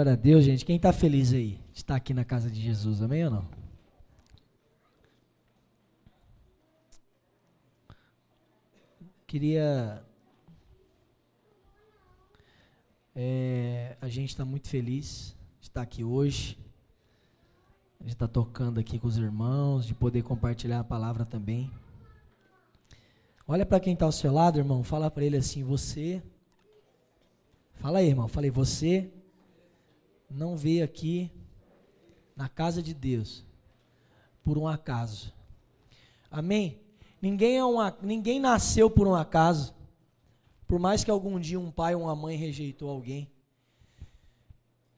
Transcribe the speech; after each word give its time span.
Glória 0.00 0.14
a 0.14 0.16
Deus, 0.16 0.46
gente. 0.46 0.64
Quem 0.64 0.76
está 0.76 0.94
feliz 0.94 1.30
aí 1.30 1.60
estar 1.74 1.94
aqui 1.94 2.14
na 2.14 2.24
casa 2.24 2.50
de 2.50 2.58
Jesus, 2.58 3.02
amém 3.02 3.22
ou 3.26 3.30
não? 3.30 3.46
Queria. 9.26 10.02
É, 13.14 13.94
a 14.00 14.08
gente 14.08 14.30
está 14.30 14.42
muito 14.42 14.70
feliz 14.70 15.36
de 15.60 15.66
estar 15.66 15.82
aqui 15.82 16.02
hoje. 16.02 16.58
A 18.00 18.04
gente 18.04 18.14
está 18.14 18.26
tocando 18.26 18.80
aqui 18.80 18.98
com 18.98 19.06
os 19.06 19.18
irmãos, 19.18 19.84
de 19.84 19.92
poder 19.92 20.22
compartilhar 20.22 20.80
a 20.80 20.84
palavra 20.84 21.26
também. 21.26 21.70
Olha 23.46 23.66
para 23.66 23.78
quem 23.78 23.92
está 23.92 24.06
ao 24.06 24.12
seu 24.12 24.32
lado, 24.32 24.58
irmão. 24.58 24.82
Fala 24.82 25.10
para 25.10 25.26
ele 25.26 25.36
assim: 25.36 25.62
Você. 25.62 26.22
Fala 27.74 27.98
aí, 27.98 28.08
irmão. 28.08 28.28
Falei, 28.28 28.50
você 28.50 29.12
não 30.30 30.56
veio 30.56 30.84
aqui 30.84 31.30
na 32.36 32.48
casa 32.48 32.82
de 32.82 32.94
Deus 32.94 33.44
por 34.42 34.56
um 34.56 34.66
acaso. 34.66 35.34
Amém? 36.30 36.80
Ninguém, 37.20 37.58
é 37.58 37.64
um, 37.64 37.76
ninguém 38.00 38.40
nasceu 38.40 38.88
por 38.88 39.06
um 39.06 39.14
acaso. 39.14 39.74
Por 40.66 40.78
mais 40.78 41.04
que 41.04 41.10
algum 41.10 41.38
dia 41.38 41.58
um 41.58 41.70
pai 41.70 41.94
ou 41.94 42.02
uma 42.02 42.14
mãe 42.14 42.36
rejeitou 42.36 42.88
alguém. 42.88 43.30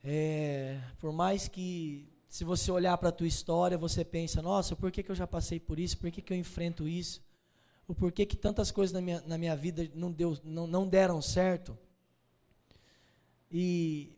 É, 0.04 0.80
por 0.98 1.12
mais 1.12 1.48
que, 1.48 2.09
se 2.28 2.45
você 2.45 2.70
olhar 2.70 2.96
para 2.98 3.09
a 3.09 3.12
tua 3.12 3.26
história, 3.26 3.79
você 3.79 4.04
pensa, 4.04 4.42
nossa, 4.42 4.76
por 4.76 4.90
que, 4.92 5.02
que 5.02 5.10
eu 5.10 5.14
já 5.14 5.26
passei 5.26 5.59
por 5.59 5.80
isso? 5.80 5.98
Por 5.98 6.10
que, 6.10 6.20
que 6.20 6.32
eu 6.32 6.37
enfrento 6.37 6.87
isso? 6.87 7.23
O 7.88 7.95
porquê 7.95 8.26
que 8.26 8.37
tantas 8.37 8.70
coisas 8.70 8.92
na 8.92 9.01
minha, 9.01 9.20
na 9.26 9.38
minha 9.38 9.57
vida 9.57 9.90
não, 9.95 10.12
deu, 10.12 10.38
não, 10.45 10.66
não 10.66 10.87
deram 10.87 11.20
certo? 11.20 11.76
E 13.51 14.12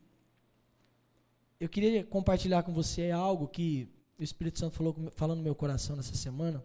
eu 1.64 1.68
queria 1.70 2.04
compartilhar 2.04 2.62
com 2.62 2.74
você 2.74 3.10
algo 3.10 3.48
que 3.48 3.88
o 4.18 4.22
Espírito 4.22 4.58
Santo 4.58 4.76
falou, 4.76 4.94
falou 5.12 5.34
no 5.34 5.42
meu 5.42 5.54
coração 5.54 5.96
nessa 5.96 6.14
semana. 6.14 6.62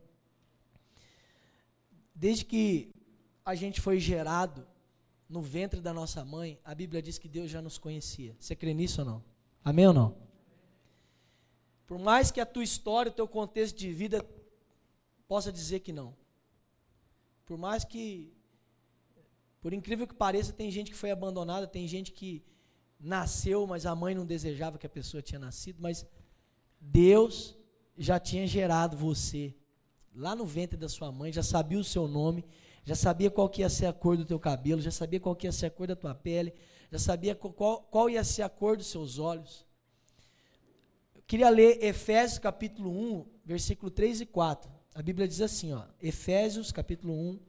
Desde 2.14 2.44
que 2.44 2.94
a 3.46 3.56
gente 3.56 3.80
foi 3.80 3.98
gerado 3.98 4.68
no 5.30 5.42
ventre 5.42 5.80
da 5.80 5.94
nossa 5.94 6.26
mãe, 6.26 6.60
a 6.66 6.76
Bíblia 6.76 7.02
diz 7.02 7.18
que 7.18 7.30
Deus 7.30 7.50
já 7.50 7.62
nos 7.62 7.78
conhecia. 7.78 8.36
Você 8.42 8.58
crê 8.58 8.74
nisso 8.74 9.00
ou 9.00 9.08
não? 9.08 9.24
Amém 9.64 9.88
ou 9.88 9.94
não? 9.94 10.18
Por 11.88 11.98
mais 11.98 12.30
que 12.30 12.42
a 12.42 12.46
tua 12.46 12.64
história, 12.64 13.10
o 13.10 13.16
teu 13.16 13.28
contexto 13.28 13.78
de 13.78 13.94
vida 13.94 14.26
possa 15.30 15.50
dizer 15.50 15.80
que 15.80 15.94
não. 15.94 16.14
Por 17.46 17.58
mais 17.58 17.86
que, 17.86 18.34
por 19.62 19.72
incrível 19.72 20.06
que 20.06 20.14
pareça, 20.14 20.52
tem 20.52 20.70
gente 20.70 20.92
que 20.92 20.98
foi 20.98 21.10
abandonada, 21.10 21.66
tem 21.66 21.88
gente 21.88 22.12
que 22.12 22.44
nasceu, 23.00 23.66
mas 23.66 23.86
a 23.86 23.96
mãe 23.96 24.14
não 24.14 24.26
desejava 24.26 24.78
que 24.78 24.86
a 24.86 24.90
pessoa 24.90 25.22
tinha 25.22 25.40
nascido, 25.40 25.78
mas 25.82 26.06
Deus 26.82 27.56
já 27.98 28.20
tinha 28.20 28.46
gerado 28.46 28.98
você 28.98 29.56
lá 30.14 30.36
no 30.36 30.46
ventre 30.46 30.78
da 30.78 30.90
sua 30.90 31.12
mãe, 31.12 31.32
já 31.32 31.44
sabia 31.44 31.80
o 31.80 31.84
seu 31.84 32.08
nome, 32.08 32.44
já 32.84 32.96
sabia 32.96 33.30
qual 33.30 33.48
que 33.48 33.62
ia 33.62 33.70
ser 33.70 33.86
a 33.86 33.94
cor 33.94 34.18
do 34.18 34.26
teu 34.26 34.40
cabelo, 34.40 34.82
já 34.82 34.92
sabia 34.92 35.20
qual 35.20 35.36
que 35.36 35.48
ia 35.48 35.52
ser 35.52 35.68
a 35.68 35.72
cor 35.72 35.88
da 35.88 35.96
tua 35.96 36.14
pele, 36.14 36.54
já 36.92 37.00
sabia 37.00 37.36
qual, 37.36 37.82
qual 37.84 38.10
ia 38.10 38.24
ser 38.24 38.42
a 38.42 38.50
cor 38.50 38.76
dos 38.76 38.88
seus 38.88 39.18
olhos. 39.18 39.66
Eu 41.16 41.22
queria 41.26 41.50
ler 41.50 41.84
Efésios 41.84 42.40
capítulo 42.40 42.92
1, 42.92 43.26
versículo 43.46 43.92
3 43.92 44.22
e 44.22 44.26
4. 44.26 44.70
A 44.96 45.02
Bíblia 45.02 45.28
diz 45.28 45.40
assim, 45.40 45.72
ó, 45.72 45.84
Efésios 46.02 46.72
capítulo 46.72 47.14
1, 47.14 47.40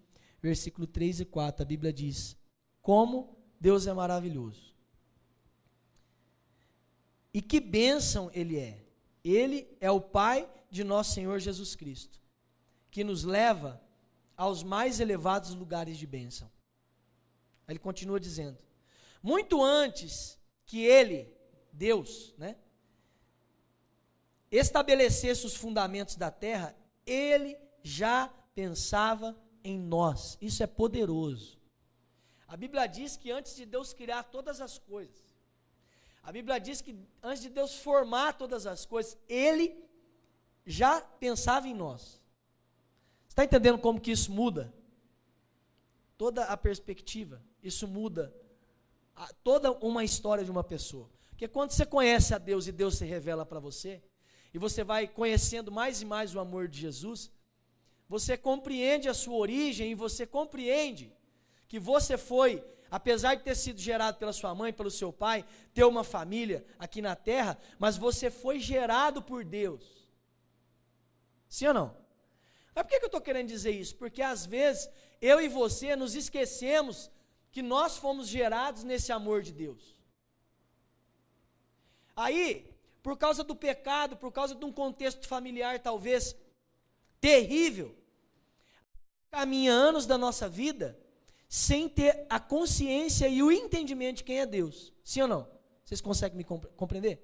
versículo 0.42 0.86
3 0.86 1.20
e 1.20 1.24
4, 1.24 1.62
a 1.62 1.66
Bíblia 1.66 1.92
diz: 1.92 2.36
Como 2.82 3.36
Deus 3.58 3.86
é 3.86 3.92
maravilhoso 3.92 4.69
e 7.32 7.40
que 7.40 7.60
bênção 7.60 8.30
ele 8.32 8.58
é! 8.58 8.84
Ele 9.22 9.68
é 9.80 9.90
o 9.90 10.00
Pai 10.00 10.48
de 10.70 10.82
nosso 10.82 11.12
Senhor 11.12 11.38
Jesus 11.38 11.74
Cristo, 11.74 12.20
que 12.90 13.04
nos 13.04 13.24
leva 13.24 13.80
aos 14.36 14.62
mais 14.62 15.00
elevados 15.00 15.54
lugares 15.54 15.98
de 15.98 16.06
bênção. 16.06 16.50
Ele 17.68 17.78
continua 17.78 18.18
dizendo: 18.18 18.58
muito 19.22 19.62
antes 19.62 20.38
que 20.64 20.84
ele, 20.84 21.32
Deus, 21.72 22.34
né, 22.38 22.56
estabelecesse 24.50 25.44
os 25.44 25.54
fundamentos 25.54 26.16
da 26.16 26.30
terra, 26.30 26.74
ele 27.06 27.56
já 27.82 28.28
pensava 28.54 29.36
em 29.62 29.78
nós. 29.78 30.38
Isso 30.40 30.62
é 30.62 30.66
poderoso. 30.66 31.58
A 32.48 32.56
Bíblia 32.56 32.86
diz 32.86 33.16
que 33.16 33.30
antes 33.30 33.54
de 33.54 33.64
Deus 33.64 33.92
criar 33.92 34.24
todas 34.24 34.60
as 34.60 34.78
coisas, 34.78 35.29
a 36.22 36.32
Bíblia 36.32 36.58
diz 36.58 36.80
que 36.80 36.96
antes 37.22 37.42
de 37.42 37.48
Deus 37.48 37.74
formar 37.76 38.34
todas 38.34 38.66
as 38.66 38.84
coisas, 38.84 39.16
Ele 39.28 39.82
já 40.66 41.00
pensava 41.00 41.66
em 41.66 41.74
nós. 41.74 42.20
Está 43.28 43.44
entendendo 43.44 43.78
como 43.78 44.00
que 44.00 44.10
isso 44.10 44.30
muda? 44.30 44.72
Toda 46.18 46.44
a 46.44 46.56
perspectiva, 46.56 47.42
isso 47.62 47.88
muda 47.88 48.34
a, 49.16 49.32
toda 49.42 49.72
uma 49.72 50.04
história 50.04 50.44
de 50.44 50.50
uma 50.50 50.64
pessoa. 50.64 51.08
Porque 51.30 51.48
quando 51.48 51.70
você 51.70 51.86
conhece 51.86 52.34
a 52.34 52.38
Deus 52.38 52.66
e 52.66 52.72
Deus 52.72 52.98
se 52.98 53.04
revela 53.04 53.46
para 53.46 53.58
você, 53.58 54.02
e 54.52 54.58
você 54.58 54.84
vai 54.84 55.06
conhecendo 55.06 55.72
mais 55.72 56.02
e 56.02 56.04
mais 56.04 56.34
o 56.34 56.40
amor 56.40 56.68
de 56.68 56.80
Jesus, 56.80 57.30
você 58.08 58.36
compreende 58.36 59.08
a 59.08 59.14
sua 59.14 59.36
origem 59.36 59.92
e 59.92 59.94
você 59.94 60.26
compreende 60.26 61.12
que 61.68 61.78
você 61.78 62.18
foi 62.18 62.64
apesar 62.90 63.36
de 63.36 63.44
ter 63.44 63.54
sido 63.54 63.80
gerado 63.80 64.18
pela 64.18 64.32
sua 64.32 64.54
mãe, 64.54 64.72
pelo 64.72 64.90
seu 64.90 65.12
pai, 65.12 65.44
ter 65.72 65.84
uma 65.84 66.02
família 66.02 66.64
aqui 66.78 67.00
na 67.00 67.14
terra, 67.14 67.56
mas 67.78 67.96
você 67.96 68.30
foi 68.30 68.58
gerado 68.58 69.22
por 69.22 69.44
Deus. 69.44 70.08
Sim 71.48 71.68
ou 71.68 71.74
não? 71.74 71.96
Mas 72.74 72.84
por 72.84 72.90
que 72.90 72.96
eu 72.96 73.06
estou 73.06 73.20
querendo 73.20 73.48
dizer 73.48 73.70
isso? 73.70 73.94
Porque 73.96 74.22
às 74.22 74.44
vezes 74.46 74.90
eu 75.20 75.40
e 75.40 75.48
você 75.48 75.94
nos 75.94 76.14
esquecemos 76.14 77.10
que 77.52 77.62
nós 77.62 77.96
fomos 77.96 78.28
gerados 78.28 78.84
nesse 78.84 79.12
amor 79.12 79.42
de 79.42 79.52
Deus. 79.52 79.96
Aí, 82.16 82.72
por 83.02 83.16
causa 83.16 83.42
do 83.42 83.56
pecado, 83.56 84.16
por 84.16 84.32
causa 84.32 84.54
de 84.54 84.64
um 84.64 84.72
contexto 84.72 85.26
familiar 85.26 85.78
talvez 85.80 86.36
terrível, 87.20 87.96
caminha 89.30 89.72
anos 89.72 90.06
da 90.06 90.18
nossa 90.18 90.48
vida 90.48 90.98
sem 91.50 91.88
ter 91.88 92.26
a 92.30 92.38
consciência 92.38 93.26
e 93.26 93.42
o 93.42 93.50
entendimento 93.50 94.18
de 94.18 94.24
quem 94.24 94.38
é 94.38 94.46
Deus. 94.46 94.92
Sim 95.02 95.22
ou 95.22 95.28
não? 95.28 95.48
Vocês 95.84 96.00
conseguem 96.00 96.38
me 96.38 96.44
compreender? 96.44 97.20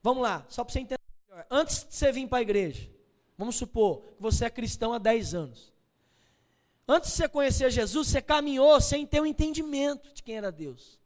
Vamos 0.00 0.22
lá, 0.22 0.46
só 0.48 0.62
para 0.62 0.72
você 0.72 0.78
entender 0.78 1.00
melhor. 1.28 1.44
Antes 1.50 1.84
de 1.84 1.92
você 1.92 2.12
vir 2.12 2.28
para 2.28 2.38
a 2.38 2.42
igreja, 2.42 2.88
vamos 3.36 3.56
supor 3.56 4.02
que 4.14 4.22
você 4.22 4.44
é 4.44 4.50
cristão 4.50 4.92
há 4.92 4.98
10 4.98 5.34
anos. 5.34 5.72
Antes 6.86 7.10
de 7.10 7.16
você 7.16 7.28
conhecer 7.28 7.68
Jesus, 7.68 8.06
você 8.06 8.22
caminhou 8.22 8.80
sem 8.80 9.04
ter 9.04 9.18
o 9.18 9.24
um 9.24 9.26
entendimento 9.26 10.14
de 10.14 10.22
quem 10.22 10.36
era 10.36 10.52
Deus. 10.52 11.00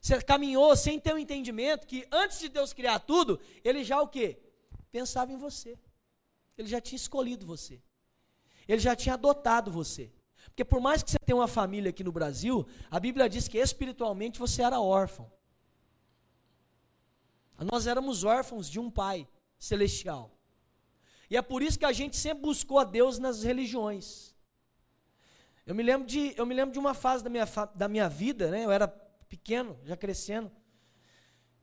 Você 0.00 0.20
caminhou 0.20 0.74
sem 0.74 0.98
ter 0.98 1.12
o 1.12 1.14
um 1.14 1.18
entendimento 1.18 1.86
que 1.86 2.04
antes 2.10 2.40
de 2.40 2.48
Deus 2.48 2.72
criar 2.72 2.98
tudo, 2.98 3.38
ele 3.62 3.84
já 3.84 4.02
o 4.02 4.08
quê? 4.08 4.40
Pensava 4.90 5.32
em 5.32 5.36
você. 5.36 5.78
Ele 6.58 6.66
já 6.66 6.80
tinha 6.80 6.96
escolhido 6.96 7.46
você. 7.46 7.80
Ele 8.66 8.80
já 8.80 8.96
tinha 8.96 9.14
adotado 9.14 9.70
você. 9.70 10.10
Porque 10.56 10.64
por 10.64 10.80
mais 10.80 11.02
que 11.02 11.10
você 11.10 11.18
tenha 11.18 11.36
uma 11.36 11.46
família 11.46 11.90
aqui 11.90 12.02
no 12.02 12.10
Brasil, 12.10 12.66
a 12.90 12.98
Bíblia 12.98 13.28
diz 13.28 13.46
que 13.46 13.58
espiritualmente 13.58 14.38
você 14.38 14.62
era 14.62 14.80
órfão. 14.80 15.30
Nós 17.58 17.86
éramos 17.86 18.24
órfãos 18.24 18.66
de 18.70 18.80
um 18.80 18.90
pai 18.90 19.28
celestial. 19.58 20.30
E 21.28 21.36
é 21.36 21.42
por 21.42 21.62
isso 21.62 21.78
que 21.78 21.84
a 21.84 21.92
gente 21.92 22.16
sempre 22.16 22.42
buscou 22.42 22.78
a 22.78 22.84
Deus 22.84 23.18
nas 23.18 23.42
religiões. 23.42 24.34
Eu 25.66 25.74
me 25.74 25.82
lembro 25.82 26.06
de, 26.06 26.32
eu 26.38 26.46
me 26.46 26.54
lembro 26.54 26.72
de 26.72 26.78
uma 26.78 26.94
fase 26.94 27.22
da 27.22 27.28
minha, 27.28 27.44
da 27.74 27.86
minha 27.86 28.08
vida, 28.08 28.50
né? 28.50 28.64
eu 28.64 28.70
era 28.70 28.88
pequeno, 29.28 29.78
já 29.84 29.94
crescendo, 29.94 30.50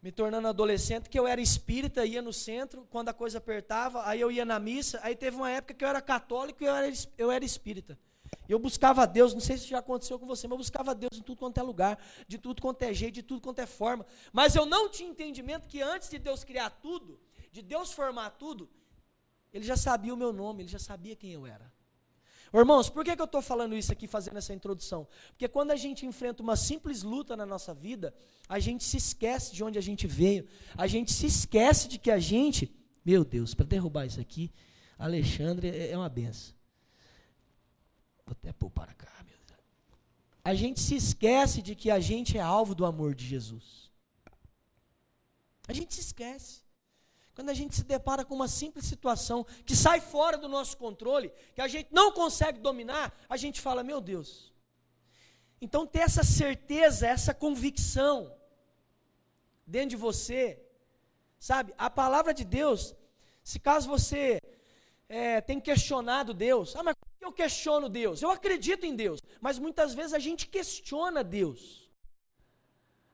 me 0.04 0.12
tornando 0.12 0.48
adolescente, 0.48 1.10
que 1.10 1.18
eu 1.18 1.26
era 1.26 1.42
espírita, 1.42 2.06
ia 2.06 2.22
no 2.22 2.32
centro, 2.32 2.88
quando 2.92 3.10
a 3.10 3.14
coisa 3.14 3.40
apertava, 3.40 4.08
aí 4.08 4.22
eu 4.22 4.32
ia 4.32 4.46
na 4.46 4.60
missa, 4.60 5.00
aí 5.02 5.16
teve 5.16 5.36
uma 5.36 5.50
época 5.50 5.74
que 5.74 5.84
eu 5.84 5.90
era 5.90 6.00
católico 6.00 6.64
e 6.64 6.68
eu 6.68 6.76
era, 6.76 6.94
eu 7.18 7.32
era 7.32 7.44
espírita. 7.44 7.98
Eu 8.48 8.60
buscava 8.60 9.04
a 9.04 9.06
Deus, 9.06 9.34
não 9.34 9.42
sei 9.42 9.58
se 9.58 9.68
já 9.68 9.80
aconteceu 9.80 10.20
com 10.20 10.26
você, 10.26 10.48
mas 10.48 10.52
eu 10.52 10.58
buscava 10.58 10.92
a 10.92 10.94
Deus 10.94 11.18
em 11.18 11.22
tudo 11.22 11.38
quanto 11.38 11.58
é 11.58 11.64
lugar, 11.64 11.98
de 12.28 12.38
tudo 12.38 12.62
quanto 12.62 12.82
é 12.84 12.94
jeito, 12.94 13.16
de 13.16 13.24
tudo 13.24 13.42
quanto 13.42 13.60
é 13.60 13.66
forma. 13.66 14.06
Mas 14.32 14.56
eu 14.56 14.66
não 14.66 14.90
tinha 14.90 15.10
entendimento 15.10 15.68
que 15.68 15.82
antes 15.82 16.10
de 16.10 16.20
Deus 16.20 16.44
criar 16.44 16.70
tudo, 16.70 17.20
de 17.52 17.62
Deus 17.62 17.92
formar 17.92 18.32
tudo, 18.32 18.70
Ele 19.54 19.66
já 19.66 19.78
sabia 19.78 20.14
o 20.14 20.18
meu 20.18 20.34
nome, 20.34 20.64
Ele 20.64 20.70
já 20.70 20.80
sabia 20.80 21.16
quem 21.16 21.32
eu 21.32 21.46
era. 21.46 21.72
Irmãos, 22.56 22.88
por 22.88 23.04
que, 23.04 23.16
que 23.16 23.22
eu 23.22 23.26
estou 23.26 23.42
falando 23.42 23.76
isso 23.76 23.92
aqui, 23.92 24.08
fazendo 24.08 24.38
essa 24.38 24.54
introdução? 24.54 25.08
Porque 25.30 25.48
quando 25.48 25.72
a 25.72 25.76
gente 25.76 26.06
enfrenta 26.06 26.44
uma 26.44 26.56
simples 26.56 27.02
luta 27.02 27.36
na 27.36 27.48
nossa 27.48 27.74
vida, 27.74 28.14
a 28.48 28.60
gente 28.60 28.84
se 28.84 28.96
esquece 28.96 29.56
de 29.56 29.64
onde 29.64 29.80
a 29.80 29.82
gente 29.82 30.06
veio, 30.06 30.48
a 30.78 30.86
gente 30.86 31.12
se 31.12 31.26
esquece 31.26 31.88
de 31.88 31.98
que 31.98 32.12
a 32.12 32.20
gente, 32.20 32.72
meu 33.04 33.26
Deus, 33.26 33.56
para 33.56 33.66
derrubar 33.66 34.06
isso 34.06 34.22
aqui, 34.22 34.52
Alexandre 35.00 35.70
é, 35.70 35.92
é 35.92 35.98
uma 35.98 36.10
benção. 36.10 36.54
Vou 38.26 38.32
até 38.32 38.54
pôr 38.54 38.70
para 38.70 38.94
cá, 38.94 39.12
meu 39.26 39.38
Deus. 39.48 39.60
A 40.44 40.54
gente 40.54 40.80
se 40.80 40.96
esquece 40.96 41.62
de 41.62 41.76
que 41.76 41.90
a 41.92 42.00
gente 42.00 42.38
é 42.38 42.42
alvo 42.42 42.74
do 42.74 42.86
amor 42.86 43.14
de 43.16 43.26
Jesus. 43.26 43.92
A 45.68 45.74
gente 45.74 45.94
se 45.94 46.02
esquece. 46.02 46.62
Quando 47.36 47.50
a 47.50 47.54
gente 47.54 47.76
se 47.76 47.84
depara 47.84 48.24
com 48.24 48.36
uma 48.36 48.48
simples 48.48 48.86
situação 48.86 49.46
que 49.66 49.76
sai 49.76 50.00
fora 50.00 50.38
do 50.38 50.48
nosso 50.48 50.78
controle, 50.78 51.34
que 51.56 51.62
a 51.62 51.68
gente 51.68 51.90
não 51.92 52.12
consegue 52.12 52.60
dominar, 52.60 53.12
a 53.28 53.38
gente 53.38 53.60
fala: 53.60 53.84
Meu 53.84 54.00
Deus. 54.00 54.54
Então, 55.60 55.88
ter 55.88 56.00
essa 56.00 56.24
certeza, 56.24 57.08
essa 57.08 57.34
convicção 57.34 58.36
dentro 59.66 59.92
de 59.92 59.96
você, 59.96 60.62
sabe? 61.40 61.74
A 61.78 61.90
palavra 61.90 62.34
de 62.34 62.44
Deus, 62.44 62.94
se 63.44 63.60
caso 63.60 63.88
você 63.88 64.42
é, 65.08 65.40
tem 65.42 65.60
questionado 65.60 66.34
Deus, 66.34 66.76
ah, 66.76 66.84
mas 66.84 66.96
eu 67.26 67.32
questiono 67.32 67.90
Deus? 67.90 68.22
Eu 68.22 68.32
acredito 68.32 68.86
em 68.86 68.96
Deus, 68.96 69.22
mas 69.40 69.60
muitas 69.60 69.94
vezes 69.94 70.14
a 70.14 70.20
gente 70.20 70.48
questiona 70.48 71.24
Deus. 71.24 71.90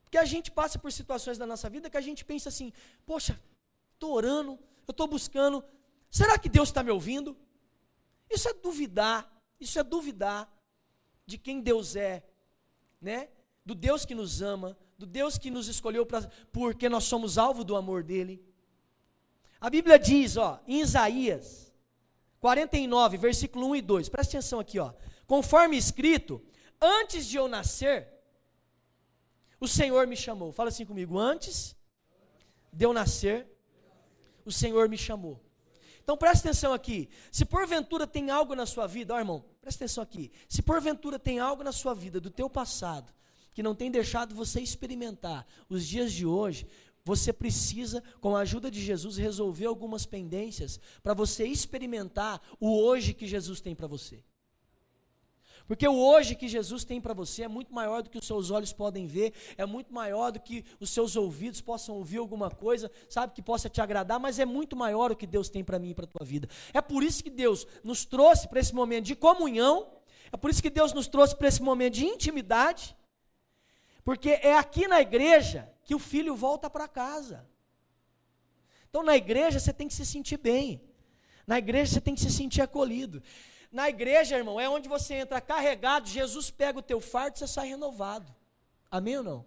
Porque 0.04 0.18
a 0.18 0.26
gente 0.26 0.50
passa 0.52 0.80
por 0.80 0.92
situações 0.92 1.38
da 1.38 1.46
nossa 1.46 1.70
vida 1.70 1.90
que 1.90 1.98
a 1.98 2.02
gente 2.02 2.26
pensa 2.26 2.50
assim: 2.50 2.74
poxa, 3.06 3.40
estou 3.94 4.14
orando, 4.14 4.58
eu 4.88 4.92
estou 4.92 5.08
buscando, 5.08 5.64
será 6.10 6.38
que 6.38 6.50
Deus 6.50 6.70
está 6.70 6.82
me 6.82 6.92
ouvindo? 6.92 7.38
Isso 8.30 8.50
é 8.50 8.54
duvidar, 8.54 9.32
isso 9.60 9.80
é 9.80 9.84
duvidar 9.84 10.52
de 11.26 11.38
quem 11.38 11.62
Deus 11.62 11.96
é, 11.96 12.24
né? 13.00 13.30
Do 13.64 13.76
Deus 13.76 14.06
que 14.06 14.16
nos 14.16 14.42
ama, 14.42 14.78
do 14.98 15.06
Deus 15.06 15.38
que 15.38 15.52
nos 15.52 15.68
escolheu 15.68 16.06
pra, 16.06 16.22
porque 16.52 16.90
nós 16.90 17.04
somos 17.04 17.38
alvo 17.38 17.64
do 17.64 17.76
amor 17.76 18.04
dele. 18.04 18.44
A 19.62 19.70
Bíblia 19.70 20.00
diz, 20.00 20.38
ó, 20.38 20.60
em 20.68 20.82
Isaías 20.82 21.69
49, 22.40 23.18
versículo 23.18 23.68
1 23.70 23.76
e 23.76 23.82
2, 23.82 24.10
presta 24.10 24.38
atenção 24.38 24.60
aqui, 24.60 24.80
ó. 24.80 24.94
Conforme 25.28 25.78
escrito, 25.78 26.42
antes 26.82 27.26
de 27.26 27.38
eu 27.38 27.48
nascer, 27.48 28.08
o 29.60 29.68
Senhor 29.68 30.08
me 30.08 30.16
chamou. 30.16 30.52
Fala 30.52 30.70
assim 30.70 30.86
comigo, 30.86 31.20
antes 31.20 31.76
de 32.72 32.86
eu 32.86 32.94
nascer, 32.94 33.48
o 34.46 34.52
Senhor 34.52 34.88
me 34.88 34.98
chamou. 34.98 35.40
Então 36.02 36.18
preste 36.18 36.42
atenção 36.42 36.74
aqui. 36.74 37.10
Se 37.32 37.46
porventura 37.46 38.08
tem 38.08 38.32
algo 38.32 38.56
na 38.56 38.66
sua 38.66 38.88
vida, 38.88 39.14
ó 39.14 39.20
irmão, 39.20 39.46
preste 39.62 39.78
atenção 39.78 40.02
aqui. 40.02 40.32
Se 40.48 40.62
porventura 40.62 41.20
tem 41.20 41.40
algo 41.40 41.64
na 41.64 41.72
sua 41.72 41.94
vida 41.94 42.20
do 42.20 42.32
teu 42.32 42.50
passado 42.50 43.14
que 43.54 43.62
não 43.62 43.76
tem 43.76 43.92
deixado 43.92 44.34
você 44.34 44.62
experimentar 44.62 45.46
os 45.68 45.86
dias 45.86 46.14
de 46.14 46.26
hoje, 46.26 46.68
você 47.10 47.34
precisa, 47.34 48.04
com 48.22 48.36
a 48.36 48.42
ajuda 48.42 48.70
de 48.70 48.80
Jesus, 48.80 49.18
resolver 49.18 49.66
algumas 49.66 50.06
pendências 50.06 50.80
para 51.02 51.16
você 51.16 51.44
experimentar 51.44 52.40
o 52.60 52.80
hoje 52.80 53.16
que 53.16 53.26
Jesus 53.26 53.60
tem 53.60 53.74
para 53.74 53.88
você. 53.88 54.24
Porque 55.68 55.88
o 55.88 55.98
hoje 56.00 56.36
que 56.36 56.48
Jesus 56.48 56.84
tem 56.84 57.02
para 57.02 57.16
você 57.16 57.42
é 57.44 57.48
muito 57.48 57.74
maior 57.74 58.04
do 58.04 58.12
que 58.12 58.20
os 58.20 58.28
seus 58.28 58.52
olhos 58.52 58.72
podem 58.72 59.08
ver, 59.08 59.34
é 59.58 59.66
muito 59.66 59.92
maior 59.92 60.32
do 60.32 60.40
que 60.40 60.64
os 60.80 60.92
seus 60.92 61.16
ouvidos 61.16 61.62
possam 61.62 61.96
ouvir 61.96 62.20
alguma 62.20 62.52
coisa, 62.52 62.92
sabe, 63.10 63.34
que 63.34 63.42
possa 63.42 63.68
te 63.68 63.82
agradar, 63.82 64.20
mas 64.20 64.38
é 64.38 64.46
muito 64.46 64.76
maior 64.76 65.12
o 65.12 65.16
que 65.16 65.26
Deus 65.26 65.50
tem 65.50 65.64
para 65.64 65.80
mim 65.80 65.90
e 65.90 65.96
para 65.96 66.06
a 66.06 66.08
tua 66.08 66.24
vida. 66.24 66.48
É 66.76 66.80
por 66.82 67.02
isso 67.02 67.24
que 67.24 67.32
Deus 67.32 67.66
nos 67.84 68.06
trouxe 68.06 68.48
para 68.48 68.60
esse 68.60 68.74
momento 68.74 69.06
de 69.06 69.16
comunhão, 69.16 69.90
é 70.32 70.38
por 70.38 70.52
isso 70.52 70.62
que 70.62 70.70
Deus 70.70 70.94
nos 70.94 71.08
trouxe 71.08 71.36
para 71.36 71.48
esse 71.48 71.62
momento 71.64 71.96
de 71.96 72.06
intimidade, 72.06 72.96
porque 74.04 74.30
é 74.30 74.56
aqui 74.56 74.88
na 74.88 75.02
igreja 75.02 75.68
que 75.90 75.96
o 75.96 75.98
filho 75.98 76.36
volta 76.36 76.70
para 76.70 76.88
casa. 76.88 77.50
Então 78.88 79.02
na 79.02 79.18
igreja 79.18 79.60
você 79.60 79.74
tem 79.74 79.88
que 79.88 79.94
se 79.96 80.06
sentir 80.06 80.38
bem. 80.38 80.80
Na 81.48 81.58
igreja 81.58 81.94
você 81.94 82.00
tem 82.00 82.14
que 82.14 82.22
se 82.22 82.30
sentir 82.30 82.62
acolhido. 82.62 83.24
Na 83.72 83.90
igreja, 83.90 84.38
irmão, 84.38 84.60
é 84.60 84.70
onde 84.70 84.88
você 84.88 85.16
entra 85.16 85.42
carregado, 85.42 86.08
Jesus 86.08 86.52
pega 86.52 86.78
o 86.78 86.84
teu 86.84 87.02
fardo 87.02 87.38
e 87.38 87.40
você 87.40 87.48
sai 87.48 87.70
renovado. 87.70 88.32
Amém 88.92 89.18
ou 89.18 89.24
não? 89.24 89.46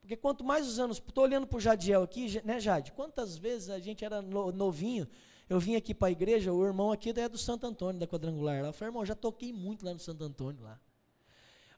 Porque 0.00 0.16
quanto 0.16 0.42
mais 0.42 0.66
os 0.66 0.80
anos, 0.80 0.98
estou 0.98 1.22
olhando 1.22 1.46
para 1.46 1.58
o 1.58 1.60
Jadiel 1.60 2.02
aqui, 2.02 2.44
né 2.44 2.58
Jade? 2.58 2.90
Quantas 2.90 3.36
vezes 3.36 3.70
a 3.70 3.78
gente 3.78 4.04
era 4.04 4.20
novinho, 4.20 5.06
eu 5.48 5.60
vim 5.60 5.76
aqui 5.76 5.94
para 5.94 6.08
a 6.08 6.10
igreja, 6.10 6.52
o 6.52 6.66
irmão 6.66 6.90
aqui 6.90 7.10
é 7.10 7.28
do 7.28 7.38
Santo 7.38 7.68
Antônio, 7.68 8.00
da 8.00 8.06
quadrangular 8.08 8.62
lá. 8.62 8.70
Eu 8.70 8.72
falei, 8.72 8.88
irmão, 8.88 9.06
já 9.06 9.14
toquei 9.14 9.52
muito 9.52 9.86
lá 9.86 9.92
no 9.94 10.00
Santo 10.00 10.24
Antônio 10.24 10.60
lá. 10.60 10.80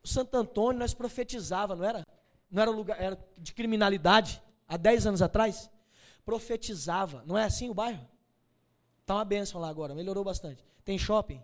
O 0.02 0.08
Santo 0.08 0.36
Antônio 0.36 0.78
nós 0.78 0.94
profetizava, 0.94 1.76
não 1.76 1.84
era? 1.84 2.06
Não 2.50 2.62
era 2.62 2.70
lugar, 2.70 3.00
era 3.00 3.18
de 3.38 3.54
criminalidade, 3.54 4.42
há 4.68 4.76
10 4.76 5.06
anos 5.06 5.22
atrás 5.22 5.70
profetizava. 6.24 7.22
Não 7.26 7.36
é 7.36 7.44
assim 7.44 7.68
o 7.68 7.74
bairro? 7.74 8.06
Está 9.00 9.14
uma 9.14 9.24
benção 9.24 9.60
lá 9.60 9.68
agora, 9.68 9.94
melhorou 9.94 10.24
bastante. 10.24 10.64
Tem 10.84 10.98
shopping? 10.98 11.42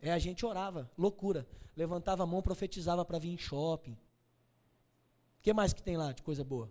É, 0.00 0.12
a 0.12 0.18
gente 0.18 0.44
orava, 0.44 0.90
loucura. 0.96 1.46
Levantava 1.76 2.22
a 2.22 2.26
mão, 2.26 2.42
profetizava 2.42 3.04
para 3.04 3.18
vir 3.18 3.30
em 3.30 3.38
shopping. 3.38 3.92
O 3.92 5.42
que 5.42 5.52
mais 5.52 5.72
que 5.72 5.82
tem 5.82 5.96
lá 5.96 6.12
de 6.12 6.22
coisa 6.22 6.42
boa? 6.42 6.70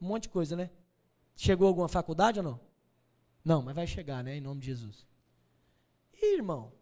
Um 0.00 0.06
monte 0.06 0.24
de 0.24 0.30
coisa, 0.30 0.56
né? 0.56 0.70
Chegou 1.36 1.68
alguma 1.68 1.88
faculdade 1.88 2.38
ou 2.38 2.44
não? 2.44 2.60
Não, 3.44 3.62
mas 3.62 3.74
vai 3.74 3.86
chegar, 3.86 4.22
né? 4.22 4.36
Em 4.36 4.40
nome 4.40 4.60
de 4.60 4.66
Jesus. 4.66 5.06
E, 6.12 6.36
irmão, 6.36 6.72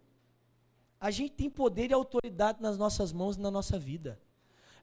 a 1.00 1.10
gente 1.10 1.32
tem 1.32 1.48
poder 1.48 1.90
e 1.90 1.94
autoridade 1.94 2.60
nas 2.60 2.76
nossas 2.76 3.12
mãos 3.12 3.36
e 3.36 3.40
na 3.40 3.50
nossa 3.50 3.78
vida. 3.78 4.20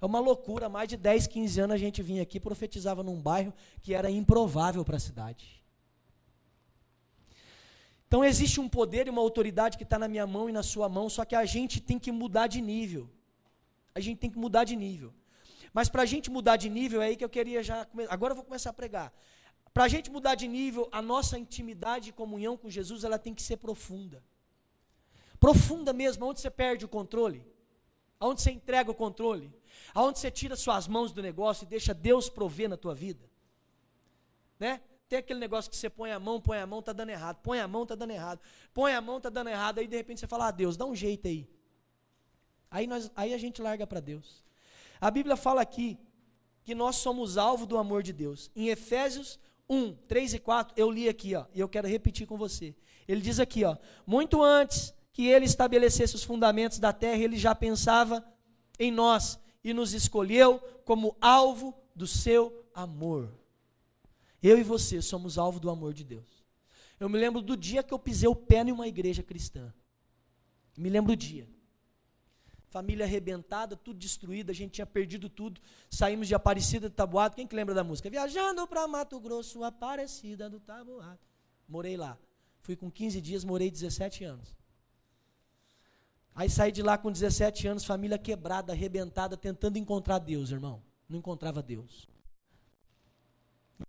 É 0.02 0.06
uma 0.06 0.20
loucura, 0.20 0.70
mais 0.70 0.88
de 0.88 0.98
10, 0.98 1.28
15 1.28 1.60
anos 1.62 1.74
a 1.74 1.78
gente 1.78 2.02
vinha 2.02 2.22
aqui 2.22 2.40
profetizava 2.40 3.02
num 3.04 3.22
bairro 3.22 3.54
que 3.82 3.94
era 3.94 4.10
improvável 4.10 4.84
para 4.84 4.98
a 4.98 5.00
cidade. 5.00 5.64
Então 8.08 8.24
existe 8.24 8.60
um 8.60 8.70
poder 8.70 9.08
e 9.08 9.10
uma 9.10 9.22
autoridade 9.22 9.78
que 9.78 9.84
está 9.84 9.98
na 9.98 10.08
minha 10.08 10.28
mão 10.28 10.50
e 10.50 10.52
na 10.52 10.64
sua 10.64 10.88
mão, 10.88 11.10
só 11.10 11.26
que 11.26 11.36
a 11.36 11.46
gente 11.46 11.82
tem 11.82 11.98
que 11.98 12.12
mudar 12.12 12.48
de 12.48 12.62
nível. 12.62 13.10
A 13.94 14.00
gente 14.00 14.20
tem 14.20 14.30
que 14.30 14.38
mudar 14.38 14.64
de 14.64 14.76
nível. 14.76 15.14
Mas 15.74 15.90
para 15.90 16.04
a 16.04 16.06
gente 16.06 16.30
mudar 16.30 16.56
de 16.56 16.70
nível, 16.70 17.02
é 17.02 17.08
aí 17.08 17.16
que 17.18 17.24
eu 17.24 17.30
queria 17.30 17.62
já. 17.62 17.88
Agora 18.10 18.32
eu 18.32 18.36
vou 18.36 18.46
começar 18.46 18.70
a 18.70 18.74
pregar. 18.74 19.12
Para 19.74 19.84
a 19.84 19.88
gente 19.90 20.10
mudar 20.10 20.36
de 20.36 20.48
nível, 20.48 20.88
a 20.92 21.02
nossa 21.02 21.38
intimidade 21.38 22.10
e 22.10 22.14
comunhão 22.14 22.56
com 22.56 22.70
Jesus 22.70 23.04
ela 23.04 23.20
tem 23.20 23.34
que 23.34 23.42
ser 23.42 23.58
profunda. 23.58 24.24
Profunda 25.46 25.94
mesmo, 25.94 26.26
onde 26.26 26.42
você 26.42 26.50
perde 26.50 26.86
o 26.86 26.88
controle, 26.88 27.46
aonde 28.20 28.42
você 28.42 28.50
entrega 28.50 28.90
o 28.90 28.96
controle, 28.96 29.54
aonde 29.94 30.18
você 30.18 30.32
tira 30.32 30.56
suas 30.56 30.88
mãos 30.88 31.12
do 31.12 31.22
negócio 31.22 31.66
e 31.66 31.68
deixa 31.68 31.94
Deus 31.94 32.28
prover 32.28 32.68
na 32.68 32.76
tua 32.76 32.96
vida. 32.96 33.30
Né? 34.58 34.82
Tem 35.08 35.20
aquele 35.20 35.40
negócio 35.40 35.70
que 35.70 35.78
você 35.78 35.88
põe 35.88 36.12
a 36.12 36.20
mão, 36.20 36.42
põe 36.42 36.58
a 36.58 36.66
mão, 36.66 36.82
tá 36.82 36.92
dando 36.92 37.12
errado, 37.12 37.38
põe 37.44 37.60
a 37.60 37.68
mão, 37.68 37.86
tá 37.86 37.94
dando 37.94 38.10
errado, 38.10 38.40
põe 38.74 38.96
a 38.96 39.00
mão, 39.00 39.22
tá 39.22 39.30
dando 39.30 39.52
errado, 39.52 39.78
aí 39.78 39.86
de 39.86 39.96
repente 39.96 40.20
você 40.20 40.26
fala: 40.26 40.48
"Ah, 40.48 40.52
Deus, 40.52 40.76
dá 40.78 40.84
um 40.84 40.96
jeito 40.96 41.28
aí". 41.28 41.48
Aí 42.72 42.88
nós 42.88 43.12
aí 43.16 43.32
a 43.32 43.38
gente 43.38 43.62
larga 43.62 43.86
para 43.86 44.00
Deus. 44.00 44.44
A 45.00 45.12
Bíblia 45.12 45.36
fala 45.36 45.62
aqui 45.62 46.00
que 46.64 46.74
nós 46.74 46.96
somos 46.96 47.38
alvo 47.38 47.68
do 47.68 47.78
amor 47.78 48.02
de 48.02 48.14
Deus. 48.14 48.50
Em 48.56 48.70
Efésios 48.70 49.40
1, 49.70 49.94
3 50.08 50.34
e 50.34 50.40
4, 50.40 50.74
eu 50.76 50.90
li 50.90 51.08
aqui, 51.08 51.36
ó, 51.36 51.46
e 51.54 51.60
eu 51.60 51.70
quero 51.70 51.88
repetir 51.88 52.26
com 52.26 52.36
você. 52.36 52.76
Ele 53.08 53.22
diz 53.22 53.40
aqui, 53.40 53.64
ó: 53.64 53.78
"Muito 54.08 54.42
antes 54.42 54.95
que 55.16 55.28
ele 55.28 55.46
estabelecesse 55.46 56.14
os 56.14 56.26
fundamentos 56.26 56.78
da 56.78 56.92
terra, 56.92 57.24
ele 57.24 57.38
já 57.38 57.56
pensava 57.56 58.22
em 58.78 58.92
nós, 58.92 59.40
e 59.64 59.74
nos 59.74 59.94
escolheu 59.94 60.60
como 60.84 61.16
alvo 61.22 61.74
do 61.96 62.06
seu 62.06 62.68
amor. 62.74 63.32
Eu 64.44 64.60
e 64.60 64.64
você 64.64 65.02
somos 65.02 65.38
alvo 65.38 65.58
do 65.58 65.70
amor 65.70 65.94
de 65.94 66.04
Deus. 66.04 66.44
Eu 67.00 67.08
me 67.08 67.18
lembro 67.18 67.42
do 67.42 67.56
dia 67.56 67.82
que 67.82 67.94
eu 67.94 67.98
pisei 67.98 68.28
o 68.28 68.36
pé 68.36 68.60
em 68.60 68.74
uma 68.74 68.90
igreja 68.90 69.24
cristã. 69.24 69.74
Me 70.78 70.90
lembro 70.90 71.16
do 71.16 71.18
dia. 71.18 71.48
Família 72.68 73.06
arrebentada, 73.06 73.78
tudo 73.78 73.98
destruído, 73.98 74.50
a 74.50 74.54
gente 74.54 74.74
tinha 74.74 74.86
perdido 74.86 75.30
tudo. 75.30 75.62
Saímos 75.90 76.28
de 76.28 76.36
Aparecida 76.36 76.90
do 76.90 76.94
Tabuado. 76.94 77.38
Quem 77.38 77.48
que 77.48 77.56
lembra 77.56 77.74
da 77.74 77.86
música? 77.86 78.10
Viajando 78.10 78.68
para 78.68 78.86
Mato 78.86 79.18
Grosso, 79.18 79.64
Aparecida 79.64 80.50
do 80.50 80.60
Tabuado. 80.60 81.22
Morei 81.70 81.96
lá. 81.96 82.18
Fui 82.64 82.76
com 82.76 82.92
15 82.92 83.22
dias, 83.22 83.46
morei 83.46 83.72
17 83.72 84.26
anos. 84.26 84.54
Aí 86.36 86.50
saí 86.50 86.70
de 86.70 86.84
lá 86.84 86.98
com 86.98 87.10
17 87.10 87.66
anos, 87.66 87.86
família 87.86 88.18
quebrada, 88.18 88.74
arrebentada, 88.74 89.38
tentando 89.38 89.78
encontrar 89.78 90.20
Deus, 90.20 90.52
irmão. 90.52 90.84
Não 91.08 91.18
encontrava 91.18 91.64
Deus. 91.64 92.10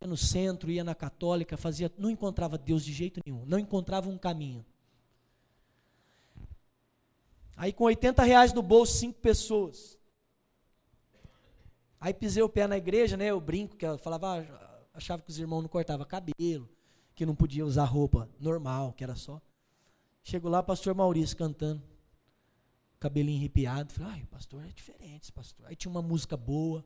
Ia 0.00 0.06
no 0.06 0.16
centro, 0.16 0.70
ia 0.70 0.84
na 0.84 0.94
católica, 0.94 1.56
fazia, 1.56 1.92
não 1.98 2.08
encontrava 2.08 2.56
Deus 2.56 2.84
de 2.84 2.92
jeito 2.92 3.20
nenhum, 3.26 3.44
não 3.46 3.58
encontrava 3.58 4.08
um 4.08 4.16
caminho. 4.16 4.64
Aí 7.56 7.72
com 7.72 7.84
80 7.84 8.22
reais 8.22 8.52
no 8.52 8.62
bolso, 8.62 8.96
cinco 8.96 9.18
pessoas. 9.18 9.98
Aí 12.00 12.14
pisei 12.14 12.44
o 12.44 12.48
pé 12.48 12.68
na 12.68 12.76
igreja, 12.76 13.16
né? 13.16 13.26
Eu 13.26 13.40
brinco, 13.40 13.76
que 13.76 13.84
eu 13.84 13.98
falava, 13.98 14.40
ah, 14.40 14.80
achava 14.94 15.20
que 15.20 15.30
os 15.30 15.38
irmãos 15.38 15.62
não 15.62 15.68
cortavam 15.68 16.06
cabelo, 16.06 16.68
que 17.12 17.26
não 17.26 17.34
podia 17.34 17.66
usar 17.66 17.86
roupa 17.86 18.28
normal, 18.38 18.92
que 18.92 19.02
era 19.02 19.16
só. 19.16 19.40
Chego 20.22 20.48
lá, 20.48 20.62
pastor 20.62 20.94
Maurício 20.94 21.36
cantando 21.36 21.95
cabelinho 22.98 23.38
arrepiado. 23.38 23.92
Falei, 23.92 24.12
ai, 24.12 24.26
pastor 24.30 24.64
é 24.64 24.68
diferente, 24.68 25.32
pastor. 25.32 25.66
Aí 25.66 25.76
tinha 25.76 25.90
uma 25.90 26.02
música 26.02 26.36
boa. 26.36 26.84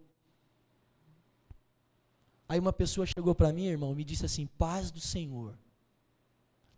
Aí 2.49 2.59
uma 2.59 2.73
pessoa 2.73 3.07
chegou 3.07 3.35
para 3.35 3.53
mim, 3.53 3.67
irmão, 3.67 3.93
e 3.93 3.97
me 3.97 4.05
disse 4.05 4.27
assim: 4.27 4.47
paz 4.47 4.91
do 4.91 5.01
Senhor. 5.01 5.57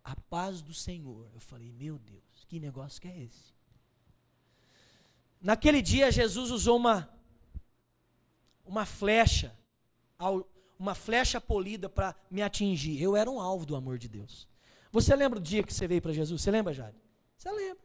A 0.03 0.15
paz 0.15 0.61
do 0.61 0.73
Senhor. 0.73 1.29
Eu 1.33 1.39
falei, 1.39 1.71
meu 1.71 1.97
Deus, 1.97 2.45
que 2.47 2.59
negócio 2.59 3.01
que 3.01 3.07
é 3.07 3.23
esse? 3.23 3.53
Naquele 5.41 5.81
dia, 5.81 6.11
Jesus 6.11 6.51
usou 6.51 6.77
uma, 6.77 7.09
uma 8.65 8.85
flecha, 8.85 9.57
uma 10.77 10.95
flecha 10.95 11.41
polida 11.41 11.89
para 11.89 12.15
me 12.29 12.41
atingir. 12.41 13.01
Eu 13.01 13.15
era 13.15 13.29
um 13.29 13.41
alvo 13.41 13.65
do 13.65 13.75
amor 13.75 13.97
de 13.97 14.07
Deus. 14.07 14.47
Você 14.91 15.15
lembra 15.15 15.39
do 15.39 15.45
dia 15.45 15.63
que 15.63 15.73
você 15.73 15.87
veio 15.87 16.01
para 16.01 16.13
Jesus? 16.13 16.41
Você 16.41 16.51
lembra, 16.51 16.71
Jade? 16.71 16.97
Você 17.35 17.51
lembra. 17.51 17.83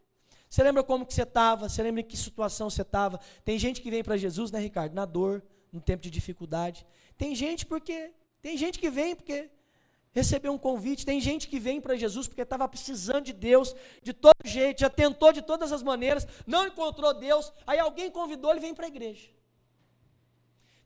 Você 0.49 0.63
lembra 0.63 0.83
como 0.83 1.05
que 1.05 1.13
você 1.13 1.23
estava? 1.23 1.69
Você 1.69 1.83
lembra 1.83 2.01
em 2.01 2.05
que 2.05 2.17
situação 2.17 2.71
você 2.71 2.83
estava? 2.83 3.21
Tem 3.45 3.59
gente 3.59 3.81
que 3.81 3.91
vem 3.91 4.03
para 4.03 4.17
Jesus, 4.17 4.51
né, 4.51 4.59
Ricardo? 4.59 4.95
Na 4.95 5.05
dor, 5.05 5.43
no 5.73 5.81
tempo 5.81 6.03
de 6.03 6.11
dificuldade. 6.11 6.87
Tem 7.17 7.35
gente 7.35 7.67
porque 7.67 8.13
tem 8.41 8.57
gente 8.57 8.79
que 8.79 8.89
vem 8.89 9.15
porque 9.15 9.51
recebeu 10.13 10.53
um 10.53 10.59
convite. 10.59 11.05
Tem 11.05 11.21
gente 11.21 11.49
que 11.49 11.61
vem 11.61 11.81
para 11.81 11.97
Jesus 11.97 12.27
porque 12.27 12.43
estava 12.43 12.67
precisando 12.69 13.25
de 13.25 13.33
Deus 13.33 13.75
de 14.03 14.13
todo 14.13 14.35
jeito, 14.45 14.81
já 14.81 14.91
tentou 14.91 15.33
de 15.33 15.43
todas 15.43 15.71
as 15.71 15.83
maneiras, 15.83 16.27
não 16.47 16.67
encontrou 16.67 17.13
Deus. 17.13 17.53
Aí 17.67 17.79
alguém 17.79 18.11
convidou 18.11 18.51
ele 18.51 18.61
vem 18.61 18.75
para 18.75 18.87
a 18.87 18.89
igreja. 18.89 19.29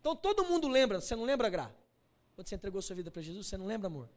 Então 0.00 0.16
todo 0.16 0.44
mundo 0.44 0.66
lembra. 0.66 1.00
Você 1.00 1.14
não 1.14 1.24
lembra, 1.24 1.48
Gra? 1.48 1.72
Quando 2.34 2.48
você 2.48 2.56
entregou 2.56 2.82
sua 2.82 2.96
vida 2.96 3.10
para 3.10 3.22
Jesus, 3.22 3.46
você 3.46 3.56
não 3.56 3.66
lembra, 3.66 3.86
amor? 3.86 4.08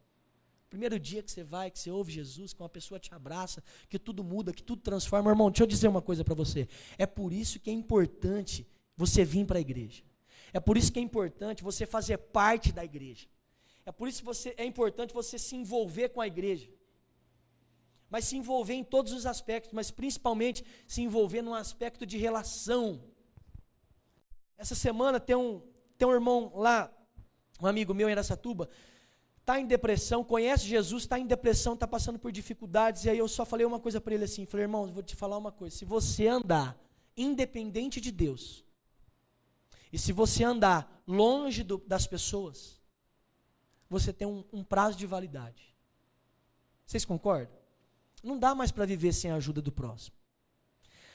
Primeiro 0.69 0.99
dia 0.99 1.21
que 1.23 1.31
você 1.31 1.43
vai, 1.43 1.71
que 1.71 1.79
você 1.79 1.91
ouve 1.91 2.11
Jesus, 2.11 2.53
que 2.53 2.61
uma 2.61 2.69
pessoa 2.69 2.99
te 2.99 3.13
abraça, 3.13 3.63
que 3.89 3.99
tudo 3.99 4.23
muda, 4.23 4.51
que 4.51 4.63
tudo 4.63 4.81
transforma. 4.81 5.31
Irmão, 5.31 5.49
deixa 5.49 5.63
eu 5.63 5.67
dizer 5.67 5.87
uma 5.87 6.01
coisa 6.01 6.23
para 6.23 6.35
você. 6.35 6.67
É 6.97 7.05
por 7.05 7.31
isso 7.31 7.59
que 7.59 7.69
é 7.69 7.73
importante 7.73 8.67
você 8.97 9.23
vir 9.23 9.45
para 9.45 9.57
a 9.57 9.61
igreja. 9.61 10.03
É 10.51 10.59
por 10.59 10.77
isso 10.77 10.91
que 10.91 10.99
é 10.99 11.01
importante 11.01 11.63
você 11.63 11.85
fazer 11.85 12.17
parte 12.17 12.71
da 12.71 12.83
igreja. 12.83 13.27
É 13.85 13.91
por 13.91 14.07
isso 14.07 14.19
que 14.19 14.25
você, 14.25 14.53
é 14.57 14.65
importante 14.65 15.13
você 15.13 15.37
se 15.37 15.55
envolver 15.55 16.09
com 16.09 16.21
a 16.21 16.27
igreja. 16.27 16.69
Mas 18.09 18.25
se 18.25 18.37
envolver 18.37 18.73
em 18.73 18.83
todos 18.83 19.11
os 19.13 19.25
aspectos, 19.25 19.73
mas 19.73 19.91
principalmente 19.91 20.63
se 20.87 21.01
envolver 21.01 21.41
num 21.41 21.53
aspecto 21.53 22.05
de 22.05 22.17
relação. 22.17 23.03
Essa 24.57 24.75
semana 24.75 25.19
tem 25.19 25.35
um, 25.35 25.61
tem 25.97 26.07
um 26.07 26.13
irmão 26.13 26.51
lá, 26.55 26.91
um 27.61 27.67
amigo 27.67 27.93
meu 27.93 28.09
em 28.09 28.13
Aracatuba, 28.13 28.69
está 29.45 29.59
em 29.59 29.67
depressão, 29.67 30.23
conhece 30.23 30.65
Jesus, 30.65 31.03
está 31.03 31.19
em 31.19 31.27
depressão, 31.27 31.75
está 31.75 31.87
passando 31.87 32.17
por 32.17 32.31
dificuldades, 32.31 33.05
e 33.05 33.11
aí 33.11 33.19
eu 33.19 33.27
só 33.27 33.45
falei 33.45 33.63
uma 33.63 33.79
coisa 33.79 34.01
para 34.01 34.15
ele 34.15 34.23
assim, 34.23 34.43
falei, 34.43 34.63
irmão, 34.63 34.87
vou 34.87 35.03
te 35.03 35.15
falar 35.15 35.37
uma 35.37 35.51
coisa, 35.51 35.75
se 35.75 35.85
você 35.85 36.25
andar 36.25 36.75
independente 37.15 38.01
de 38.01 38.11
Deus, 38.11 38.65
e 39.93 39.99
se 39.99 40.11
você 40.11 40.43
andar 40.43 41.03
longe 41.07 41.63
do, 41.63 41.77
das 41.77 42.07
pessoas, 42.07 42.81
você 43.87 44.11
tem 44.11 44.27
um, 44.27 44.43
um 44.51 44.63
prazo 44.63 44.97
de 44.97 45.05
validade. 45.05 45.75
Vocês 46.83 47.05
concordam? 47.05 47.55
Não 48.23 48.39
dá 48.39 48.55
mais 48.55 48.71
para 48.71 48.83
viver 48.87 49.13
sem 49.13 49.29
a 49.29 49.35
ajuda 49.35 49.61
do 49.61 49.71
próximo. 49.71 50.17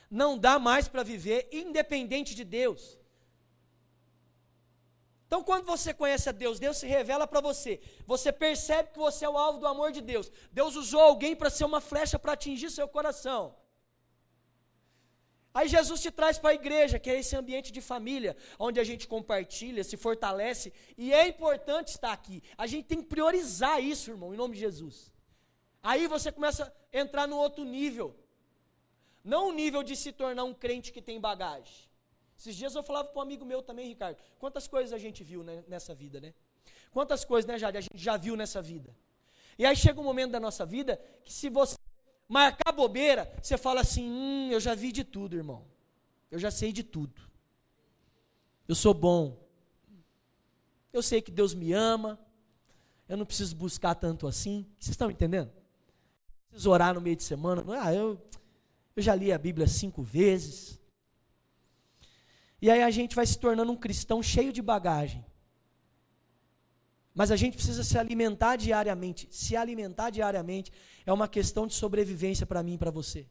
Não 0.09 0.39
dá 0.39 0.57
mais 0.57 0.87
para 0.87 1.03
viver 1.03 1.49
independente 1.51 2.33
de 2.33 2.45
Deus. 2.45 2.97
Então, 5.31 5.45
quando 5.45 5.65
você 5.65 5.95
conhece 5.95 6.29
a 6.29 6.33
Deus, 6.33 6.59
Deus 6.59 6.79
se 6.79 6.89
revela 6.89 7.25
para 7.25 7.41
você. 7.41 7.81
Você 8.05 8.33
percebe 8.33 8.91
que 8.91 8.99
você 8.99 9.25
é 9.25 9.29
o 9.29 9.39
alvo 9.39 9.61
do 9.61 9.69
amor 9.69 9.93
de 9.93 10.01
Deus. 10.01 10.29
Deus 10.51 10.75
usou 10.75 11.01
alguém 11.01 11.37
para 11.37 11.49
ser 11.49 11.65
uma 11.65 11.81
flecha 11.81 12.19
para 12.19 12.33
atingir 12.33 12.69
seu 12.69 12.89
coração. 12.89 13.55
Aí 15.55 15.69
Jesus 15.69 16.03
te 16.03 16.11
traz 16.11 16.37
para 16.37 16.51
a 16.51 16.55
igreja, 16.55 16.99
que 16.99 17.09
é 17.09 17.21
esse 17.21 17.37
ambiente 17.37 17.71
de 17.71 17.81
família, 17.81 18.37
onde 18.59 18.81
a 18.81 18.83
gente 18.83 19.07
compartilha, 19.07 19.85
se 19.85 19.97
fortalece, 19.97 20.73
e 20.99 21.13
é 21.13 21.29
importante 21.29 21.91
estar 21.91 22.13
aqui. 22.13 22.43
A 22.59 22.67
gente 22.67 22.87
tem 22.87 23.01
que 23.01 23.09
priorizar 23.09 23.81
isso, 23.81 24.11
irmão, 24.11 24.35
em 24.35 24.37
nome 24.37 24.55
de 24.55 24.61
Jesus. 24.61 25.13
Aí 25.81 26.09
você 26.09 26.33
começa 26.33 26.65
a 26.65 26.99
entrar 26.99 27.29
no 27.29 27.37
outro 27.37 27.63
nível. 27.63 28.17
Não 29.23 29.51
o 29.51 29.53
nível 29.53 29.85
de 29.85 29.95
se 29.95 30.11
tornar 30.11 30.43
um 30.43 30.55
crente 30.55 30.91
que 30.93 31.01
tem 31.01 31.21
bagagem. 31.21 31.90
Esses 32.41 32.57
dias 32.57 32.75
eu 32.75 32.83
falava 32.83 33.09
para 33.09 33.19
um 33.19 33.23
amigo 33.23 33.45
meu 33.45 33.61
também, 33.61 33.87
Ricardo, 33.87 34.17
quantas 34.39 34.67
coisas 34.67 34.95
a 34.95 34.99
gente 34.99 35.23
viu 35.23 35.45
né, 35.45 35.63
nessa 35.69 35.95
vida, 35.95 36.19
né? 36.19 36.33
Quantas 36.91 37.23
coisas, 37.23 37.47
né, 37.47 37.59
Jade, 37.59 37.77
a 37.77 37.83
gente 37.83 37.99
já 37.99 38.17
viu 38.17 38.35
nessa 38.35 38.63
vida. 38.63 38.97
E 39.59 39.67
aí 39.67 39.77
chega 39.77 40.01
um 40.01 40.05
momento 40.05 40.31
da 40.31 40.41
nossa 40.41 40.65
vida 40.65 40.99
que 41.23 41.31
se 41.31 41.51
você 41.51 41.77
marcar 42.27 42.73
bobeira, 42.73 43.31
você 43.43 43.59
fala 43.59 43.83
assim, 43.83 44.09
hum, 44.09 44.49
eu 44.51 44.59
já 44.59 44.75
vi 44.75 44.91
de 44.91 45.05
tudo, 45.05 45.37
irmão. 45.37 45.67
Eu 46.31 46.39
já 46.39 46.51
sei 46.51 46.73
de 46.73 46.83
tudo. 46.83 47.21
Eu 48.67 48.75
sou 48.75 48.95
bom. 48.95 49.37
Eu 50.95 51.03
sei 51.03 51.21
que 51.21 51.31
Deus 51.31 51.53
me 51.53 51.75
ama. 51.75 52.19
Eu 53.07 53.19
não 53.19 53.27
preciso 53.27 53.55
buscar 53.55 53.95
tanto 53.95 54.27
assim. 54.27 54.67
Vocês 54.79 54.93
estão 54.93 55.11
entendendo? 55.11 55.53
Preciso 56.49 56.71
orar 56.71 56.95
no 56.95 57.03
meio 57.03 57.17
de 57.17 57.23
semana. 57.23 57.63
Ah, 57.83 57.93
eu, 57.93 58.19
eu 58.97 59.03
já 59.03 59.15
li 59.15 59.31
a 59.31 59.37
Bíblia 59.37 59.67
cinco 59.67 60.03
vezes. 60.03 60.80
E 62.63 62.71
aí 62.71 62.83
a 62.83 62.91
gente 62.91 63.17
vai 63.17 63.27
se 63.27 63.39
tornando 63.39 63.73
um 63.73 63.77
cristão 63.77 64.23
cheio 64.23 64.53
de 64.53 64.61
bagagem. 64.61 65.25
Mas 67.15 67.31
a 67.31 67.37
gente 67.37 67.55
precisa 67.55 67.83
se 67.83 67.99
alimentar 67.99 68.57
diariamente. 68.57 69.29
Se 69.31 69.57
alimentar 69.57 70.11
diariamente 70.11 70.73
é 71.05 71.13
uma 71.13 71.29
questão 71.29 71.67
de 71.67 71.75
sobrevivência 71.75 72.47
para 72.47 72.63
mim 72.63 72.75
e 72.75 72.79
para 72.79 72.91
você. 72.91 73.27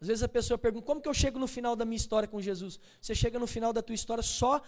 Às 0.00 0.08
vezes 0.08 0.22
a 0.22 0.28
pessoa 0.28 0.58
pergunta: 0.58 0.86
como 0.86 1.00
que 1.00 1.08
eu 1.08 1.14
chego 1.14 1.38
no 1.38 1.46
final 1.46 1.74
da 1.74 1.84
minha 1.84 1.96
história 1.96 2.28
com 2.28 2.40
Jesus? 2.40 2.78
Você 3.00 3.14
chega 3.14 3.38
no 3.38 3.46
final 3.46 3.72
da 3.72 3.82
tua 3.82 3.94
história 3.94 4.22
só 4.22 4.62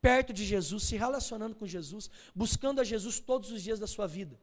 perto 0.00 0.32
de 0.32 0.44
Jesus, 0.44 0.84
se 0.84 0.96
relacionando 0.96 1.56
com 1.56 1.66
Jesus, 1.66 2.10
buscando 2.34 2.80
a 2.80 2.84
Jesus 2.84 3.20
todos 3.20 3.50
os 3.50 3.62
dias 3.62 3.78
da 3.78 3.86
sua 3.86 4.06
vida. 4.06 4.38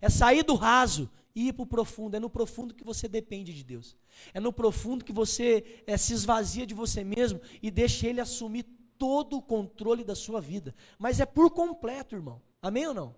É 0.00 0.08
sair 0.08 0.42
do 0.42 0.54
raso 0.54 1.10
ir 1.34 1.52
para 1.52 1.62
o 1.62 1.66
profundo. 1.66 2.16
É 2.16 2.20
no 2.20 2.30
profundo 2.30 2.74
que 2.74 2.84
você 2.84 3.08
depende 3.08 3.52
de 3.52 3.62
Deus. 3.64 3.96
É 4.34 4.40
no 4.40 4.52
profundo 4.52 5.04
que 5.04 5.12
você 5.12 5.82
é, 5.86 5.96
se 5.96 6.12
esvazia 6.12 6.66
de 6.66 6.74
você 6.74 7.04
mesmo 7.04 7.40
e 7.62 7.70
deixa 7.70 8.06
Ele 8.06 8.20
assumir 8.20 8.64
todo 8.98 9.36
o 9.36 9.42
controle 9.42 10.04
da 10.04 10.14
sua 10.14 10.40
vida. 10.40 10.74
Mas 10.98 11.20
é 11.20 11.26
por 11.26 11.50
completo, 11.50 12.14
irmão. 12.14 12.42
Amém 12.60 12.86
ou 12.86 12.94
não? 12.94 13.14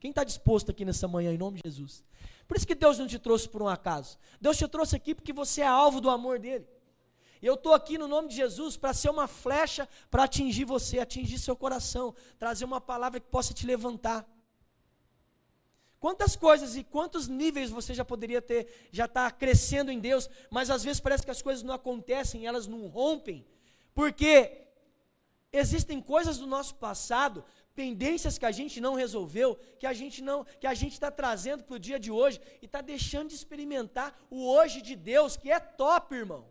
Quem 0.00 0.10
está 0.10 0.24
disposto 0.24 0.70
aqui 0.70 0.84
nessa 0.84 1.06
manhã, 1.06 1.32
em 1.32 1.38
nome 1.38 1.60
de 1.60 1.68
Jesus? 1.68 2.02
Por 2.48 2.56
isso 2.56 2.66
que 2.66 2.74
Deus 2.74 2.98
não 2.98 3.06
te 3.06 3.18
trouxe 3.18 3.48
por 3.48 3.62
um 3.62 3.68
acaso. 3.68 4.18
Deus 4.40 4.56
te 4.56 4.66
trouxe 4.66 4.96
aqui 4.96 5.14
porque 5.14 5.32
você 5.32 5.60
é 5.60 5.66
alvo 5.66 6.00
do 6.00 6.10
amor 6.10 6.38
dele. 6.38 6.66
Eu 7.42 7.54
estou 7.54 7.74
aqui 7.74 7.98
no 7.98 8.06
nome 8.06 8.28
de 8.28 8.36
Jesus 8.36 8.76
para 8.76 8.94
ser 8.94 9.10
uma 9.10 9.26
flecha 9.26 9.88
para 10.10 10.24
atingir 10.24 10.64
você, 10.64 11.00
atingir 11.00 11.38
seu 11.38 11.56
coração, 11.56 12.14
trazer 12.38 12.64
uma 12.64 12.80
palavra 12.80 13.18
que 13.18 13.26
possa 13.26 13.52
te 13.52 13.66
levantar. 13.66 14.24
Quantas 16.02 16.34
coisas 16.34 16.74
e 16.74 16.82
quantos 16.82 17.28
níveis 17.28 17.70
você 17.70 17.94
já 17.94 18.04
poderia 18.04 18.42
ter, 18.42 18.88
já 18.90 19.04
está 19.04 19.30
crescendo 19.30 19.88
em 19.88 20.00
Deus, 20.00 20.28
mas 20.50 20.68
às 20.68 20.82
vezes 20.82 20.98
parece 20.98 21.24
que 21.24 21.30
as 21.30 21.40
coisas 21.40 21.62
não 21.62 21.72
acontecem, 21.72 22.44
elas 22.44 22.66
não 22.66 22.88
rompem, 22.88 23.46
porque 23.94 24.66
existem 25.52 26.00
coisas 26.00 26.38
do 26.38 26.46
nosso 26.48 26.74
passado, 26.74 27.44
pendências 27.72 28.36
que 28.36 28.44
a 28.44 28.50
gente 28.50 28.80
não 28.80 28.94
resolveu, 28.94 29.56
que 29.78 29.86
a 29.86 29.92
gente 29.92 30.20
não, 30.20 30.44
que 30.58 30.66
a 30.66 30.74
gente 30.74 30.94
está 30.94 31.08
trazendo 31.08 31.62
para 31.62 31.76
o 31.76 31.78
dia 31.78 32.00
de 32.00 32.10
hoje 32.10 32.40
e 32.60 32.66
está 32.66 32.80
deixando 32.80 33.28
de 33.28 33.36
experimentar 33.36 34.12
o 34.28 34.44
hoje 34.44 34.82
de 34.82 34.96
Deus, 34.96 35.36
que 35.36 35.52
é 35.52 35.60
top, 35.60 36.16
irmão, 36.16 36.48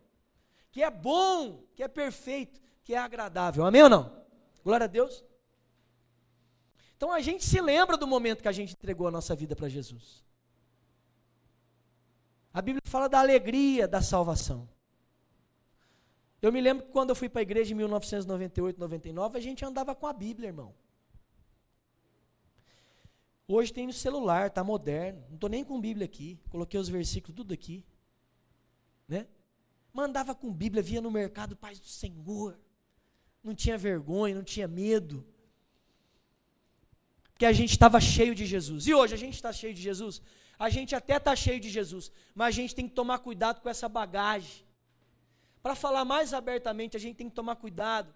que 0.71 0.81
é 0.81 0.89
bom, 0.89 1.65
que 1.75 1.83
é 1.83 1.89
perfeito, 1.89 2.61
que 2.85 2.93
é 2.93 2.97
agradável. 2.97 3.65
Amém 3.65 3.83
ou 3.83 3.89
não? 3.89 4.15
Glória 4.63 4.85
a 4.85 4.87
Deus. 4.87 5.25
Então 7.01 7.11
a 7.11 7.19
gente 7.19 7.43
se 7.43 7.59
lembra 7.59 7.97
do 7.97 8.05
momento 8.05 8.43
que 8.43 8.47
a 8.47 8.51
gente 8.51 8.73
entregou 8.73 9.07
a 9.07 9.11
nossa 9.11 9.35
vida 9.35 9.55
para 9.55 9.67
Jesus. 9.67 10.23
A 12.53 12.61
Bíblia 12.61 12.83
fala 12.85 13.09
da 13.09 13.19
alegria 13.19 13.87
da 13.87 14.03
salvação. 14.03 14.69
Eu 16.39 16.51
me 16.51 16.61
lembro 16.61 16.85
que 16.85 16.91
quando 16.91 17.09
eu 17.09 17.15
fui 17.15 17.27
para 17.27 17.41
a 17.41 17.47
igreja 17.49 17.73
em 17.73 17.75
1998, 17.75 18.79
99, 18.79 19.35
a 19.35 19.41
gente 19.41 19.65
andava 19.65 19.95
com 19.95 20.05
a 20.05 20.13
Bíblia, 20.13 20.49
irmão. 20.49 20.75
Hoje 23.47 23.73
tem 23.73 23.87
no 23.87 23.93
celular, 23.93 24.45
está 24.45 24.63
moderno. 24.63 25.23
Não 25.27 25.33
estou 25.33 25.49
nem 25.49 25.63
com 25.63 25.81
Bíblia 25.81 26.05
aqui. 26.05 26.39
Coloquei 26.51 26.79
os 26.79 26.87
versículos 26.87 27.35
tudo 27.35 27.51
aqui. 27.51 27.83
Né? 29.07 29.25
Mandava 29.91 30.35
com 30.35 30.53
Bíblia, 30.53 30.83
via 30.83 31.01
no 31.01 31.09
mercado, 31.09 31.55
paz 31.55 31.79
do 31.79 31.87
Senhor. 31.87 32.59
Não 33.43 33.55
tinha 33.55 33.75
vergonha, 33.75 34.35
não 34.35 34.43
tinha 34.43 34.67
medo 34.67 35.25
que 37.41 37.45
a 37.47 37.51
gente 37.51 37.71
estava 37.71 37.99
cheio 37.99 38.35
de 38.35 38.45
Jesus. 38.45 38.85
E 38.85 38.93
hoje 38.93 39.15
a 39.15 39.17
gente 39.17 39.33
está 39.33 39.51
cheio 39.51 39.73
de 39.73 39.81
Jesus? 39.81 40.21
A 40.59 40.69
gente 40.69 40.93
até 40.93 41.15
está 41.17 41.35
cheio 41.35 41.59
de 41.59 41.71
Jesus, 41.71 42.11
mas 42.35 42.49
a 42.49 42.51
gente 42.51 42.75
tem 42.75 42.87
que 42.87 42.93
tomar 42.93 43.17
cuidado 43.17 43.61
com 43.61 43.67
essa 43.67 43.89
bagagem. 43.89 44.63
Para 45.63 45.73
falar 45.73 46.05
mais 46.05 46.35
abertamente, 46.35 46.95
a 46.95 46.99
gente 46.99 47.15
tem 47.15 47.27
que 47.27 47.33
tomar 47.33 47.55
cuidado 47.55 48.13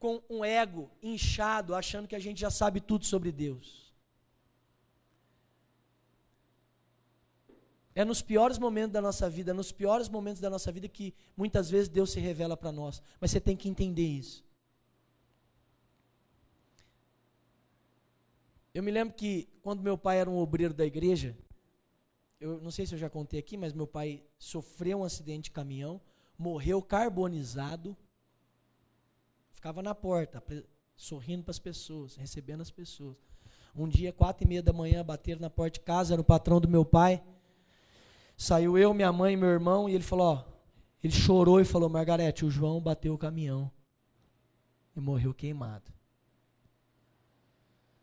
com 0.00 0.20
um 0.28 0.44
ego 0.44 0.90
inchado, 1.00 1.72
achando 1.72 2.08
que 2.08 2.16
a 2.16 2.18
gente 2.18 2.40
já 2.40 2.50
sabe 2.50 2.80
tudo 2.80 3.04
sobre 3.04 3.30
Deus. 3.30 3.94
É 7.94 8.04
nos 8.04 8.20
piores 8.20 8.58
momentos 8.58 8.92
da 8.92 9.00
nossa 9.00 9.30
vida, 9.30 9.52
é 9.52 9.54
nos 9.54 9.70
piores 9.70 10.08
momentos 10.08 10.40
da 10.40 10.50
nossa 10.50 10.72
vida 10.72 10.88
que 10.88 11.14
muitas 11.36 11.70
vezes 11.70 11.88
Deus 11.88 12.10
se 12.10 12.18
revela 12.18 12.56
para 12.56 12.72
nós. 12.72 13.00
Mas 13.20 13.30
você 13.30 13.40
tem 13.40 13.56
que 13.56 13.68
entender 13.68 14.08
isso. 14.08 14.47
Eu 18.78 18.82
me 18.84 18.92
lembro 18.92 19.12
que 19.12 19.48
quando 19.60 19.82
meu 19.82 19.98
pai 19.98 20.20
era 20.20 20.30
um 20.30 20.36
obreiro 20.36 20.72
da 20.72 20.86
igreja, 20.86 21.36
eu 22.38 22.60
não 22.60 22.70
sei 22.70 22.86
se 22.86 22.94
eu 22.94 22.98
já 22.98 23.10
contei 23.10 23.40
aqui, 23.40 23.56
mas 23.56 23.72
meu 23.72 23.88
pai 23.88 24.22
sofreu 24.38 25.00
um 25.00 25.02
acidente 25.02 25.46
de 25.46 25.50
caminhão, 25.50 26.00
morreu 26.38 26.80
carbonizado. 26.80 27.96
ficava 29.50 29.82
na 29.82 29.96
porta, 29.96 30.40
sorrindo 30.94 31.42
para 31.42 31.50
as 31.50 31.58
pessoas, 31.58 32.14
recebendo 32.14 32.60
as 32.60 32.70
pessoas. 32.70 33.16
Um 33.74 33.88
dia, 33.88 34.12
quatro 34.12 34.46
e 34.46 34.48
meia 34.48 34.62
da 34.62 34.72
manhã, 34.72 35.04
bateram 35.04 35.40
na 35.40 35.50
porta 35.50 35.80
de 35.80 35.84
casa, 35.84 36.14
era 36.14 36.22
o 36.22 36.24
patrão 36.24 36.60
do 36.60 36.68
meu 36.68 36.84
pai. 36.84 37.20
Saiu 38.36 38.78
eu, 38.78 38.94
minha 38.94 39.12
mãe 39.12 39.34
e 39.34 39.36
meu 39.36 39.48
irmão, 39.48 39.88
e 39.88 39.94
ele 39.96 40.04
falou, 40.04 40.34
ó, 40.34 40.44
ele 41.02 41.12
chorou 41.12 41.60
e 41.60 41.64
falou, 41.64 41.88
Margarete, 41.88 42.44
o 42.44 42.50
João 42.50 42.80
bateu 42.80 43.12
o 43.12 43.18
caminhão 43.18 43.72
e 44.94 45.00
morreu 45.00 45.34
queimado. 45.34 45.97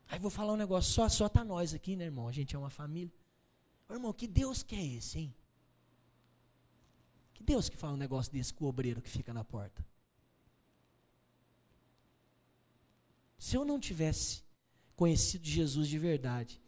Aí 0.08 0.20
vou 0.20 0.30
falar 0.30 0.54
um 0.54 0.58
negócio, 0.58 0.94
só, 0.94 1.10
só 1.10 1.28
tá 1.28 1.44
nós 1.44 1.74
aqui, 1.74 1.96
né, 1.96 2.06
irmão? 2.06 2.28
A 2.28 2.32
gente 2.32 2.56
é 2.56 2.60
uma 2.60 2.70
família. 2.70 3.14
irmão, 3.90 4.14
que 4.14 4.28
Deus 4.28 4.62
que 4.62 4.76
é 4.76 4.86
esse, 4.86 5.20
hein? 5.20 5.36
Que 7.34 7.44
Deus 7.44 7.70
que 7.70 7.78
fala 7.78 7.94
um 7.94 7.98
negócio 7.98 8.32
desse 8.32 8.54
com 8.54 8.66
o 8.66 8.68
obreiro 8.68 9.02
que 9.02 9.10
fica 9.10 9.34
na 9.34 9.44
porta? 9.44 9.86
Se 13.38 13.56
eu 13.56 13.66
não 13.66 13.80
tivesse 13.80 14.44
conhecido 14.96 15.46
Jesus 15.46 15.88
de 15.88 16.00
verdade, 16.00 16.62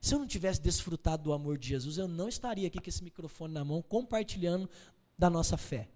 se 0.00 0.14
eu 0.14 0.18
não 0.18 0.26
tivesse 0.26 0.60
desfrutado 0.60 1.22
do 1.22 1.32
amor 1.32 1.56
de 1.56 1.68
Jesus, 1.68 1.96
eu 1.96 2.06
não 2.06 2.28
estaria 2.28 2.68
aqui 2.68 2.78
com 2.78 2.88
esse 2.88 3.02
microfone 3.02 3.54
na 3.54 3.64
mão, 3.64 3.80
compartilhando 3.80 4.68
da 5.18 5.30
nossa 5.30 5.56
fé. 5.56 5.88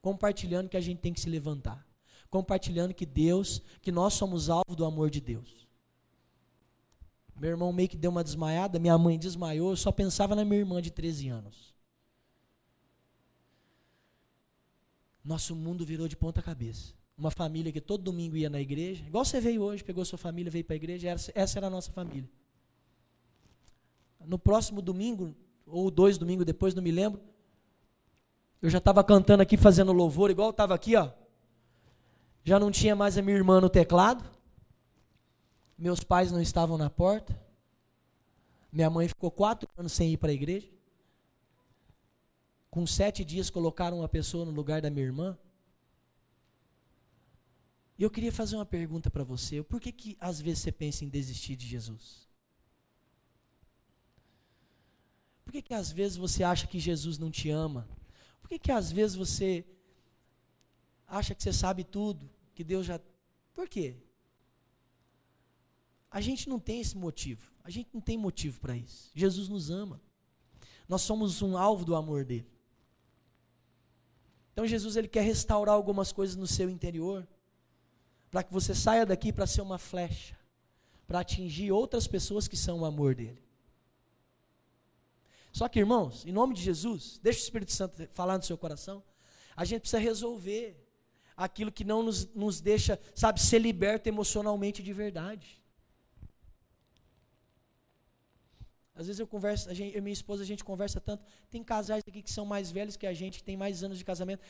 Compartilhando 0.00 0.68
que 0.68 0.76
a 0.76 0.80
gente 0.80 1.00
tem 1.00 1.12
que 1.12 1.20
se 1.20 1.28
levantar. 1.28 1.84
Compartilhando 2.30 2.94
que 2.94 3.04
Deus, 3.04 3.60
que 3.82 3.90
nós 3.90 4.14
somos 4.14 4.48
alvo 4.48 4.76
do 4.76 4.84
amor 4.84 5.10
de 5.10 5.20
Deus. 5.20 5.68
Meu 7.34 7.50
irmão 7.50 7.72
meio 7.72 7.88
que 7.88 7.96
deu 7.96 8.10
uma 8.10 8.22
desmaiada, 8.22 8.78
minha 8.78 8.96
mãe 8.96 9.18
desmaiou, 9.18 9.70
eu 9.70 9.76
só 9.76 9.90
pensava 9.90 10.36
na 10.36 10.44
minha 10.44 10.60
irmã 10.60 10.80
de 10.80 10.90
13 10.90 11.28
anos. 11.28 11.74
Nosso 15.24 15.56
mundo 15.56 15.84
virou 15.84 16.06
de 16.06 16.16
ponta 16.16 16.40
cabeça. 16.40 16.94
Uma 17.16 17.30
família 17.30 17.72
que 17.72 17.80
todo 17.80 18.02
domingo 18.02 18.36
ia 18.36 18.48
na 18.48 18.60
igreja, 18.60 19.04
igual 19.06 19.24
você 19.24 19.40
veio 19.40 19.62
hoje, 19.62 19.82
pegou 19.84 20.04
sua 20.04 20.18
família, 20.18 20.50
veio 20.50 20.64
para 20.64 20.74
a 20.74 20.76
igreja, 20.76 21.08
essa 21.08 21.58
era 21.58 21.66
a 21.66 21.70
nossa 21.70 21.90
família. 21.90 22.30
No 24.24 24.38
próximo 24.38 24.80
domingo, 24.80 25.34
ou 25.66 25.90
dois 25.90 26.16
domingos 26.16 26.46
depois, 26.46 26.74
não 26.74 26.82
me 26.82 26.90
lembro, 26.90 27.20
eu 28.62 28.68
já 28.68 28.78
estava 28.78 29.02
cantando 29.02 29.42
aqui, 29.42 29.56
fazendo 29.56 29.92
louvor, 29.92 30.30
igual 30.30 30.50
estava 30.50 30.74
aqui, 30.74 30.94
ó. 30.94 31.10
Já 32.44 32.58
não 32.58 32.70
tinha 32.70 32.96
mais 32.96 33.18
a 33.18 33.22
minha 33.22 33.36
irmã 33.36 33.60
no 33.60 33.68
teclado. 33.68 34.24
Meus 35.76 36.02
pais 36.02 36.32
não 36.32 36.40
estavam 36.40 36.76
na 36.76 36.90
porta. 36.90 37.38
Minha 38.72 38.88
mãe 38.88 39.08
ficou 39.08 39.30
quatro 39.30 39.68
anos 39.76 39.92
sem 39.92 40.12
ir 40.12 40.16
para 40.16 40.30
a 40.30 40.34
igreja. 40.34 40.70
Com 42.70 42.86
sete 42.86 43.24
dias 43.24 43.50
colocaram 43.50 43.98
uma 43.98 44.08
pessoa 44.08 44.44
no 44.44 44.52
lugar 44.52 44.80
da 44.80 44.90
minha 44.90 45.04
irmã. 45.04 45.38
E 47.98 48.02
eu 48.02 48.10
queria 48.10 48.32
fazer 48.32 48.56
uma 48.56 48.64
pergunta 48.64 49.10
para 49.10 49.24
você. 49.24 49.62
Por 49.62 49.80
que, 49.80 49.92
que 49.92 50.16
às 50.20 50.40
vezes 50.40 50.60
você 50.60 50.72
pensa 50.72 51.04
em 51.04 51.08
desistir 51.08 51.56
de 51.56 51.66
Jesus? 51.66 52.28
Por 55.44 55.52
que, 55.52 55.62
que 55.62 55.74
às 55.74 55.90
vezes 55.90 56.16
você 56.16 56.44
acha 56.44 56.66
que 56.66 56.78
Jesus 56.78 57.18
não 57.18 57.30
te 57.30 57.50
ama? 57.50 57.88
Por 58.40 58.48
que, 58.48 58.58
que 58.58 58.70
às 58.70 58.92
vezes 58.92 59.16
você 59.16 59.66
acha 61.10 61.34
que 61.34 61.42
você 61.42 61.52
sabe 61.52 61.84
tudo? 61.84 62.30
Que 62.54 62.62
Deus 62.62 62.86
já. 62.86 63.00
Por 63.52 63.68
quê? 63.68 63.96
A 66.10 66.20
gente 66.20 66.48
não 66.48 66.58
tem 66.58 66.80
esse 66.80 66.96
motivo. 66.96 67.52
A 67.62 67.70
gente 67.70 67.90
não 67.92 68.00
tem 68.00 68.16
motivo 68.16 68.60
para 68.60 68.76
isso. 68.76 69.10
Jesus 69.14 69.48
nos 69.48 69.70
ama. 69.70 70.00
Nós 70.88 71.02
somos 71.02 71.42
um 71.42 71.56
alvo 71.56 71.84
do 71.84 71.94
amor 71.94 72.24
dele. 72.24 72.50
Então 74.52 74.66
Jesus 74.66 74.96
ele 74.96 75.08
quer 75.08 75.22
restaurar 75.22 75.74
algumas 75.74 76.12
coisas 76.12 76.36
no 76.36 76.46
seu 76.46 76.68
interior, 76.68 77.26
para 78.30 78.42
que 78.42 78.52
você 78.52 78.74
saia 78.74 79.06
daqui 79.06 79.32
para 79.32 79.46
ser 79.46 79.62
uma 79.62 79.78
flecha, 79.78 80.36
para 81.06 81.20
atingir 81.20 81.70
outras 81.70 82.06
pessoas 82.06 82.48
que 82.48 82.56
são 82.56 82.80
o 82.80 82.84
amor 82.84 83.14
dele. 83.14 83.42
Só 85.52 85.68
que, 85.68 85.78
irmãos, 85.78 86.26
em 86.26 86.32
nome 86.32 86.54
de 86.54 86.62
Jesus, 86.62 87.18
deixa 87.22 87.40
o 87.40 87.42
Espírito 87.42 87.72
Santo 87.72 88.06
falar 88.12 88.36
no 88.36 88.44
seu 88.44 88.58
coração, 88.58 89.02
a 89.56 89.64
gente 89.64 89.82
precisa 89.82 89.98
resolver 89.98 90.89
aquilo 91.40 91.72
que 91.72 91.84
não 91.84 92.02
nos, 92.02 92.26
nos 92.34 92.60
deixa, 92.60 93.00
sabe, 93.14 93.40
ser 93.40 93.58
liberto 93.58 94.08
emocionalmente 94.08 94.82
de 94.82 94.92
verdade. 94.92 95.58
Às 98.94 99.06
vezes 99.06 99.18
eu 99.18 99.26
converso, 99.26 99.70
a 99.70 99.72
gente, 99.72 99.94
eu 99.94 100.00
e 100.00 100.02
minha 100.02 100.12
esposa, 100.12 100.42
a 100.42 100.46
gente 100.46 100.62
conversa 100.62 101.00
tanto. 101.00 101.24
Tem 101.48 101.64
casais 101.64 102.04
aqui 102.06 102.20
que 102.22 102.30
são 102.30 102.44
mais 102.44 102.70
velhos 102.70 102.94
que 102.94 103.06
a 103.06 103.14
gente, 103.14 103.38
que 103.38 103.44
tem 103.44 103.56
mais 103.56 103.82
anos 103.82 103.96
de 103.96 104.04
casamento. 104.04 104.42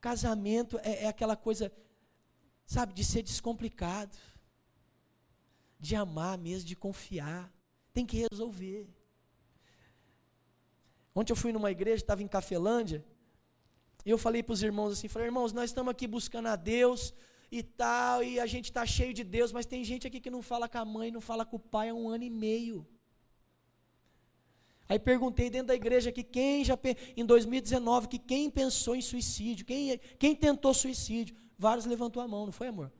Casamento 0.00 0.78
é, 0.84 1.04
é 1.04 1.08
aquela 1.08 1.34
coisa, 1.34 1.72
sabe, 2.64 2.94
de 2.94 3.02
ser 3.02 3.22
descomplicado. 3.22 4.16
De 5.80 5.96
amar 5.96 6.38
mesmo, 6.38 6.68
de 6.68 6.76
confiar. 6.76 7.52
Tem 7.92 8.06
que 8.06 8.24
resolver. 8.30 8.88
Ontem 11.12 11.32
eu 11.32 11.36
fui 11.36 11.52
numa 11.52 11.72
igreja, 11.72 12.04
estava 12.04 12.22
em 12.22 12.28
Cafelândia, 12.28 13.04
e 14.06 14.10
eu 14.10 14.16
falei 14.16 14.40
para 14.40 14.52
os 14.52 14.62
irmãos 14.62 14.92
assim, 14.92 15.08
falei, 15.08 15.26
irmãos, 15.26 15.52
nós 15.52 15.68
estamos 15.70 15.90
aqui 15.90 16.06
buscando 16.06 16.46
a 16.46 16.54
Deus 16.54 17.12
e 17.50 17.60
tal, 17.60 18.22
e 18.22 18.38
a 18.38 18.46
gente 18.46 18.66
está 18.66 18.86
cheio 18.86 19.12
de 19.12 19.24
Deus, 19.24 19.50
mas 19.50 19.66
tem 19.66 19.82
gente 19.82 20.06
aqui 20.06 20.20
que 20.20 20.30
não 20.30 20.42
fala 20.42 20.68
com 20.68 20.78
a 20.78 20.84
mãe, 20.84 21.10
não 21.10 21.20
fala 21.20 21.44
com 21.44 21.56
o 21.56 21.58
pai 21.58 21.88
há 21.88 21.94
um 21.94 22.08
ano 22.08 22.22
e 22.22 22.30
meio. 22.30 22.86
Aí 24.88 24.96
perguntei 24.96 25.50
dentro 25.50 25.66
da 25.66 25.74
igreja 25.74 26.12
que 26.12 26.22
quem 26.22 26.64
já 26.64 26.78
em 27.16 27.26
2019 27.26 28.06
que 28.06 28.18
quem 28.20 28.48
pensou 28.48 28.94
em 28.94 29.02
suicídio, 29.02 29.66
quem, 29.66 29.98
quem 30.20 30.36
tentou 30.36 30.72
suicídio, 30.72 31.34
vários 31.58 31.84
levantou 31.84 32.22
a 32.22 32.28
mão, 32.28 32.46
não 32.46 32.52
foi 32.52 32.68
amor? 32.68 32.92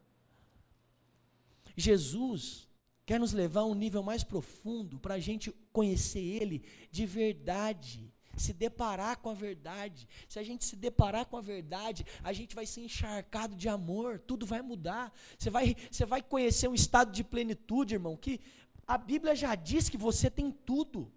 Jesus 1.76 2.68
quer 3.04 3.20
nos 3.20 3.32
levar 3.32 3.60
a 3.60 3.66
um 3.66 3.74
nível 3.74 4.02
mais 4.02 4.24
profundo 4.24 4.98
para 4.98 5.14
a 5.14 5.20
gente 5.20 5.52
conhecer 5.72 6.18
Ele 6.18 6.64
de 6.90 7.06
verdade, 7.06 8.12
se 8.37 8.53
deparar 8.53 9.18
com 9.18 9.31
a 9.31 9.35
verdade. 9.35 10.09
Se 10.29 10.38
a 10.38 10.42
gente 10.42 10.64
se 10.64 10.77
deparar 10.77 11.27
com 11.27 11.37
a 11.37 11.40
verdade, 11.40 12.05
a 12.22 12.33
gente 12.33 12.55
vai 12.55 12.66
ser 12.66 12.83
encharcado 12.83 13.55
de 13.55 13.68
amor, 13.68 14.18
tudo 14.18 14.46
vai 14.46 14.62
mudar. 14.62 15.12
Você 15.38 15.51
vai, 15.51 15.77
você 15.90 16.05
vai 16.05 16.22
conhecer 16.22 16.68
um 16.68 16.75
estado 16.75 17.12
de 17.12 17.25
plenitude, 17.25 17.94
irmão, 17.94 18.16
que 18.16 18.40
a 18.87 18.96
Bíblia 18.96 19.35
já 19.35 19.55
diz 19.55 19.88
que 19.88 19.96
você 19.96 20.31
tem 20.31 20.51
tudo. 20.51 21.12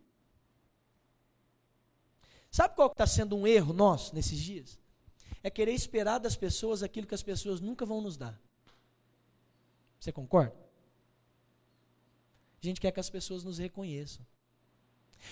Sabe 2.51 2.75
qual 2.75 2.91
está 2.91 3.05
sendo 3.05 3.35
um 3.35 3.45
erro 3.45 3.73
nosso 3.73 4.15
nesses 4.15 4.39
dias? 4.39 4.79
É 5.43 5.49
querer 5.49 5.73
esperar 5.73 6.19
das 6.19 6.35
pessoas 6.35 6.81
aquilo 6.81 7.07
que 7.07 7.15
as 7.15 7.23
pessoas 7.23 7.61
nunca 7.61 7.85
vão 7.85 8.01
nos 8.01 8.17
dar. 8.17 8.39
Você 9.99 10.11
concorda? 10.11 10.55
A 12.61 12.65
gente 12.65 12.81
quer 12.81 12.91
que 12.91 12.99
as 12.99 13.09
pessoas 13.09 13.43
nos 13.43 13.57
reconheçam. 13.57 14.25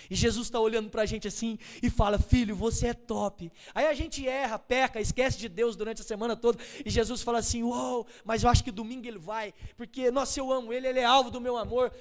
E 0.09 0.15
Jesus 0.15 0.47
está 0.47 0.59
olhando 0.59 0.89
para 0.89 1.03
a 1.03 1.05
gente 1.05 1.27
assim 1.27 1.57
e 1.81 1.89
fala: 1.89 2.19
Filho, 2.19 2.55
você 2.55 2.87
é 2.87 2.93
top. 2.93 3.51
Aí 3.73 3.85
a 3.85 3.93
gente 3.93 4.27
erra, 4.27 4.59
peca, 4.59 4.99
esquece 4.99 5.37
de 5.37 5.49
Deus 5.49 5.75
durante 5.75 6.01
a 6.01 6.05
semana 6.05 6.35
toda. 6.35 6.59
E 6.85 6.89
Jesus 6.89 7.21
fala 7.21 7.39
assim: 7.39 7.63
Uou, 7.63 8.05
mas 8.23 8.43
eu 8.43 8.49
acho 8.49 8.63
que 8.63 8.71
domingo 8.71 9.07
ele 9.07 9.19
vai, 9.19 9.53
porque, 9.75 10.11
nossa, 10.11 10.39
eu 10.39 10.51
amo 10.51 10.71
ele, 10.73 10.87
ele 10.87 10.99
é 10.99 11.05
alvo 11.05 11.31
do 11.31 11.41
meu 11.41 11.57
amor. 11.57 11.91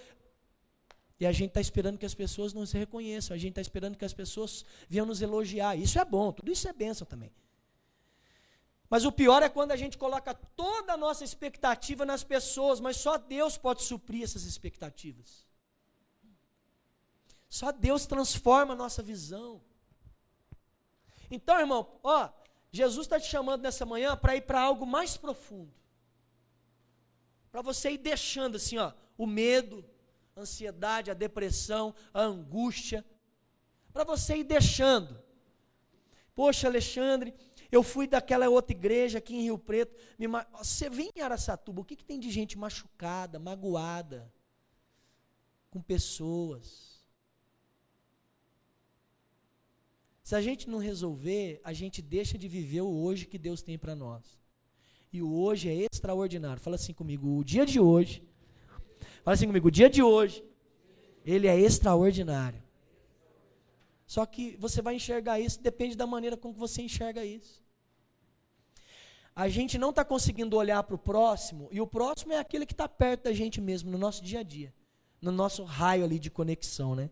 E 1.18 1.26
a 1.26 1.32
gente 1.32 1.48
está 1.48 1.60
esperando 1.60 1.98
que 1.98 2.04
as 2.04 2.14
pessoas 2.14 2.52
nos 2.52 2.72
reconheçam, 2.72 3.34
a 3.34 3.38
gente 3.38 3.52
está 3.52 3.62
esperando 3.62 3.96
que 3.96 4.04
as 4.04 4.12
pessoas 4.12 4.64
venham 4.88 5.06
nos 5.06 5.22
elogiar. 5.22 5.74
Isso 5.74 5.98
é 5.98 6.04
bom, 6.04 6.30
tudo 6.30 6.52
isso 6.52 6.68
é 6.68 6.72
bênção 6.72 7.06
também. 7.06 7.32
Mas 8.88 9.04
o 9.04 9.10
pior 9.10 9.42
é 9.42 9.48
quando 9.48 9.72
a 9.72 9.76
gente 9.76 9.96
coloca 9.96 10.34
toda 10.34 10.92
a 10.92 10.96
nossa 10.96 11.24
expectativa 11.24 12.04
nas 12.04 12.22
pessoas, 12.22 12.80
mas 12.80 12.96
só 12.96 13.16
Deus 13.16 13.56
pode 13.56 13.82
suprir 13.82 14.22
essas 14.22 14.44
expectativas. 14.44 15.45
Só 17.48 17.72
Deus 17.72 18.06
transforma 18.06 18.74
a 18.74 18.76
nossa 18.76 19.02
visão. 19.02 19.62
Então, 21.30 21.58
irmão, 21.58 21.98
ó, 22.02 22.30
Jesus 22.70 23.06
está 23.06 23.18
te 23.18 23.26
chamando 23.26 23.62
nessa 23.62 23.86
manhã 23.86 24.16
para 24.16 24.36
ir 24.36 24.42
para 24.42 24.60
algo 24.60 24.86
mais 24.86 25.16
profundo. 25.16 25.72
Para 27.50 27.62
você 27.62 27.92
ir 27.92 27.98
deixando 27.98 28.56
assim, 28.56 28.76
ó, 28.78 28.92
o 29.16 29.26
medo, 29.26 29.84
a 30.34 30.40
ansiedade, 30.40 31.10
a 31.10 31.14
depressão, 31.14 31.94
a 32.12 32.20
angústia, 32.20 33.04
para 33.92 34.04
você 34.04 34.36
ir 34.36 34.44
deixando. 34.44 35.18
Poxa, 36.34 36.66
Alexandre, 36.68 37.34
eu 37.72 37.82
fui 37.82 38.06
daquela 38.06 38.48
outra 38.48 38.76
igreja 38.76 39.18
aqui 39.18 39.34
em 39.34 39.42
Rio 39.44 39.58
Preto. 39.58 39.96
Me, 40.18 40.26
você 40.58 40.90
vem 40.90 41.10
em 41.16 41.22
Araçatuba, 41.22 41.80
o 41.80 41.84
que, 41.84 41.96
que 41.96 42.04
tem 42.04 42.20
de 42.20 42.30
gente 42.30 42.58
machucada, 42.58 43.38
magoada, 43.38 44.30
com 45.70 45.80
pessoas? 45.80 46.95
Se 50.26 50.34
a 50.34 50.42
gente 50.46 50.68
não 50.72 50.80
resolver, 50.90 51.60
a 51.70 51.72
gente 51.80 51.98
deixa 52.16 52.36
de 52.42 52.48
viver 52.56 52.82
o 52.82 52.94
hoje 53.04 53.26
que 53.30 53.38
Deus 53.46 53.60
tem 53.62 53.76
para 53.78 53.94
nós. 54.04 54.24
E 55.12 55.22
o 55.22 55.30
hoje 55.42 55.68
é 55.68 55.86
extraordinário. 55.86 56.60
Fala 56.66 56.76
assim 56.80 56.94
comigo, 57.00 57.26
o 57.40 57.44
dia 57.52 57.64
de 57.72 57.78
hoje 57.78 58.16
Fala 59.26 59.34
assim 59.34 59.48
comigo, 59.48 59.66
o 59.66 59.72
dia 59.72 59.90
de 59.90 60.04
hoje, 60.04 60.44
ele 61.24 61.48
é 61.48 61.58
extraordinário. 61.58 62.62
Só 64.06 64.24
que 64.24 64.56
você 64.56 64.80
vai 64.80 64.94
enxergar 64.94 65.40
isso, 65.40 65.60
depende 65.60 65.96
da 65.96 66.06
maneira 66.06 66.36
como 66.36 66.54
você 66.54 66.82
enxerga 66.82 67.24
isso. 67.24 67.60
a 69.34 69.48
gente 69.48 69.76
não 69.76 69.90
está 69.90 70.04
conseguindo 70.04 70.56
olhar 70.56 70.80
para 70.84 70.94
o 70.94 70.98
próximo, 70.98 71.68
e 71.72 71.80
o 71.80 71.88
próximo 71.88 72.32
é 72.34 72.38
aquele 72.38 72.64
que 72.64 72.72
está 72.72 72.88
perto 72.88 73.24
da 73.24 73.32
gente 73.32 73.60
mesmo, 73.60 73.90
no 73.90 73.98
nosso 73.98 74.22
dia 74.22 74.40
a 74.40 74.42
dia, 74.44 74.72
no 75.20 75.32
nosso 75.32 75.64
raio 75.64 76.04
ali 76.04 76.20
de 76.20 76.30
conexão, 76.30 76.94
né? 76.94 77.10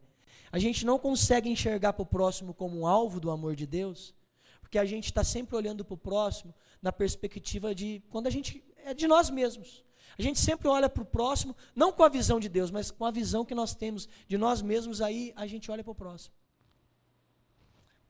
A 0.51 0.59
gente 0.59 0.85
não 0.85 0.99
consegue 0.99 1.49
enxergar 1.49 1.93
para 1.93 2.03
o 2.03 2.07
próximo 2.07 2.55
como 2.55 2.79
um 2.79 2.87
alvo 2.87 3.21
do 3.21 3.31
amor 3.31 3.55
de 3.57 3.67
Deus, 3.67 4.15
porque 4.61 4.79
a 4.79 4.85
gente 4.85 5.07
está 5.07 5.25
sempre 5.25 5.57
olhando 5.57 5.85
para 5.85 5.95
o 5.95 5.99
próximo 5.99 6.55
na 6.81 6.93
perspectiva 6.93 7.75
de 7.75 8.03
quando 8.11 8.27
a 8.27 8.31
gente 8.31 8.65
é 8.85 8.95
de 8.95 9.07
nós 9.07 9.31
mesmos. 9.31 9.85
A 10.19 10.23
gente 10.23 10.39
sempre 10.39 10.69
olha 10.69 10.89
para 10.89 11.03
o 11.03 11.07
próximo, 11.07 11.57
não 11.75 11.93
com 11.93 12.05
a 12.05 12.09
visão 12.09 12.39
de 12.39 12.49
Deus, 12.49 12.71
mas 12.71 12.91
com 12.91 13.05
a 13.05 13.11
visão 13.11 13.45
que 13.45 13.55
nós 13.55 13.75
temos 13.75 14.09
de 14.29 14.39
nós 14.39 14.63
mesmos, 14.63 15.01
aí 15.01 15.33
a 15.35 15.47
gente 15.47 15.71
olha 15.71 15.83
para 15.83 15.93
o 15.93 15.95
próximo 15.95 16.35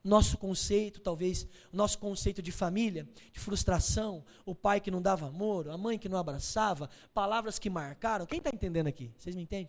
nosso 0.05 0.37
conceito, 0.37 1.01
talvez, 1.01 1.47
nosso 1.73 1.97
conceito 1.97 2.39
de 2.39 2.51
família, 2.51 3.09
de 3.33 3.39
frustração, 3.39 4.23
o 4.45 4.53
pai 4.53 4.79
que 4.79 4.91
não 4.91 5.01
dava 5.01 5.25
amor, 5.25 5.67
a 5.67 5.77
mãe 5.77 5.97
que 5.97 6.07
não 6.07 6.19
abraçava, 6.19 6.87
palavras 7.11 7.57
que 7.57 7.71
marcaram. 7.71 8.27
Quem 8.27 8.37
está 8.37 8.51
entendendo 8.53 8.85
aqui? 8.85 9.11
Vocês 9.17 9.35
me 9.35 9.41
entendem? 9.41 9.67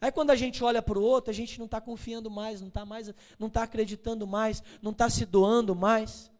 Aí 0.00 0.12
quando 0.12 0.30
a 0.30 0.36
gente 0.36 0.62
olha 0.62 0.80
para 0.80 0.98
o 0.98 1.02
outro, 1.02 1.30
a 1.30 1.34
gente 1.34 1.58
não 1.58 1.66
está 1.66 1.80
confiando 1.80 2.30
mais, 2.30 2.60
não 2.60 2.68
está 2.68 2.84
mais, 2.84 3.12
não 3.38 3.48
está 3.48 3.62
acreditando 3.64 4.26
mais, 4.26 4.62
não 4.80 4.92
está 4.92 5.10
se 5.10 5.24
doando 5.24 5.74
mais. 5.74 6.30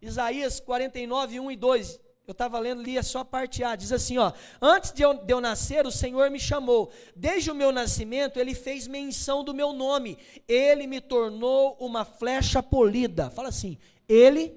Isaías 0.00 0.60
49, 0.60 1.40
1 1.40 1.50
e 1.50 1.56
2 1.56 2.00
eu 2.28 2.32
estava 2.32 2.58
lendo, 2.58 2.82
lia 2.82 3.02
só 3.02 3.20
a 3.20 3.24
parte 3.24 3.64
A. 3.64 3.74
Diz 3.74 3.90
assim: 3.90 4.18
ó, 4.18 4.30
Antes 4.60 4.92
de 4.92 5.00
eu, 5.00 5.14
de 5.14 5.32
eu 5.32 5.40
nascer, 5.40 5.86
o 5.86 5.90
Senhor 5.90 6.30
me 6.30 6.38
chamou. 6.38 6.92
Desde 7.16 7.50
o 7.50 7.54
meu 7.54 7.72
nascimento, 7.72 8.38
ele 8.38 8.54
fez 8.54 8.86
menção 8.86 9.42
do 9.42 9.54
meu 9.54 9.72
nome. 9.72 10.18
Ele 10.46 10.86
me 10.86 11.00
tornou 11.00 11.74
uma 11.80 12.04
flecha 12.04 12.62
polida. 12.62 13.30
Fala 13.30 13.48
assim: 13.48 13.78
Ele 14.06 14.54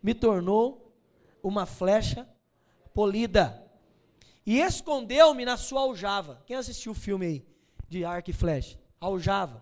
me 0.00 0.14
tornou 0.14 0.94
uma 1.42 1.66
flecha 1.66 2.24
polida. 2.94 3.65
E 4.46 4.60
escondeu-me 4.60 5.44
na 5.44 5.56
sua 5.56 5.80
aljava. 5.80 6.40
Quem 6.46 6.54
assistiu 6.54 6.92
o 6.92 6.94
filme 6.94 7.26
aí 7.26 7.46
de 7.88 8.04
arco 8.04 8.30
e 8.30 8.32
flecha? 8.32 8.78
Aljava. 9.00 9.58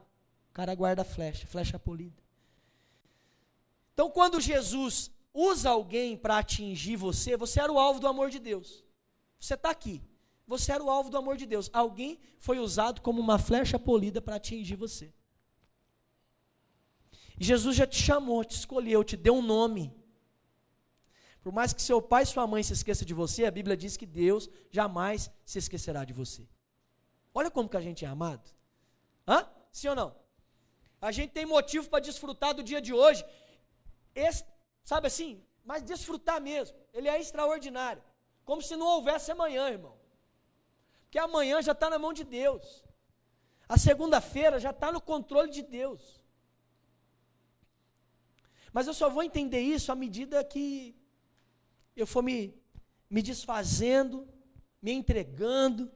O 0.51 0.53
cara 0.53 0.75
guarda 0.75 1.03
flecha, 1.03 1.47
flecha 1.47 1.79
polida. 1.79 2.23
Então, 3.95 4.11
quando 4.11 4.41
Jesus 4.41 5.11
usa 5.33 5.71
alguém 5.71 6.17
para 6.17 6.39
atingir 6.39 6.97
você, 6.97 7.37
você 7.37 7.61
era 7.61 7.73
o 7.73 7.79
alvo 7.79 7.99
do 7.99 8.07
amor 8.07 8.29
de 8.29 8.39
Deus. 8.39 8.85
Você 9.41 9.55
está 9.55 9.71
aqui. 9.71 10.03
Você 10.47 10.71
era 10.71 10.85
o 10.85 10.91
alvo 10.91 11.09
do 11.09 11.17
amor 11.17 11.39
de 11.39 11.47
Deus. 11.47 11.71
Alguém 11.73 12.19
foi 12.39 12.59
usado 12.59 13.01
como 13.01 13.21
uma 13.21 13.39
flecha 13.39 13.79
polida 13.79 14.21
para 14.21 14.37
atingir 14.37 14.77
você. 14.77 15.13
Jesus 17.39 17.75
já 17.75 17.87
te 17.87 18.01
chamou, 18.01 18.45
te 18.45 18.55
escolheu, 18.55 19.03
te 19.03 19.17
deu 19.17 19.35
um 19.35 19.43
nome. 19.43 19.93
Por 21.45 21.53
mais 21.53 21.73
que 21.73 21.83
seu 21.83 22.03
pai 22.03 22.25
e 22.25 22.27
sua 22.27 22.47
mãe 22.47 22.63
se 22.63 22.73
esqueçam 22.73 23.07
de 23.07 23.15
você, 23.15 23.45
a 23.45 23.51
Bíblia 23.51 23.77
diz 23.77 23.97
que 23.97 24.07
Deus 24.07 24.49
jamais 24.71 25.31
se 25.45 25.59
esquecerá 25.59 26.05
de 26.05 26.13
você. 26.13 26.49
Olha 27.33 27.51
como 27.51 27.69
que 27.69 27.77
a 27.77 27.83
gente 27.83 28.05
é 28.05 28.09
amado. 28.09 28.51
Hã? 29.29 29.47
Sim 29.71 29.89
ou 29.89 29.95
não? 29.95 30.17
A 31.01 31.13
gente 31.13 31.33
tem 31.33 31.45
motivo 31.45 31.89
para 31.89 32.01
desfrutar 32.01 32.55
do 32.55 32.63
dia 32.63 32.81
de 32.81 32.95
hoje. 32.95 33.23
Esse, 34.15 34.43
Sabe 34.85 35.07
assim? 35.07 35.43
Mas 35.65 35.83
desfrutar 35.83 36.41
mesmo. 36.41 36.77
Ele 36.93 37.09
é 37.09 37.19
extraordinário. 37.19 38.03
Como 38.45 38.61
se 38.61 38.77
não 38.77 38.87
houvesse 38.87 39.31
amanhã, 39.31 39.71
irmão. 39.71 39.97
Porque 41.03 41.19
amanhã 41.19 41.63
já 41.63 41.73
está 41.73 41.89
na 41.89 41.99
mão 41.99 42.13
de 42.13 42.25
Deus. 42.25 42.85
A 43.67 43.79
segunda-feira 43.79 44.59
já 44.61 44.71
está 44.71 44.93
no 44.93 45.01
controle 45.01 45.51
de 45.51 45.63
Deus. 45.63 46.21
Mas 48.73 48.87
eu 48.87 48.93
só 48.93 49.09
vou 49.09 49.23
entender 49.23 49.61
isso 49.61 49.91
à 49.91 49.95
medida 49.95 50.45
que 50.45 50.95
eu 51.97 52.07
for 52.07 52.23
me, 52.23 52.55
me 53.09 53.23
desfazendo, 53.23 54.27
me 54.83 54.93
entregando, 54.93 55.91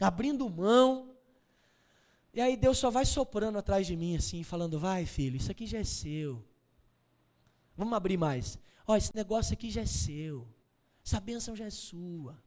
abrindo 0.00 0.48
mão. 0.48 1.14
E 2.32 2.40
aí 2.40 2.56
Deus 2.56 2.78
só 2.78 2.90
vai 2.90 3.04
soprando 3.04 3.58
atrás 3.58 3.86
de 3.86 3.96
mim 3.96 4.16
assim, 4.16 4.42
falando: 4.42 4.78
vai, 4.78 5.04
filho, 5.06 5.36
isso 5.36 5.50
aqui 5.50 5.66
já 5.66 5.78
é 5.78 5.84
seu. 5.84 6.44
Vamos 7.76 7.94
abrir 7.94 8.16
mais. 8.16 8.58
Ó, 8.86 8.96
esse 8.96 9.14
negócio 9.14 9.52
aqui 9.52 9.70
já 9.70 9.82
é 9.82 9.86
seu. 9.86 10.46
Essa 11.04 11.20
bênção 11.20 11.56
já 11.56 11.64
é 11.64 11.70
sua. 11.70 12.40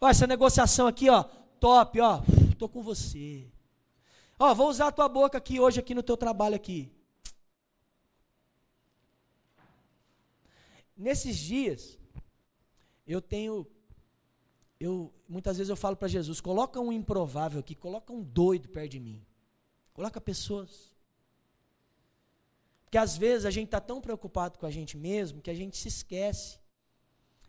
Ó, 0.00 0.08
essa 0.08 0.26
negociação 0.26 0.86
aqui, 0.86 1.08
ó, 1.08 1.22
top, 1.58 2.00
ó, 2.00 2.20
tô 2.58 2.68
com 2.68 2.82
você. 2.82 3.50
Ó, 4.38 4.54
vou 4.54 4.68
usar 4.68 4.88
a 4.88 4.92
tua 4.92 5.08
boca 5.08 5.38
aqui 5.38 5.60
hoje 5.60 5.80
aqui 5.80 5.94
no 5.94 6.02
teu 6.02 6.16
trabalho 6.16 6.56
aqui. 6.56 6.92
Nesses 10.96 11.36
dias, 11.36 11.98
eu 13.06 13.20
tenho 13.20 13.66
eu 14.78 15.12
muitas 15.28 15.56
vezes 15.56 15.70
eu 15.70 15.76
falo 15.76 15.96
para 15.96 16.08
Jesus, 16.08 16.40
coloca 16.40 16.80
um 16.80 16.92
improvável 16.92 17.60
aqui, 17.60 17.74
coloca 17.74 18.12
um 18.12 18.22
doido 18.22 18.68
perto 18.68 18.92
de 18.92 19.00
mim. 19.00 19.24
Coloca 19.92 20.20
pessoas 20.20 20.94
porque 22.94 22.98
às 22.98 23.16
vezes 23.16 23.44
a 23.44 23.50
gente 23.50 23.64
está 23.64 23.80
tão 23.80 24.00
preocupado 24.00 24.56
com 24.56 24.66
a 24.66 24.70
gente 24.70 24.96
mesmo 24.96 25.42
que 25.42 25.50
a 25.50 25.54
gente 25.54 25.76
se 25.76 25.88
esquece. 25.88 26.60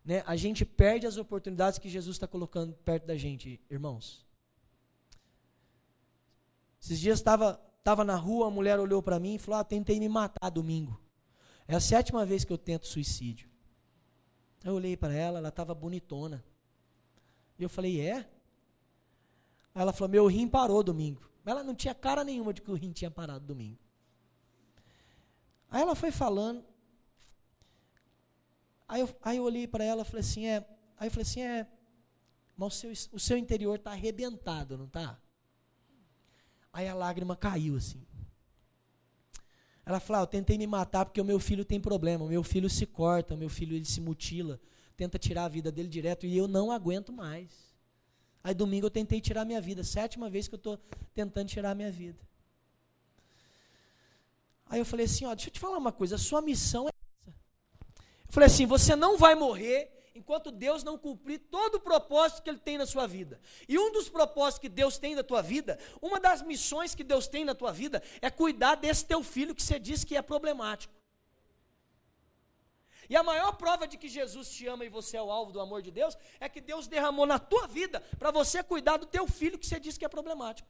Né? 0.04 0.24
A 0.26 0.36
gente 0.36 0.66
perde 0.66 1.06
as 1.06 1.18
oportunidades 1.18 1.78
que 1.78 1.88
Jesus 1.88 2.16
está 2.16 2.28
colocando 2.28 2.74
perto 2.74 3.06
da 3.06 3.16
gente, 3.16 3.62
irmãos. 3.70 4.26
Esses 6.82 7.00
dias 7.00 7.20
estava 7.20 7.62
tava 7.84 8.04
na 8.04 8.16
rua, 8.16 8.48
a 8.48 8.50
mulher 8.50 8.80
olhou 8.80 9.04
para 9.04 9.20
mim 9.20 9.36
e 9.36 9.38
falou: 9.38 9.60
ah, 9.60 9.64
tentei 9.64 10.00
me 10.00 10.10
matar 10.10 10.50
domingo. 10.50 11.00
É 11.68 11.76
a 11.76 11.80
sétima 11.80 12.26
vez 12.26 12.44
que 12.44 12.54
eu 12.54 12.58
tento 12.58 12.88
suicídio. 12.88 13.50
Eu 14.64 14.74
olhei 14.74 14.96
para 14.96 15.14
ela, 15.14 15.40
ela 15.40 15.50
estava 15.50 15.74
bonitona. 15.74 16.44
E 17.58 17.64
eu 17.64 17.70
falei: 17.70 18.02
é? 18.02 18.18
Aí 19.74 19.82
ela 19.82 19.94
falou: 19.94 20.10
meu 20.10 20.28
rim 20.28 20.48
parou 20.48 20.84
domingo. 20.84 21.30
Ela 21.46 21.64
não 21.64 21.76
tinha 21.76 21.94
cara 21.94 22.24
nenhuma 22.24 22.54
de 22.54 22.62
que 22.62 22.72
o 22.72 22.76
rim 22.76 22.92
tinha 22.92 23.12
parado 23.12 23.46
domingo. 23.46 23.80
Aí 25.70 25.82
ela 25.82 25.96
foi 25.96 26.12
falando. 26.12 26.64
Aí 28.88 29.02
eu, 29.02 29.16
aí 29.22 29.38
eu 29.38 29.44
olhei 29.44 29.68
para 29.68 29.84
ela 29.84 30.04
e 30.04 30.06
falei 30.06 30.22
assim, 30.22 30.46
é. 30.48 30.66
Aí 30.98 31.08
eu 31.08 31.12
falei 31.12 31.24
assim, 31.24 31.42
é. 31.42 31.68
Mas 32.56 32.74
o 32.74 32.78
seu, 32.78 32.92
o 33.14 33.20
seu 33.20 33.38
interior 33.38 33.76
está 33.76 33.92
arrebentado, 33.92 34.78
não 34.78 34.86
está? 34.86 35.20
Aí 36.72 36.88
a 36.88 36.94
lágrima 36.94 37.36
caiu 37.36 37.76
assim. 37.76 38.06
Ela 39.86 40.00
falou: 40.00 40.22
ah, 40.22 40.24
eu 40.24 40.28
tentei 40.28 40.58
me 40.58 40.66
matar 40.66 41.06
porque 41.06 41.22
o 41.22 41.26
meu 41.26 41.40
filho 41.40 41.64
tem 41.64 41.80
problema, 41.80 42.26
o 42.26 42.30
meu 42.30 42.44
filho 42.44 42.70
se 42.70 42.86
corta, 42.86 43.36
o 43.36 43.38
meu 43.38 43.50
filho 43.50 43.76
ele 43.76 43.86
se 43.86 44.02
mutila, 44.02 44.60
tenta 44.98 45.20
tirar 45.20 45.46
a 45.46 45.50
vida 45.50 45.72
dele 45.72 45.88
direto 45.88 46.26
e 46.26 46.36
eu 46.36 46.48
não 46.48 46.72
aguento 46.72 47.14
mais. 47.14 47.76
Aí 48.44 48.54
domingo 48.54 48.88
eu 48.88 48.92
tentei 48.92 49.22
tirar 49.22 49.42
a 49.42 49.46
minha 49.46 49.62
vida, 49.62 49.84
sétima 49.84 50.30
vez 50.30 50.48
que 50.48 50.56
eu 50.56 50.58
estou 50.58 50.78
tentando 51.14 51.48
tirar 51.48 51.72
a 51.72 51.76
minha 51.76 51.92
vida. 51.92 52.20
Aí 54.68 54.80
eu 54.80 54.86
falei 54.86 55.06
assim, 55.06 55.26
ó, 55.26 55.34
deixa 55.34 55.50
eu 55.50 55.54
te 55.54 55.60
falar 55.60 55.78
uma 55.78 55.92
coisa, 55.92 56.16
a 56.16 56.20
sua 56.20 56.42
missão 56.42 56.88
é 56.88 56.92
essa. 56.92 57.36
Eu 58.28 58.34
falei 58.34 58.48
assim, 58.48 58.66
você 58.66 58.96
não 58.96 59.18
vai 59.18 59.36
morrer 59.36 59.95
enquanto 60.16 60.50
Deus 60.50 60.82
não 60.82 60.98
cumprir 60.98 61.40
todo 61.52 61.76
o 61.76 61.80
propósito 61.80 62.42
que 62.42 62.50
Ele 62.50 62.58
tem 62.58 62.78
na 62.78 62.86
sua 62.86 63.06
vida. 63.06 63.40
E 63.68 63.78
um 63.78 63.92
dos 63.92 64.08
propósitos 64.08 64.60
que 64.60 64.70
Deus 64.70 64.98
tem 64.98 65.14
na 65.14 65.24
tua 65.24 65.42
vida, 65.42 65.78
uma 66.02 66.20
das 66.20 66.42
missões 66.42 66.96
que 66.96 67.04
Deus 67.04 67.28
tem 67.28 67.44
na 67.44 67.54
tua 67.54 67.74
vida, 67.74 68.02
é 68.22 68.30
cuidar 68.30 68.76
desse 68.76 69.06
teu 69.06 69.22
filho 69.22 69.54
que 69.54 69.62
você 69.62 69.78
diz 69.78 70.06
que 70.06 70.16
é 70.16 70.22
problemático. 70.22 70.94
E 73.10 73.16
a 73.16 73.22
maior 73.22 73.52
prova 73.54 73.88
de 73.88 73.98
que 73.98 74.08
Jesus 74.08 74.50
te 74.50 74.66
ama 74.66 74.86
e 74.86 74.90
você 74.90 75.18
é 75.18 75.22
o 75.22 75.30
alvo 75.30 75.52
do 75.52 75.60
amor 75.60 75.82
de 75.82 75.92
Deus, 75.92 76.18
é 76.40 76.48
que 76.48 76.62
Deus 76.62 76.88
derramou 76.88 77.26
na 77.26 77.38
tua 77.38 77.68
vida 77.68 78.00
para 78.18 78.32
você 78.32 78.64
cuidar 78.64 78.98
do 78.98 79.06
teu 79.06 79.28
filho 79.28 79.60
que 79.60 79.68
você 79.68 79.80
diz 79.80 79.98
que 79.98 80.06
é 80.06 80.08
problemático. 80.08 80.68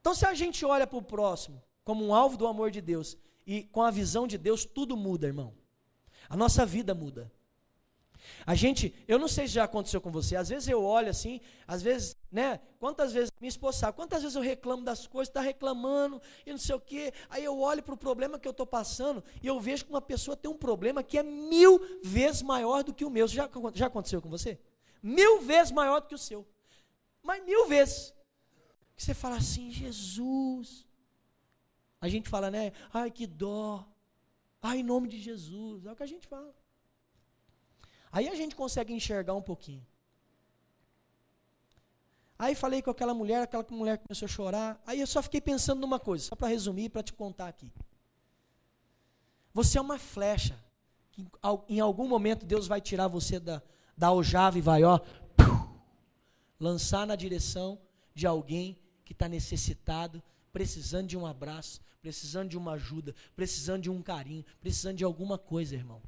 Então, 0.00 0.14
se 0.14 0.24
a 0.24 0.34
gente 0.34 0.64
olha 0.64 0.86
para 0.86 0.98
o 0.98 1.02
próximo 1.02 1.60
como 1.82 2.06
um 2.06 2.14
alvo 2.14 2.36
do 2.36 2.46
amor 2.46 2.70
de 2.70 2.80
Deus 2.80 3.16
e 3.46 3.64
com 3.64 3.82
a 3.82 3.90
visão 3.90 4.26
de 4.26 4.38
Deus, 4.38 4.64
tudo 4.64 4.96
muda, 4.96 5.26
irmão. 5.26 5.54
A 6.28 6.36
nossa 6.36 6.66
vida 6.66 6.94
muda. 6.94 7.32
A 8.46 8.54
gente, 8.54 8.94
eu 9.06 9.18
não 9.18 9.28
sei 9.28 9.46
se 9.46 9.54
já 9.54 9.64
aconteceu 9.64 10.00
com 10.00 10.10
você, 10.10 10.36
às 10.36 10.48
vezes 10.48 10.68
eu 10.68 10.82
olho 10.82 11.08
assim, 11.08 11.40
às 11.66 11.82
vezes, 11.82 12.16
né? 12.30 12.60
Quantas 12.78 13.12
vezes, 13.12 13.30
minha 13.40 13.48
esposa 13.48 13.78
sabe, 13.78 13.96
quantas 13.96 14.22
vezes 14.22 14.36
eu 14.36 14.42
reclamo 14.42 14.84
das 14.84 15.06
coisas, 15.06 15.28
está 15.28 15.40
reclamando 15.40 16.20
e 16.44 16.50
não 16.50 16.58
sei 16.58 16.74
o 16.74 16.80
quê, 16.80 17.12
aí 17.28 17.44
eu 17.44 17.58
olho 17.58 17.82
para 17.82 17.94
o 17.94 17.98
problema 17.98 18.38
que 18.38 18.46
eu 18.46 18.52
estou 18.52 18.66
passando 18.66 19.22
e 19.42 19.46
eu 19.46 19.58
vejo 19.60 19.84
que 19.84 19.90
uma 19.90 20.00
pessoa 20.00 20.36
tem 20.36 20.50
um 20.50 20.56
problema 20.56 21.02
que 21.02 21.18
é 21.18 21.22
mil 21.22 22.00
vezes 22.02 22.42
maior 22.42 22.82
do 22.82 22.92
que 22.92 23.04
o 23.04 23.10
meu. 23.10 23.26
Já, 23.28 23.48
já 23.74 23.86
aconteceu 23.86 24.20
com 24.20 24.28
você? 24.28 24.58
Mil 25.02 25.40
vezes 25.40 25.72
maior 25.72 26.00
do 26.00 26.06
que 26.06 26.14
o 26.14 26.18
seu. 26.18 26.46
Mas 27.22 27.44
mil 27.44 27.66
vezes 27.66 28.14
que 28.96 29.02
você 29.02 29.14
fala 29.14 29.36
assim, 29.36 29.70
Jesus. 29.70 30.86
A 32.00 32.08
gente 32.08 32.28
fala, 32.28 32.50
né? 32.50 32.72
Ai, 32.92 33.10
que 33.10 33.26
dó. 33.26 33.86
Ai, 34.60 34.80
em 34.80 34.82
nome 34.82 35.08
de 35.08 35.20
Jesus. 35.20 35.86
É 35.86 35.92
o 35.92 35.96
que 35.96 36.02
a 36.02 36.06
gente 36.06 36.26
fala. 36.26 36.54
Aí 38.10 38.28
a 38.28 38.34
gente 38.34 38.56
consegue 38.56 38.92
enxergar 38.92 39.34
um 39.34 39.42
pouquinho. 39.42 39.86
Aí 42.38 42.54
falei 42.54 42.80
com 42.80 42.90
aquela 42.90 43.12
mulher, 43.12 43.42
aquela 43.42 43.66
mulher 43.70 43.98
começou 43.98 44.26
a 44.26 44.28
chorar. 44.28 44.82
Aí 44.86 45.00
eu 45.00 45.06
só 45.06 45.22
fiquei 45.22 45.40
pensando 45.40 45.80
numa 45.80 45.98
coisa, 45.98 46.24
só 46.24 46.36
para 46.36 46.48
resumir, 46.48 46.88
para 46.88 47.02
te 47.02 47.12
contar 47.12 47.48
aqui. 47.48 47.72
Você 49.52 49.76
é 49.76 49.80
uma 49.80 49.98
flecha. 49.98 50.58
Que 51.10 51.26
em 51.68 51.80
algum 51.80 52.06
momento 52.06 52.46
Deus 52.46 52.68
vai 52.68 52.80
tirar 52.80 53.08
você 53.08 53.40
da, 53.40 53.60
da 53.96 54.06
aljava 54.06 54.56
e 54.56 54.60
vai, 54.60 54.84
ó, 54.84 55.00
lançar 56.60 57.06
na 57.06 57.16
direção 57.16 57.80
de 58.14 58.26
alguém 58.26 58.78
que 59.04 59.12
está 59.12 59.28
necessitado, 59.28 60.22
precisando 60.58 61.06
de 61.06 61.16
um 61.16 61.24
abraço, 61.24 61.80
precisando 62.02 62.48
de 62.48 62.58
uma 62.58 62.72
ajuda, 62.72 63.14
precisando 63.36 63.82
de 63.82 63.90
um 63.90 64.02
carinho, 64.02 64.44
precisando 64.60 64.96
de 64.96 65.04
alguma 65.04 65.38
coisa, 65.38 65.76
irmão. 65.76 66.02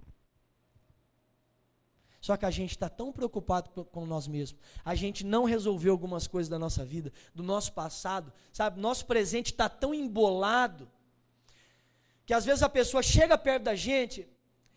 Só 2.20 2.36
que 2.36 2.44
a 2.44 2.50
gente 2.50 2.72
está 2.72 2.88
tão 2.88 3.12
preocupado 3.12 3.70
com 3.70 4.04
nós 4.04 4.26
mesmos. 4.26 4.60
A 4.84 4.96
gente 4.96 5.24
não 5.24 5.44
resolveu 5.44 5.92
algumas 5.92 6.26
coisas 6.26 6.48
da 6.48 6.58
nossa 6.58 6.84
vida, 6.84 7.12
do 7.32 7.44
nosso 7.44 7.72
passado, 7.72 8.32
sabe? 8.52 8.80
Nosso 8.80 9.06
presente 9.06 9.52
está 9.52 9.68
tão 9.68 9.94
embolado 9.94 10.90
que 12.26 12.34
às 12.34 12.44
vezes 12.44 12.64
a 12.64 12.68
pessoa 12.68 13.04
chega 13.04 13.38
perto 13.38 13.62
da 13.62 13.76
gente 13.76 14.28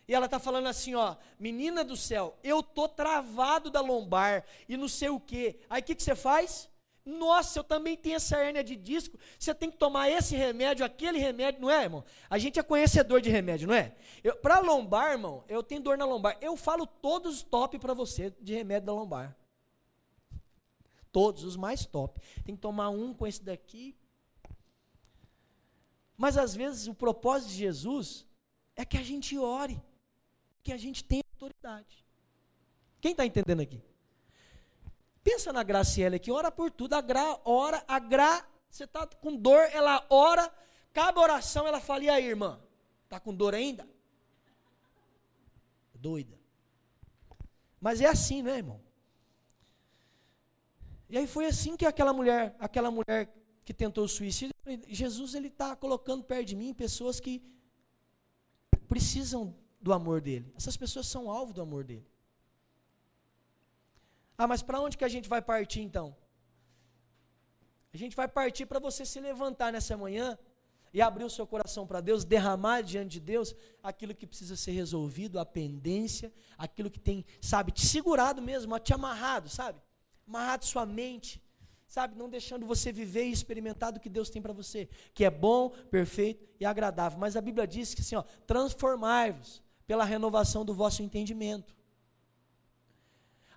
e 0.07 0.13
ela 0.13 0.25
está 0.25 0.37
falando 0.37 0.67
assim, 0.67 0.93
ó, 0.93 1.15
menina 1.39 1.83
do 1.83 1.97
céu, 1.97 2.37
eu 2.43 2.61
tô 2.61 2.87
travado 2.87 3.71
da 3.71 3.81
lombar 3.81 4.45
e 4.69 4.77
não 4.77 4.87
sei 4.87 5.09
o 5.09 5.19
quê. 5.19 5.59
Aí 5.67 5.81
o 5.81 5.83
que, 5.83 5.95
que 5.95 6.03
você 6.03 6.15
faz? 6.15 6.69
Nossa, 7.05 7.59
eu 7.59 7.63
também 7.63 7.97
tenho 7.97 8.15
essa 8.15 8.37
hérnia 8.37 8.63
de 8.63 8.77
disco. 8.77 9.19
Você 9.37 9.53
tem 9.53 9.69
que 9.69 9.77
tomar 9.77 10.09
esse 10.09 10.35
remédio, 10.35 10.85
aquele 10.85 11.19
remédio, 11.19 11.61
não 11.61 11.69
é, 11.69 11.83
irmão? 11.83 12.03
A 12.29 12.37
gente 12.37 12.59
é 12.59 12.63
conhecedor 12.63 13.19
de 13.19 13.29
remédio, 13.29 13.67
não 13.67 13.75
é? 13.75 13.93
Para 14.41 14.59
lombar, 14.59 15.11
irmão, 15.11 15.43
eu 15.49 15.61
tenho 15.61 15.81
dor 15.81 15.97
na 15.97 16.05
lombar. 16.05 16.37
Eu 16.39 16.55
falo 16.55 16.87
todos 16.87 17.35
os 17.37 17.43
top 17.43 17.77
para 17.77 17.93
você 17.93 18.33
de 18.39 18.53
remédio 18.53 18.87
da 18.87 18.93
lombar. 18.93 19.35
Todos, 21.11 21.43
os 21.43 21.57
mais 21.57 21.85
top. 21.85 22.21
Tem 22.45 22.55
que 22.55 22.61
tomar 22.61 22.89
um 22.89 23.13
com 23.13 23.27
esse 23.27 23.43
daqui. 23.43 23.95
Mas 26.15 26.37
às 26.37 26.55
vezes 26.55 26.87
o 26.87 26.95
propósito 26.95 27.49
de 27.49 27.57
Jesus 27.57 28.25
é 28.77 28.85
que 28.85 28.97
a 28.97 29.03
gente 29.03 29.37
ore, 29.37 29.81
que 30.63 30.71
a 30.71 30.77
gente 30.77 31.03
tenha 31.03 31.23
autoridade. 31.33 32.05
Quem 33.01 33.11
está 33.11 33.25
entendendo 33.25 33.59
aqui? 33.59 33.81
Pensa 35.23 35.53
na 35.53 35.63
Graciela 35.63 36.17
aqui, 36.17 36.31
ora 36.31 36.51
por 36.51 36.69
tudo. 36.69 36.93
A 36.93 37.01
Gra 37.01 37.39
ora, 37.45 37.83
a 37.87 37.97
Gra, 37.97 38.45
você 38.69 38.83
está 38.83 39.07
com 39.07 39.35
dor, 39.35 39.63
ela 39.71 40.05
ora, 40.09 40.53
cabe 40.91 41.19
oração, 41.19 41.67
ela 41.67 41.79
fala, 41.79 42.03
e 42.03 42.09
aí, 42.09 42.25
irmã? 42.25 42.59
Está 43.05 43.19
com 43.19 43.33
dor 43.33 43.55
ainda? 43.55 43.87
Doida. 45.95 46.37
Mas 47.79 48.01
é 48.01 48.07
assim, 48.07 48.41
né, 48.41 48.57
irmão? 48.57 48.81
E 51.09 51.17
aí 51.17 51.27
foi 51.27 51.45
assim 51.45 51.77
que 51.77 51.85
aquela 51.85 52.11
mulher, 52.11 52.55
aquela 52.59 52.89
mulher 52.89 53.33
que 53.63 53.73
tentou 53.73 54.03
o 54.03 54.09
suicídio, 54.09 54.53
Jesus 54.87 55.35
ele 55.35 55.47
está 55.47 55.75
colocando 55.75 56.23
perto 56.23 56.47
de 56.47 56.55
mim 56.55 56.73
pessoas 56.73 57.19
que 57.19 57.41
precisam 58.89 59.55
do 59.79 59.93
amor 59.93 60.21
dele. 60.21 60.51
Essas 60.55 60.75
pessoas 60.75 61.07
são 61.07 61.29
alvo 61.29 61.53
do 61.53 61.61
amor 61.61 61.83
dele. 61.83 62.05
Ah, 64.43 64.47
mas 64.47 64.61
para 64.61 64.81
onde 64.81 64.97
que 64.97 65.05
a 65.05 65.07
gente 65.07 65.29
vai 65.29 65.41
partir 65.41 65.79
então? 65.79 66.13
A 67.93 67.97
gente 68.01 68.13
vai 68.13 68.27
partir 68.27 68.65
para 68.65 68.77
você 68.77 69.05
se 69.05 69.17
levantar 69.21 69.71
nessa 69.71 69.95
manhã 69.95 70.37
e 70.93 71.01
abrir 71.01 71.23
o 71.23 71.29
seu 71.29 71.47
coração 71.47 71.87
para 71.87 72.01
Deus, 72.01 72.25
derramar 72.25 72.81
diante 72.81 73.11
de 73.11 73.19
Deus 73.21 73.55
aquilo 73.81 74.13
que 74.13 74.27
precisa 74.27 74.57
ser 74.57 74.71
resolvido, 74.71 75.39
a 75.39 75.45
pendência, 75.45 76.29
aquilo 76.57 76.91
que 76.91 76.99
tem, 76.99 77.23
sabe, 77.41 77.71
te 77.71 77.85
segurado 77.85 78.41
mesmo, 78.41 78.77
te 78.79 78.93
amarrado, 78.93 79.47
sabe? 79.47 79.79
Amarrado 80.27 80.65
sua 80.65 80.85
mente, 80.85 81.41
sabe, 81.87 82.17
não 82.17 82.27
deixando 82.27 82.65
você 82.65 82.91
viver 82.91 83.23
e 83.23 83.31
experimentar 83.31 83.93
do 83.93 83.99
que 84.01 84.09
Deus 84.09 84.29
tem 84.29 84.41
para 84.41 84.51
você, 84.51 84.89
que 85.13 85.23
é 85.23 85.31
bom, 85.31 85.69
perfeito 85.89 86.45
e 86.59 86.65
agradável. 86.65 87.17
Mas 87.17 87.37
a 87.37 87.41
Bíblia 87.41 87.65
diz 87.65 87.93
que 87.93 88.01
assim, 88.01 88.17
ó, 88.17 88.23
transformai-vos 88.45 89.63
pela 89.87 90.03
renovação 90.03 90.65
do 90.65 90.73
vosso 90.73 91.01
entendimento. 91.01 91.73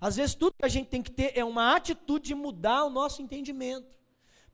Às 0.00 0.16
vezes 0.16 0.34
tudo 0.34 0.56
que 0.58 0.64
a 0.64 0.68
gente 0.68 0.88
tem 0.88 1.02
que 1.02 1.10
ter 1.10 1.36
é 1.36 1.44
uma 1.44 1.74
atitude 1.74 2.26
de 2.28 2.34
mudar 2.34 2.84
o 2.84 2.90
nosso 2.90 3.22
entendimento. 3.22 3.96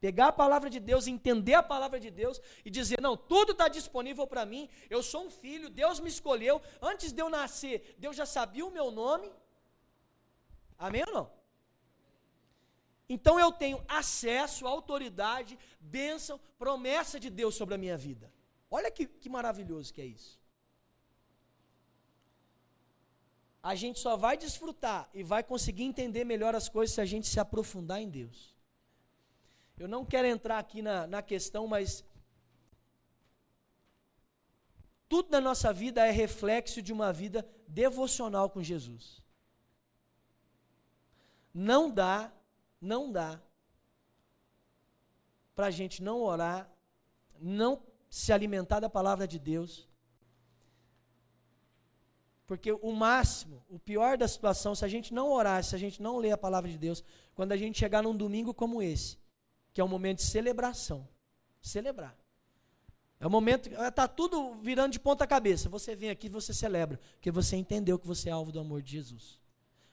Pegar 0.01 0.29
a 0.29 0.33
palavra 0.33 0.69
de 0.69 0.81
Deus, 0.81 1.07
entender 1.07 1.55
a 1.55 1.63
palavra 1.63 2.01
de 2.01 2.11
Deus 2.11 2.41
e 2.65 2.71
dizer: 2.71 3.01
não, 3.01 3.17
tudo 3.17 3.53
está 3.53 3.69
disponível 3.69 4.27
para 4.27 4.45
mim, 4.45 4.69
eu 4.91 5.01
sou 5.01 5.27
um 5.27 5.31
filho, 5.31 5.71
Deus 5.71 6.01
me 6.01 6.09
escolheu, 6.09 6.61
antes 6.81 7.13
de 7.13 7.23
eu 7.23 7.31
nascer, 7.31 7.95
Deus 7.99 8.17
já 8.17 8.27
sabia 8.27 8.67
o 8.67 8.71
meu 8.71 8.91
nome. 8.91 9.31
Amém 10.77 11.05
ou 11.07 11.15
não? 11.15 11.31
Então 13.09 13.39
eu 13.39 13.53
tenho 13.53 13.81
acesso, 13.87 14.67
autoridade, 14.67 15.57
bênção, 15.79 16.41
promessa 16.59 17.21
de 17.21 17.31
Deus 17.31 17.55
sobre 17.55 17.77
a 17.77 17.79
minha 17.79 17.97
vida. 17.97 18.33
Olha 18.69 18.91
que, 18.91 19.07
que 19.07 19.29
maravilhoso 19.29 19.95
que 19.95 20.01
é 20.01 20.07
isso. 20.07 20.42
A 23.63 23.75
gente 23.75 24.01
só 24.01 24.17
vai 24.17 24.37
desfrutar 24.37 25.09
e 25.15 25.23
vai 25.23 25.45
conseguir 25.45 25.85
entender 25.85 26.25
melhor 26.25 26.55
as 26.55 26.69
coisas 26.69 26.95
se 26.95 27.01
a 27.01 27.05
gente 27.05 27.29
se 27.29 27.39
aprofundar 27.39 28.01
em 28.01 28.11
Deus. 28.11 28.53
Eu 29.79 29.87
não 29.87 30.05
quero 30.05 30.27
entrar 30.27 30.59
aqui 30.59 30.83
na, 30.83 31.07
na 31.07 31.23
questão, 31.23 31.67
mas 31.67 32.05
tudo 35.09 35.31
na 35.31 35.41
nossa 35.41 35.73
vida 35.73 36.05
é 36.07 36.11
reflexo 36.11 36.83
de 36.83 36.93
uma 36.93 37.13
vida 37.13 37.47
devocional 37.69 38.51
com 38.51 38.63
Jesus. 38.63 39.23
Não 41.55 41.91
dá, 41.91 42.33
não 42.81 43.13
dá 43.13 43.41
para 45.55 45.67
a 45.67 45.71
gente 45.71 46.03
não 46.03 46.21
orar, 46.21 46.69
não 47.39 47.83
se 48.11 48.33
alimentar 48.33 48.81
da 48.81 48.91
palavra 48.91 49.29
de 49.29 49.39
Deus 49.39 49.89
porque 52.53 52.71
o 52.71 52.93
máximo, 52.93 53.65
o 53.67 53.79
pior 53.79 54.19
da 54.19 54.29
situação, 54.29 54.75
se 54.75 54.85
a 54.85 54.89
gente 54.89 55.15
não 55.15 55.31
orar, 55.31 55.65
se 55.65 55.75
a 55.75 55.79
gente 55.79 56.03
não 56.03 56.19
ler 56.19 56.33
a 56.33 56.37
palavra 56.37 56.71
de 56.71 56.77
Deus, 56.77 57.03
quando 57.35 57.53
a 57.53 57.57
gente 57.57 57.79
chegar 57.79 58.03
num 58.03 58.15
domingo 58.15 58.53
como 58.53 58.83
esse, 58.83 59.17
que 59.73 59.81
é 59.81 59.85
um 59.85 59.89
momento 59.89 60.19
de 60.19 60.25
celebração, 60.25 61.09
celebrar. 61.63 62.15
É 63.19 63.27
o 63.27 63.31
momento, 63.31 63.71
está 63.71 64.07
tudo 64.07 64.55
virando 64.57 64.93
de 64.93 65.01
ponta 65.01 65.27
cabeça. 65.27 65.71
Você 65.71 65.97
vem 65.97 66.11
aqui 66.11 66.27
e 66.27 66.29
você 66.29 66.53
celebra, 66.53 67.01
porque 67.15 67.31
você 67.31 67.57
entendeu 67.57 67.99
que 67.99 68.07
você 68.07 68.29
é 68.29 68.33
alvo 68.33 68.53
do 68.53 68.61
amor 68.61 68.83
de 68.83 68.93
Jesus. 68.93 69.41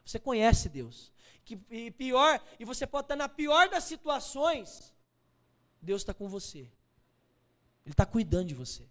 Você 0.03 0.19
conhece 0.19 0.67
Deus. 0.67 1.13
Que, 1.45 1.57
e 1.69 1.91
pior, 1.91 2.43
e 2.59 2.65
você 2.65 2.85
pode 2.85 3.05
estar 3.05 3.15
na 3.15 3.29
pior 3.29 3.69
das 3.69 3.85
situações, 3.85 4.93
Deus 5.81 6.01
está 6.01 6.13
com 6.13 6.27
você. 6.27 6.69
Ele 7.85 7.93
está 7.93 8.05
cuidando 8.05 8.47
de 8.47 8.53
você. 8.53 8.85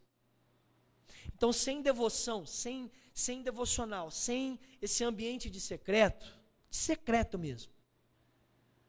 Então, 1.35 1.53
sem 1.53 1.83
devoção, 1.83 2.47
sem 2.47 2.91
sem 3.19 3.43
devocional, 3.43 4.13
sem 4.13 4.61
esse 4.81 5.03
ambiente 5.03 5.51
de 5.51 5.61
secreto, 5.61 6.27
de 6.71 6.77
secreto 6.77 7.37
mesmo. 7.37 7.73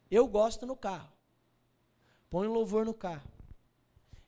Eu 0.10 0.28
gosto 0.28 0.68
no 0.68 0.76
carro. 0.76 1.12
Põe 2.30 2.48
louvor 2.48 2.86
no 2.86 2.94
carro. 2.94 3.28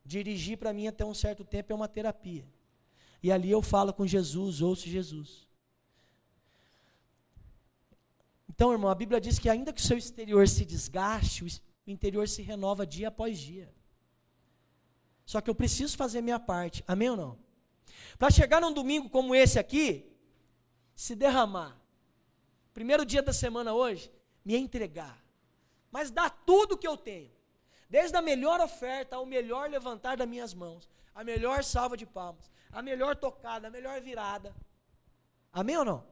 Dirigir 0.04 0.58
para 0.58 0.74
mim 0.74 0.88
até 0.88 1.06
um 1.06 1.14
certo 1.14 1.46
tempo 1.46 1.72
é 1.72 1.76
uma 1.76 1.88
terapia. 1.88 2.44
E 3.22 3.32
ali 3.32 3.52
eu 3.52 3.62
falo 3.62 3.94
com 3.94 4.08
Jesus, 4.08 4.60
ouço 4.60 4.90
Jesus. 4.90 5.48
Então, 8.50 8.72
irmão, 8.72 8.90
a 8.90 8.96
Bíblia 8.96 9.22
diz 9.22 9.38
que 9.38 9.50
ainda 9.50 9.72
que 9.72 9.82
o 9.82 9.86
seu 9.86 10.00
exterior 10.00 10.48
se 10.48 10.66
desgaste, 10.66 11.46
o 11.46 11.50
interior 11.86 12.28
se 12.28 12.42
renova 12.42 12.88
dia 12.88 13.10
após 13.10 13.38
dia. 13.38 13.72
Só 15.28 15.40
que 15.42 15.50
eu 15.50 15.56
preciso 15.56 15.96
fazer 15.96 16.22
minha 16.22 16.40
parte. 16.40 16.84
Amém 16.88 17.12
ou 17.12 17.16
não? 17.16 17.51
Para 18.18 18.32
chegar 18.32 18.62
num 18.62 18.74
domingo 18.74 19.10
como 19.10 19.34
esse 19.36 19.58
aqui, 19.60 20.12
se 20.96 21.16
derramar. 21.16 21.80
Primeiro 22.74 23.06
dia 23.06 23.22
da 23.22 23.34
semana 23.34 23.74
hoje, 23.74 24.12
me 24.44 24.56
entregar. 24.56 25.24
Mas 25.92 26.12
dar 26.12 26.30
tudo 26.30 26.78
que 26.78 26.88
eu 26.88 26.96
tenho. 26.96 27.32
Desde 27.90 28.16
a 28.16 28.22
melhor 28.22 28.62
oferta 28.62 29.18
ao 29.18 29.26
melhor 29.26 29.70
levantar 29.70 30.16
das 30.16 30.28
minhas 30.28 30.54
mãos, 30.54 30.90
a 31.14 31.24
melhor 31.24 31.64
salva 31.64 31.98
de 31.98 32.06
palmas, 32.06 32.50
a 32.72 32.82
melhor 32.82 33.16
tocada, 33.16 33.68
a 33.68 33.72
melhor 33.72 34.00
virada. 34.00 34.56
Amém 35.52 35.78
ou 35.78 35.84
não? 35.84 36.08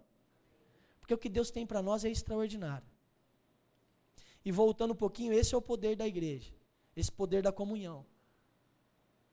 Porque 1.00 1.14
o 1.14 1.18
que 1.18 1.30
Deus 1.30 1.50
tem 1.50 1.66
para 1.66 1.82
nós 1.82 2.04
é 2.04 2.10
extraordinário. 2.10 2.88
E 4.44 4.52
voltando 4.52 4.92
um 4.92 4.96
pouquinho, 4.96 5.34
esse 5.34 5.56
é 5.56 5.58
o 5.58 5.62
poder 5.62 5.96
da 5.96 6.06
igreja, 6.06 6.54
esse 6.96 7.12
poder 7.12 7.42
da 7.42 7.52
comunhão. 7.52 8.06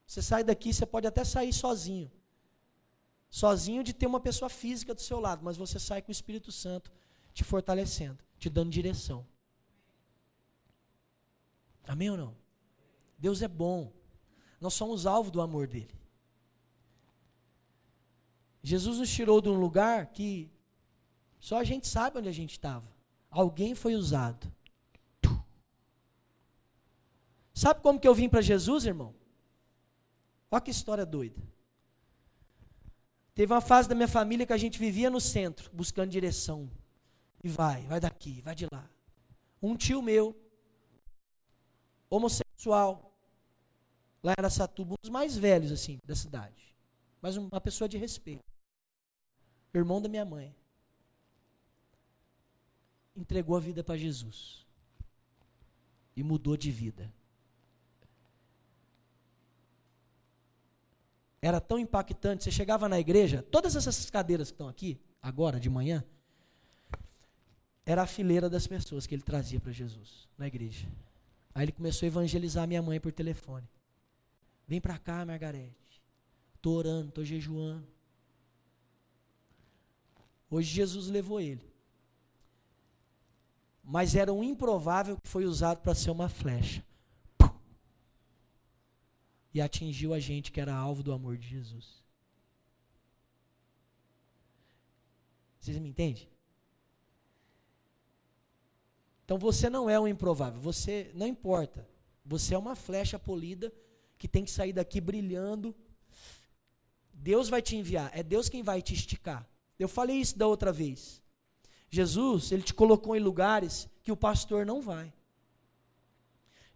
Você 0.06 0.22
sai 0.22 0.44
daqui, 0.44 0.72
você 0.72 0.86
pode 0.86 1.06
até 1.06 1.24
sair 1.24 1.52
sozinho, 1.52 2.10
sozinho 3.36 3.84
de 3.84 3.92
ter 3.92 4.06
uma 4.06 4.18
pessoa 4.18 4.48
física 4.48 4.94
do 4.94 5.02
seu 5.02 5.20
lado, 5.20 5.44
mas 5.44 5.58
você 5.58 5.78
sai 5.78 6.00
com 6.00 6.08
o 6.08 6.10
Espírito 6.10 6.50
Santo 6.50 6.90
te 7.34 7.44
fortalecendo, 7.44 8.18
te 8.38 8.48
dando 8.48 8.70
direção. 8.70 9.26
Amém 11.86 12.08
ou 12.08 12.16
não? 12.16 12.34
Deus 13.18 13.42
é 13.42 13.48
bom. 13.48 13.92
Nós 14.58 14.72
somos 14.72 15.04
alvo 15.04 15.30
do 15.30 15.42
amor 15.42 15.66
dele. 15.66 15.94
Jesus 18.62 18.96
nos 18.96 19.12
tirou 19.12 19.42
de 19.42 19.50
um 19.50 19.60
lugar 19.60 20.06
que 20.06 20.50
só 21.38 21.58
a 21.58 21.64
gente 21.64 21.86
sabe 21.86 22.18
onde 22.18 22.30
a 22.30 22.32
gente 22.32 22.52
estava. 22.52 22.90
Alguém 23.30 23.74
foi 23.74 23.94
usado. 23.96 24.50
Sabe 27.52 27.82
como 27.82 28.00
que 28.00 28.08
eu 28.08 28.14
vim 28.14 28.30
para 28.30 28.40
Jesus, 28.40 28.86
irmão? 28.86 29.14
Olha 30.50 30.62
que 30.62 30.70
história 30.70 31.04
doida. 31.04 31.55
Teve 33.36 33.52
uma 33.52 33.60
fase 33.60 33.86
da 33.86 33.94
minha 33.94 34.08
família 34.08 34.46
que 34.46 34.52
a 34.54 34.56
gente 34.56 34.78
vivia 34.78 35.10
no 35.10 35.20
centro, 35.20 35.70
buscando 35.70 36.10
direção. 36.10 36.70
E 37.44 37.48
vai, 37.48 37.82
vai 37.82 38.00
daqui, 38.00 38.40
vai 38.40 38.54
de 38.54 38.66
lá. 38.72 38.88
Um 39.60 39.76
tio 39.76 40.00
meu, 40.00 40.34
homossexual, 42.08 43.14
lá 44.22 44.32
em 44.32 44.36
Aracatuba, 44.38 44.94
um 44.94 44.96
dos 45.02 45.10
mais 45.10 45.36
velhos, 45.36 45.70
assim, 45.70 45.98
da 46.02 46.16
cidade. 46.16 46.74
Mas 47.20 47.36
uma 47.36 47.60
pessoa 47.60 47.86
de 47.86 47.98
respeito. 47.98 48.42
Irmão 49.74 50.00
da 50.00 50.08
minha 50.08 50.24
mãe. 50.24 50.56
Entregou 53.14 53.54
a 53.54 53.60
vida 53.60 53.84
para 53.84 53.98
Jesus. 53.98 54.66
E 56.16 56.22
mudou 56.22 56.56
de 56.56 56.70
vida. 56.70 57.12
Era 61.46 61.60
tão 61.60 61.78
impactante. 61.78 62.42
Você 62.42 62.50
chegava 62.50 62.88
na 62.88 62.98
igreja, 62.98 63.40
todas 63.40 63.76
essas 63.76 64.10
cadeiras 64.10 64.48
que 64.48 64.54
estão 64.54 64.68
aqui, 64.68 64.98
agora 65.22 65.60
de 65.60 65.70
manhã, 65.70 66.04
era 67.84 68.02
a 68.02 68.06
fileira 68.06 68.50
das 68.50 68.66
pessoas 68.66 69.06
que 69.06 69.14
ele 69.14 69.22
trazia 69.22 69.60
para 69.60 69.70
Jesus 69.70 70.28
na 70.36 70.48
igreja. 70.48 70.88
Aí 71.54 71.64
ele 71.64 71.72
começou 71.72 72.04
a 72.04 72.08
evangelizar 72.08 72.66
minha 72.66 72.82
mãe 72.82 72.98
por 72.98 73.12
telefone. 73.12 73.66
Vem 74.66 74.80
para 74.80 74.98
cá, 74.98 75.24
Margarete. 75.24 76.02
Tô 76.60 76.72
orando, 76.72 77.12
tô 77.12 77.24
jejuando. 77.24 77.86
Hoje 80.50 80.68
Jesus 80.68 81.06
levou 81.06 81.40
ele. 81.40 81.64
Mas 83.84 84.16
era 84.16 84.32
um 84.32 84.42
improvável 84.42 85.16
que 85.16 85.28
foi 85.28 85.44
usado 85.44 85.78
para 85.78 85.94
ser 85.94 86.10
uma 86.10 86.28
flecha 86.28 86.84
e 89.56 89.60
atingiu 89.62 90.12
a 90.12 90.20
gente 90.20 90.52
que 90.52 90.60
era 90.60 90.74
alvo 90.74 91.02
do 91.02 91.14
amor 91.14 91.38
de 91.38 91.48
Jesus. 91.48 92.04
Vocês 95.58 95.78
me 95.78 95.88
entendem? 95.88 96.28
Então 99.24 99.38
você 99.38 99.70
não 99.70 99.88
é 99.88 99.98
um 99.98 100.06
improvável, 100.06 100.60
você 100.60 101.10
não 101.14 101.26
importa. 101.26 101.88
Você 102.22 102.54
é 102.54 102.58
uma 102.58 102.76
flecha 102.76 103.18
polida 103.18 103.72
que 104.18 104.28
tem 104.28 104.44
que 104.44 104.50
sair 104.50 104.74
daqui 104.74 105.00
brilhando. 105.00 105.74
Deus 107.14 107.48
vai 107.48 107.62
te 107.62 107.76
enviar, 107.76 108.10
é 108.12 108.22
Deus 108.22 108.50
quem 108.50 108.62
vai 108.62 108.82
te 108.82 108.92
esticar. 108.92 109.48
Eu 109.78 109.88
falei 109.88 110.18
isso 110.18 110.36
da 110.36 110.46
outra 110.46 110.70
vez. 110.70 111.22
Jesus, 111.88 112.52
ele 112.52 112.62
te 112.62 112.74
colocou 112.74 113.16
em 113.16 113.20
lugares 113.20 113.88
que 114.02 114.12
o 114.12 114.16
pastor 114.16 114.66
não 114.66 114.82
vai. 114.82 115.10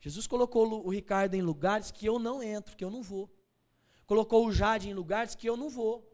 Jesus 0.00 0.26
colocou 0.26 0.84
o 0.86 0.90
Ricardo 0.90 1.34
em 1.34 1.42
lugares 1.42 1.90
que 1.90 2.06
eu 2.06 2.18
não 2.18 2.42
entro, 2.42 2.76
que 2.76 2.84
eu 2.84 2.90
não 2.90 3.02
vou. 3.02 3.30
Colocou 4.06 4.46
o 4.46 4.52
Jade 4.52 4.88
em 4.88 4.94
lugares 4.94 5.34
que 5.34 5.48
eu 5.48 5.56
não 5.56 5.68
vou. 5.68 6.06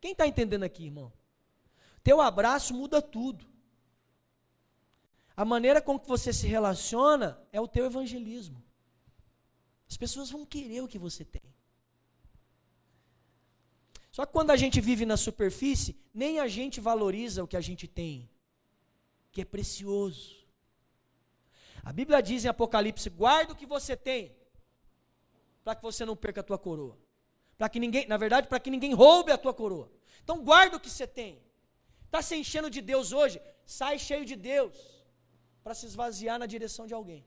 Quem 0.00 0.12
está 0.12 0.26
entendendo 0.26 0.62
aqui, 0.62 0.84
irmão? 0.84 1.12
Teu 2.02 2.20
abraço 2.20 2.74
muda 2.74 3.02
tudo. 3.02 3.46
A 5.36 5.44
maneira 5.44 5.80
com 5.80 5.98
que 5.98 6.08
você 6.08 6.32
se 6.32 6.46
relaciona 6.46 7.40
é 7.52 7.60
o 7.60 7.68
teu 7.68 7.84
evangelismo. 7.86 8.62
As 9.88 9.96
pessoas 9.96 10.30
vão 10.30 10.46
querer 10.46 10.82
o 10.82 10.88
que 10.88 10.98
você 10.98 11.24
tem. 11.24 11.42
Só 14.10 14.26
que 14.26 14.32
quando 14.32 14.50
a 14.50 14.56
gente 14.56 14.80
vive 14.80 15.06
na 15.06 15.16
superfície, 15.16 15.96
nem 16.12 16.38
a 16.38 16.46
gente 16.46 16.80
valoriza 16.80 17.42
o 17.42 17.48
que 17.48 17.56
a 17.56 17.60
gente 17.60 17.88
tem, 17.88 18.28
que 19.30 19.40
é 19.40 19.44
precioso. 19.44 20.41
A 21.82 21.92
Bíblia 21.92 22.22
diz 22.22 22.44
em 22.44 22.48
Apocalipse: 22.48 23.10
guarda 23.10 23.52
o 23.52 23.56
que 23.56 23.66
você 23.66 23.96
tem, 23.96 24.36
para 25.64 25.74
que 25.74 25.82
você 25.82 26.04
não 26.04 26.16
perca 26.16 26.40
a 26.40 26.44
tua 26.44 26.58
coroa. 26.58 26.96
Para 27.58 27.68
que 27.68 27.78
ninguém, 27.78 28.06
na 28.06 28.16
verdade, 28.16 28.48
para 28.48 28.60
que 28.60 28.70
ninguém 28.70 28.92
roube 28.92 29.30
a 29.32 29.38
tua 29.38 29.54
coroa. 29.54 29.90
Então 30.22 30.42
guarda 30.42 30.76
o 30.76 30.80
que 30.80 30.90
você 30.90 31.06
tem. 31.06 31.42
Está 32.06 32.20
se 32.22 32.36
enchendo 32.36 32.68
de 32.68 32.80
Deus 32.80 33.12
hoje? 33.12 33.40
Sai 33.64 33.98
cheio 33.98 34.24
de 34.24 34.36
Deus 34.36 34.76
para 35.62 35.74
se 35.74 35.86
esvaziar 35.86 36.38
na 36.38 36.46
direção 36.46 36.86
de 36.86 36.94
alguém. 36.94 37.24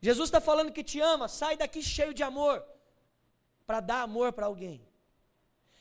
Jesus 0.00 0.28
está 0.28 0.40
falando 0.40 0.72
que 0.72 0.84
te 0.84 1.00
ama, 1.00 1.28
sai 1.28 1.56
daqui 1.56 1.82
cheio 1.82 2.12
de 2.12 2.22
amor 2.22 2.64
para 3.66 3.80
dar 3.80 4.02
amor 4.02 4.32
para 4.32 4.46
alguém. 4.46 4.86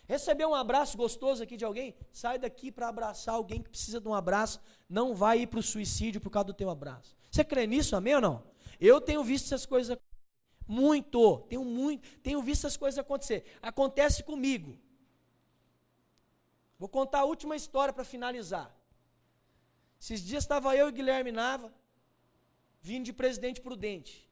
Receber 0.06 0.46
um 0.46 0.54
abraço 0.54 0.98
gostoso 0.98 1.44
aqui 1.44 1.56
de 1.56 1.63
alguém, 1.63 1.96
sai 2.12 2.38
daqui 2.38 2.72
para 2.72 2.89
abraçar 2.89 3.36
alguém 3.36 3.62
que 3.62 3.70
precisa 3.70 4.02
de 4.02 4.08
um 4.08 4.13
abraço, 4.13 4.60
não 4.89 5.16
vai 5.16 5.42
ir 5.42 5.48
para 5.48 5.60
o 5.60 5.63
suicídio 5.63 6.20
por 6.20 6.30
causa 6.30 6.48
do 6.48 6.54
teu 6.54 6.70
abraço. 6.70 7.16
Você 7.32 7.44
crê 7.44 7.66
nisso, 7.66 7.96
amém 7.96 8.16
ou 8.16 8.22
não? 8.22 8.44
Eu 8.80 9.00
tenho 9.00 9.24
visto 9.24 9.46
essas 9.46 9.66
coisas 9.66 9.98
muito, 10.68 11.39
tenho 11.50 11.63
muito, 11.63 12.20
tenho 12.20 12.42
visto 12.42 12.66
essas 12.66 12.78
coisas 12.78 13.00
acontecer. 13.00 13.46
Acontece 13.62 14.24
comigo. 14.24 14.78
Vou 16.78 16.89
contar 16.89 17.20
a 17.20 17.26
última 17.26 17.56
história 17.56 17.94
para 17.94 18.04
finalizar. 18.04 18.76
Esses 20.00 20.22
dias 20.22 20.44
estava 20.44 20.76
eu 20.76 20.89
e 20.89 20.92
Guilherme 20.92 21.32
Nava, 21.32 21.74
vindo 22.82 23.06
de 23.06 23.13
Presidente 23.13 23.62
Prudente. 23.62 24.30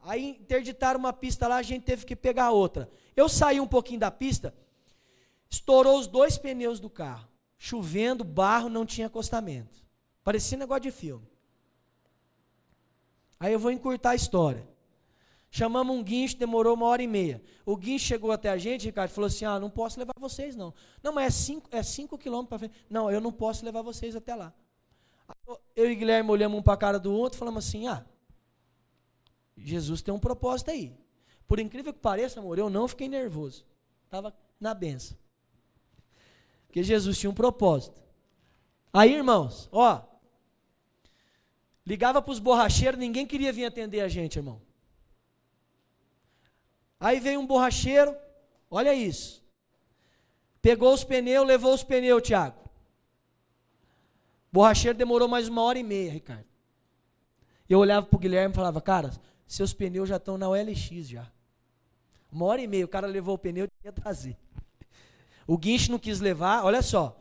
Aí 0.00 0.38
interditaram 0.40 0.98
uma 0.98 1.12
pista 1.12 1.46
lá, 1.46 1.56
a 1.56 1.62
gente 1.62 1.82
teve 1.82 2.06
que 2.06 2.16
pegar 2.16 2.50
outra. 2.50 2.90
Eu 3.14 3.28
saí 3.28 3.60
um 3.60 3.66
pouquinho 3.66 4.00
da 4.00 4.10
pista, 4.10 4.54
Estourou 5.50 5.98
os 5.98 6.06
dois 6.06 6.38
pneus 6.38 6.80
do 6.80 6.90
carro. 6.90 7.28
Chovendo, 7.58 8.24
barro, 8.24 8.68
não 8.68 8.84
tinha 8.84 9.06
acostamento. 9.06 9.84
Parecia 10.22 10.58
negócio 10.58 10.82
de 10.82 10.90
filme. 10.90 11.26
Aí 13.38 13.52
eu 13.52 13.58
vou 13.58 13.70
encurtar 13.70 14.10
a 14.10 14.14
história. 14.14 14.66
Chamamos 15.50 15.96
um 15.96 16.02
guincho, 16.02 16.36
demorou 16.36 16.74
uma 16.74 16.86
hora 16.86 17.02
e 17.02 17.06
meia. 17.06 17.42
O 17.64 17.76
guincho 17.76 18.04
chegou 18.04 18.30
até 18.32 18.50
a 18.50 18.58
gente, 18.58 18.86
Ricardo, 18.86 19.10
falou 19.10 19.28
assim: 19.28 19.44
Ah, 19.44 19.58
não 19.58 19.70
posso 19.70 19.98
levar 19.98 20.12
vocês, 20.18 20.56
não. 20.56 20.74
Não, 21.02 21.12
mas 21.12 21.26
é 21.26 21.30
cinco, 21.30 21.68
é 21.72 21.82
cinco 21.82 22.18
quilômetros 22.18 22.48
para 22.48 22.58
frente. 22.58 22.74
Não, 22.90 23.10
eu 23.10 23.20
não 23.20 23.32
posso 23.32 23.64
levar 23.64 23.82
vocês 23.82 24.14
até 24.14 24.34
lá. 24.34 24.52
Eu 25.74 25.90
e 25.90 25.94
Guilherme 25.94 26.30
olhamos 26.30 26.58
um 26.58 26.62
para 26.62 26.74
a 26.74 26.76
cara 26.76 26.98
do 26.98 27.12
outro 27.12 27.38
falamos 27.38 27.66
assim: 27.66 27.86
Ah, 27.86 28.04
Jesus 29.56 30.02
tem 30.02 30.12
um 30.12 30.18
propósito 30.18 30.70
aí. 30.70 30.94
Por 31.46 31.58
incrível 31.58 31.92
que 31.92 32.00
pareça, 32.00 32.40
amor, 32.40 32.58
eu 32.58 32.68
não 32.68 32.88
fiquei 32.88 33.08
nervoso. 33.08 33.64
Estava 34.04 34.34
na 34.60 34.74
benção. 34.74 35.16
Porque 36.76 36.84
Jesus 36.84 37.18
tinha 37.18 37.30
um 37.30 37.34
propósito. 37.34 37.98
Aí, 38.92 39.14
irmãos, 39.14 39.66
ó. 39.72 40.02
Ligava 41.86 42.20
para 42.20 42.30
os 42.30 42.38
borracheiros, 42.38 43.00
ninguém 43.00 43.26
queria 43.26 43.50
vir 43.50 43.64
atender 43.64 44.02
a 44.02 44.08
gente, 44.08 44.36
irmão. 44.36 44.60
Aí 47.00 47.18
veio 47.18 47.40
um 47.40 47.46
borracheiro, 47.46 48.14
olha 48.70 48.92
isso. 48.92 49.42
Pegou 50.60 50.92
os 50.92 51.02
pneus, 51.02 51.46
levou 51.46 51.72
os 51.72 51.82
pneus, 51.82 52.22
Tiago. 52.22 52.68
Borracheiro 54.52 54.98
demorou 54.98 55.28
mais 55.28 55.48
uma 55.48 55.62
hora 55.62 55.78
e 55.78 55.82
meia, 55.82 56.12
Ricardo. 56.12 56.44
Eu 57.66 57.78
olhava 57.78 58.04
para 58.04 58.16
o 58.16 58.20
Guilherme 58.20 58.52
e 58.52 58.54
falava, 58.54 58.82
cara, 58.82 59.12
seus 59.46 59.72
pneus 59.72 60.10
já 60.10 60.16
estão 60.16 60.36
na 60.36 60.46
OLX 60.46 61.08
já. 61.08 61.32
Uma 62.30 62.44
hora 62.44 62.60
e 62.60 62.66
meia, 62.66 62.84
o 62.84 62.88
cara 62.88 63.06
levou 63.06 63.34
o 63.34 63.38
pneu 63.38 63.64
e 63.64 63.70
tinha 63.80 63.92
trazer. 63.94 64.36
O 65.46 65.56
guincho 65.56 65.92
não 65.92 65.98
quis 65.98 66.20
levar, 66.20 66.64
olha 66.64 66.82
só. 66.82 67.16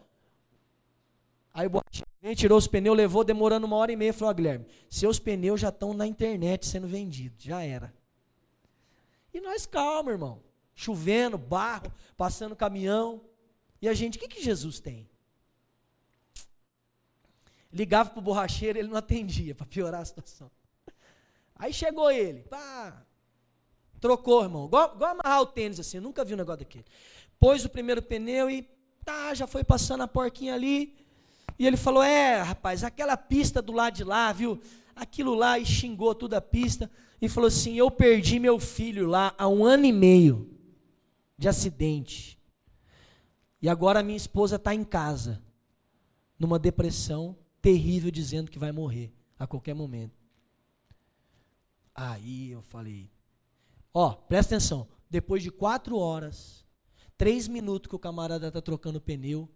Aí 1.54 1.68
o 1.68 1.70
borracheiro 1.70 2.36
tirou 2.36 2.58
os 2.58 2.68
pneus, 2.68 2.98
levou, 2.98 3.24
demorando 3.24 3.66
uma 3.66 3.76
hora 3.78 3.92
e 3.92 3.96
meia. 3.96 4.12
Falou, 4.12 4.32
oh, 4.32 4.36
Guilherme, 4.36 4.66
seus 4.90 5.20
pneus 5.20 5.62
já 5.62 5.70
estão 5.70 5.94
na 5.94 6.08
internet 6.08 6.66
sendo 6.66 6.88
vendidos. 6.88 7.44
Já 7.44 7.62
era. 7.62 7.94
E 9.34 9.40
nós, 9.40 9.66
calma, 9.66 10.12
irmão. 10.12 10.42
Chovendo, 10.74 11.38
barro, 11.38 11.94
passando 12.18 12.56
caminhão. 12.56 13.22
E 13.82 13.88
a 13.88 13.94
gente, 13.94 14.18
o 14.18 14.20
que, 14.20 14.28
que 14.28 14.44
Jesus 14.44 14.80
tem? 14.80 15.08
Ligava 17.72 18.10
para 18.10 18.20
o 18.20 18.24
borracheiro, 18.24 18.80
ele 18.80 18.88
não 18.88 18.98
atendia, 18.98 19.54
para 19.54 19.66
piorar 19.66 20.02
a 20.02 20.06
situação. 20.06 20.50
Aí 21.56 21.74
chegou 21.74 22.12
ele, 22.12 22.44
pá, 22.44 23.06
trocou, 24.00 24.44
irmão. 24.44 24.66
Igual, 24.66 24.96
igual 24.96 25.12
amarrar 25.12 25.42
o 25.42 25.46
tênis 25.46 25.80
assim, 25.80 26.00
nunca 26.00 26.26
vi 26.26 26.34
um 26.34 26.38
negócio 26.38 26.60
daquele 26.60 26.86
pôs 27.40 27.66
o 27.66 27.70
primeiro 27.70 28.02
pneu 28.02 28.50
e 28.50 28.68
tá, 29.04 29.34
já 29.34 29.46
foi 29.46 29.64
passando 29.64 30.02
a 30.02 30.08
porquinha 30.08 30.54
ali. 30.54 30.96
E 31.58 31.66
ele 31.66 31.78
falou: 31.78 32.04
É, 32.04 32.42
rapaz, 32.42 32.84
aquela 32.84 33.16
pista 33.16 33.62
do 33.62 33.72
lado 33.72 33.96
de 33.96 34.04
lá, 34.04 34.32
viu? 34.34 34.60
Aquilo 34.96 35.36
lá 35.36 35.60
e 35.60 35.66
xingou 35.66 36.14
toda 36.16 36.38
a 36.38 36.42
pista. 36.42 36.90
E 37.22 37.30
falou 37.30 37.48
assim: 37.48 37.76
Eu 37.76 37.90
perdi 37.90 38.40
meu 38.40 38.60
filho 38.60 39.08
lá 39.08 39.34
há 39.38 39.48
um 39.48 39.64
ano 39.64 39.86
e 39.86 39.92
meio 39.92 40.50
de 41.38 41.48
acidente. 41.48 42.40
E 43.62 43.70
agora 43.70 44.04
minha 44.04 44.18
esposa 44.18 44.58
está 44.58 44.74
em 44.76 44.84
casa, 44.84 45.42
numa 46.38 46.60
depressão 46.60 47.38
terrível, 47.62 48.12
dizendo 48.12 48.52
que 48.52 48.60
vai 48.60 48.72
morrer 48.72 49.14
a 49.40 49.48
qualquer 49.48 49.74
momento. 49.74 50.20
Aí 51.94 52.52
eu 52.52 52.62
falei: 52.62 53.10
Ó, 53.94 54.12
presta 54.12 54.56
atenção. 54.56 54.88
Depois 55.10 55.42
de 55.42 55.52
quatro 55.52 55.98
horas, 55.98 56.65
Três 57.18 57.48
minutos 57.48 57.90
que 57.90 57.96
o 57.96 58.00
camarada 58.00 58.48
está 58.48 58.62
trocando 58.62 59.00
pneu, 59.00 59.50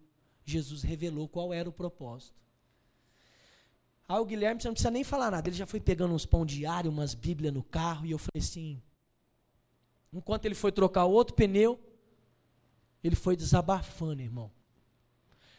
Jesus 0.44 0.82
revelou 0.82 1.28
qual 1.28 1.52
era 1.52 1.68
o 1.68 1.72
propósito. 1.72 2.40
Aí 4.08 4.18
o 4.18 4.24
Guilherme, 4.24 4.60
você 4.60 4.66
não 4.66 4.74
precisa 4.74 4.90
nem 4.90 5.04
falar 5.04 5.30
nada. 5.30 5.48
Ele 5.48 5.56
já 5.56 5.66
foi 5.66 5.78
pegando 5.78 6.14
uns 6.14 6.26
pão 6.26 6.44
diário, 6.44 6.90
umas 6.90 7.14
bíblias 7.14 7.54
no 7.54 7.62
carro, 7.62 8.06
e 8.06 8.10
eu 8.10 8.18
falei 8.18 8.44
assim. 8.44 8.82
Enquanto 10.12 10.46
ele 10.46 10.54
foi 10.54 10.72
trocar 10.72 11.04
outro 11.04 11.36
pneu, 11.36 11.78
ele 13.04 13.14
foi 13.14 13.36
desabafando, 13.36 14.20
irmão. 14.20 14.50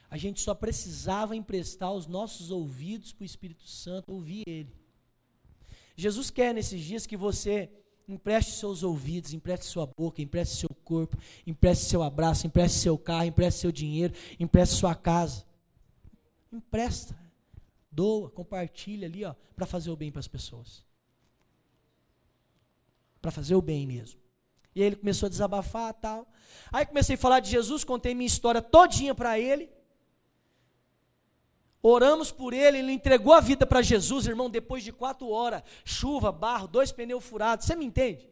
A 0.10 0.18
gente 0.18 0.42
só 0.42 0.54
precisava 0.54 1.36
emprestar 1.36 1.94
os 1.94 2.06
nossos 2.08 2.52
ouvidos 2.52 3.14
para 3.14 3.24
o 3.24 3.26
Espírito 3.26 3.66
Santo 3.66 4.12
ouvir 4.12 4.44
ele. 4.46 4.76
Jesus 5.96 6.30
quer 6.30 6.54
nesses 6.54 6.82
dias 6.82 7.08
que 7.08 7.16
você 7.16 7.72
empreste 8.14 8.52
seus 8.54 8.84
ouvidos, 8.84 9.34
empreste 9.34 9.66
sua 9.66 9.86
boca, 9.86 10.22
empreste 10.22 10.56
seu 10.56 10.70
corpo, 10.84 11.18
empreste 11.46 11.86
seu 11.86 12.04
abraço, 12.04 12.46
empreste 12.46 12.78
seu 12.80 12.98
carro, 12.98 13.26
empreste 13.26 13.62
seu 13.62 13.72
dinheiro, 13.72 14.14
empreste 14.40 14.76
sua 14.76 14.94
casa. 14.94 15.46
Empresta 16.52 17.16
doa, 17.92 18.30
compartilha 18.30 19.08
ali, 19.08 19.26
ó, 19.26 19.34
para 19.56 19.66
fazer 19.66 19.92
o 19.92 19.96
bem 19.96 20.12
para 20.12 20.20
as 20.20 20.28
pessoas. 20.28 20.84
Para 23.22 23.32
fazer 23.32 23.56
o 23.56 23.62
bem 23.62 23.86
mesmo. 23.86 24.20
E 24.74 24.82
aí 24.82 24.88
ele 24.88 24.96
começou 24.96 25.28
a 25.28 25.30
desabafar 25.30 25.94
tal. 25.94 26.26
Aí 26.72 26.86
comecei 26.86 27.16
a 27.16 27.18
falar 27.18 27.42
de 27.42 27.52
Jesus, 27.52 27.84
contei 27.84 28.16
minha 28.16 28.28
história 28.28 28.62
todinha 28.62 29.14
para 29.14 29.38
ele. 29.38 29.70
Oramos 31.84 32.32
por 32.32 32.54
ele, 32.54 32.78
ele 32.78 32.92
entregou 32.92 33.34
a 33.34 33.40
vida 33.40 33.66
para 33.66 33.82
Jesus, 33.82 34.28
irmão, 34.28 34.50
depois 34.50 34.84
de 34.84 34.92
quatro 34.92 35.30
horas, 35.30 35.64
chuva, 35.84 36.32
barro, 36.32 36.68
dois 36.68 36.92
pneus 36.92 37.24
furados. 37.24 37.66
Você 37.66 37.76
me 37.76 37.86
entende? 37.86 38.30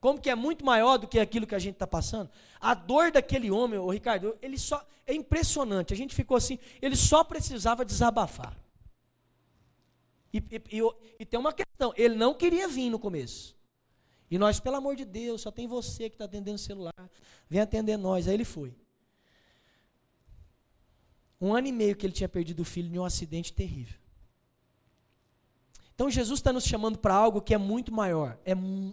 Como 0.00 0.20
que 0.20 0.30
é 0.30 0.34
muito 0.34 0.64
maior 0.64 0.96
do 0.96 1.06
que 1.06 1.18
aquilo 1.18 1.46
que 1.46 1.54
a 1.54 1.58
gente 1.58 1.74
está 1.74 1.86
passando. 1.86 2.30
A 2.60 2.74
dor 2.74 3.10
daquele 3.12 3.50
homem, 3.50 3.78
o 3.78 3.90
Ricardo, 3.90 4.36
ele 4.42 4.58
só 4.58 4.84
é 5.06 5.14
impressionante. 5.14 5.92
A 5.92 5.96
gente 5.96 6.14
ficou 6.14 6.36
assim, 6.36 6.58
ele 6.82 6.96
só 6.96 7.22
precisava 7.22 7.84
desabafar. 7.84 8.56
E, 10.32 10.38
e, 10.38 10.78
e, 10.78 10.92
e 11.20 11.24
tem 11.24 11.38
uma 11.38 11.52
questão, 11.52 11.92
ele 11.96 12.14
não 12.16 12.34
queria 12.34 12.68
vir 12.68 12.90
no 12.90 12.98
começo. 12.98 13.56
E 14.30 14.36
nós, 14.36 14.60
pelo 14.60 14.76
amor 14.76 14.94
de 14.94 15.04
Deus, 15.04 15.40
só 15.40 15.50
tem 15.50 15.66
você 15.66 16.08
que 16.08 16.16
está 16.16 16.26
atendendo 16.26 16.56
o 16.56 16.58
celular. 16.58 17.10
Vem 17.48 17.60
atender 17.60 17.96
nós. 17.96 18.28
Aí 18.28 18.34
ele 18.34 18.44
foi. 18.44 18.74
Um 21.40 21.54
ano 21.54 21.68
e 21.68 21.72
meio 21.72 21.94
que 21.94 22.04
ele 22.04 22.12
tinha 22.12 22.28
perdido 22.28 22.60
o 22.60 22.64
filho 22.64 22.94
em 22.94 22.98
um 22.98 23.04
acidente 23.04 23.52
terrível. 23.52 23.98
Então 25.94 26.08
Jesus 26.08 26.38
está 26.38 26.52
nos 26.52 26.64
chamando 26.64 26.96
para 26.96 27.12
algo 27.12 27.40
que 27.40 27.52
é 27.52 27.58
muito 27.58 27.92
maior, 27.92 28.38
é, 28.44 28.52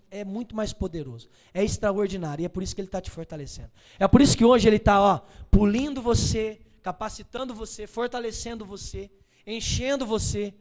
é 0.09 0.25
muito 0.25 0.55
mais 0.55 0.73
poderoso, 0.73 1.29
é 1.53 1.63
extraordinário, 1.63 2.41
e 2.41 2.45
é 2.47 2.49
por 2.49 2.63
isso 2.63 2.73
que 2.73 2.81
Ele 2.81 2.87
está 2.87 2.99
te 2.99 3.11
fortalecendo. 3.11 3.69
É 3.99 4.07
por 4.07 4.21
isso 4.21 4.35
que 4.35 4.43
hoje 4.43 4.67
Ele 4.67 4.77
está, 4.77 5.19
pulindo 5.51 6.01
você, 6.01 6.59
capacitando 6.81 7.53
você, 7.53 7.85
fortalecendo 7.85 8.65
você, 8.65 9.11
enchendo 9.45 10.03
você. 10.03 10.51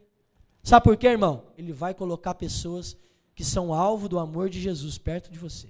Sabe 0.62 0.84
por 0.84 0.98
quê, 0.98 1.06
irmão? 1.06 1.46
Ele 1.56 1.72
vai 1.72 1.94
colocar 1.94 2.34
pessoas 2.34 2.94
que 3.34 3.42
são 3.42 3.72
alvo 3.72 4.06
do 4.06 4.18
amor 4.18 4.50
de 4.50 4.60
Jesus 4.60 4.98
perto 4.98 5.30
de 5.30 5.38
você. 5.38 5.68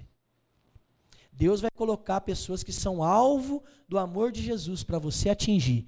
Deus 1.32 1.60
vai 1.60 1.70
colocar 1.70 2.20
pessoas 2.20 2.62
que 2.62 2.72
são 2.72 3.02
alvo 3.02 3.62
do 3.88 3.98
amor 3.98 4.30
de 4.30 4.42
Jesus 4.42 4.82
para 4.84 4.98
você 4.98 5.28
atingir. 5.28 5.86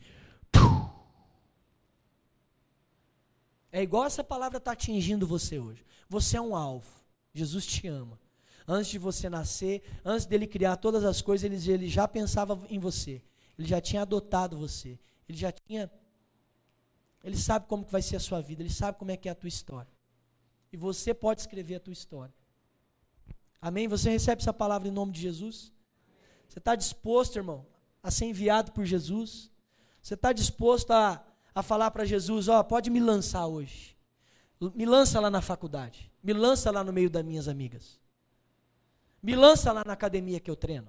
É 3.76 3.82
igual 3.82 4.06
essa 4.06 4.24
palavra 4.24 4.56
está 4.56 4.72
atingindo 4.72 5.26
você 5.26 5.58
hoje. 5.58 5.84
Você 6.08 6.38
é 6.38 6.40
um 6.40 6.56
alvo. 6.56 6.88
Jesus 7.34 7.66
te 7.66 7.86
ama. 7.86 8.18
Antes 8.66 8.90
de 8.90 8.98
você 8.98 9.28
nascer, 9.28 9.82
antes 10.02 10.24
dele 10.24 10.46
criar 10.46 10.76
todas 10.76 11.04
as 11.04 11.20
coisas, 11.20 11.44
ele, 11.44 11.70
ele 11.70 11.86
já 11.86 12.08
pensava 12.08 12.58
em 12.70 12.78
você. 12.78 13.22
Ele 13.58 13.68
já 13.68 13.78
tinha 13.78 14.00
adotado 14.00 14.56
você. 14.56 14.98
Ele 15.28 15.36
já 15.36 15.52
tinha. 15.52 15.90
Ele 17.22 17.36
sabe 17.36 17.66
como 17.66 17.84
que 17.84 17.92
vai 17.92 18.00
ser 18.00 18.16
a 18.16 18.20
sua 18.20 18.40
vida. 18.40 18.62
Ele 18.62 18.72
sabe 18.72 18.98
como 18.98 19.10
é 19.10 19.16
que 19.16 19.28
é 19.28 19.32
a 19.32 19.34
tua 19.34 19.48
história. 19.48 19.92
E 20.72 20.76
você 20.76 21.12
pode 21.12 21.42
escrever 21.42 21.74
a 21.74 21.80
tua 21.80 21.92
história. 21.92 22.34
Amém? 23.60 23.88
Você 23.88 24.08
recebe 24.08 24.40
essa 24.40 24.54
palavra 24.54 24.88
em 24.88 24.92
nome 24.92 25.12
de 25.12 25.20
Jesus? 25.20 25.72
Você 26.48 26.58
está 26.58 26.74
disposto, 26.74 27.36
irmão, 27.36 27.66
a 28.02 28.10
ser 28.10 28.24
enviado 28.24 28.72
por 28.72 28.84
Jesus? 28.84 29.50
Você 30.06 30.14
está 30.14 30.32
disposto 30.32 30.92
a 30.92 31.26
a 31.56 31.62
falar 31.62 31.90
para 31.90 32.04
Jesus: 32.04 32.48
Ó, 32.48 32.60
oh, 32.60 32.64
pode 32.64 32.90
me 32.90 33.00
lançar 33.00 33.46
hoje. 33.46 33.96
Me 34.74 34.84
lança 34.84 35.18
lá 35.18 35.30
na 35.30 35.40
faculdade. 35.40 36.12
Me 36.22 36.34
lança 36.34 36.70
lá 36.70 36.84
no 36.84 36.92
meio 36.92 37.08
das 37.08 37.24
minhas 37.24 37.48
amigas. 37.48 37.98
Me 39.22 39.34
lança 39.34 39.72
lá 39.72 39.82
na 39.84 39.94
academia 39.94 40.38
que 40.38 40.50
eu 40.50 40.54
treino. 40.54 40.88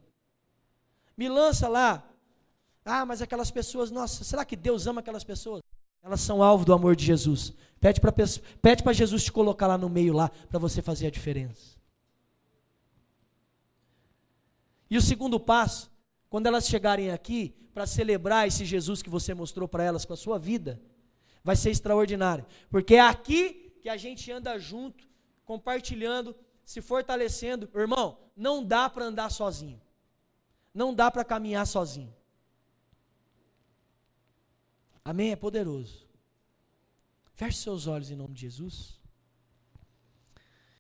Me 1.16 1.30
lança 1.30 1.70
lá. 1.70 2.04
Ah, 2.84 3.06
mas 3.06 3.22
aquelas 3.22 3.50
pessoas, 3.50 3.90
nossa, 3.90 4.24
será 4.24 4.44
que 4.44 4.56
Deus 4.56 4.88
ama 4.88 5.00
aquelas 5.00 5.24
pessoas? 5.24 5.62
Elas 6.04 6.22
são 6.22 6.44
alvo 6.44 6.66
do 6.66 6.74
amor 6.74 6.96
de 6.96 7.06
Jesus. 7.06 7.54
Pede 7.80 8.02
para 8.02 8.12
pede 8.12 8.94
Jesus 8.94 9.24
te 9.24 9.32
colocar 9.32 9.68
lá 9.68 9.78
no 9.78 9.90
meio 9.90 10.14
lá 10.14 10.30
para 10.50 10.60
você 10.60 10.82
fazer 10.82 11.08
a 11.08 11.12
diferença. 11.12 11.78
E 14.90 14.98
o 14.98 15.02
segundo 15.02 15.40
passo, 15.40 15.90
quando 16.30 16.48
elas 16.48 16.68
chegarem 16.68 17.12
aqui, 17.12 17.56
para 17.74 17.86
celebrar 17.86 18.48
esse 18.48 18.66
Jesus 18.66 19.04
que 19.04 19.10
você 19.10 19.34
mostrou 19.36 19.68
para 19.68 19.84
elas 19.84 20.04
com 20.04 20.14
a 20.14 20.18
sua 20.18 20.40
vida, 20.40 20.82
vai 21.44 21.56
ser 21.56 21.70
extraordinário. 21.70 22.44
Porque 22.70 22.96
é 22.96 23.02
aqui 23.02 23.72
que 23.82 23.88
a 23.88 23.96
gente 23.96 24.32
anda 24.32 24.58
junto, 24.58 25.08
compartilhando, 25.46 26.36
se 26.66 26.82
fortalecendo. 26.82 27.70
Irmão, 27.76 28.18
não 28.36 28.64
dá 28.64 28.90
para 28.90 29.06
andar 29.06 29.30
sozinho. 29.30 29.80
Não 30.74 30.94
dá 30.94 31.12
para 31.12 31.24
caminhar 31.24 31.68
sozinho. 31.68 32.14
Amém? 35.06 35.32
É 35.32 35.36
poderoso. 35.36 36.08
Feche 37.34 37.60
seus 37.60 37.86
olhos 37.86 38.10
em 38.10 38.16
nome 38.16 38.34
de 38.34 38.42
Jesus. 38.42 38.97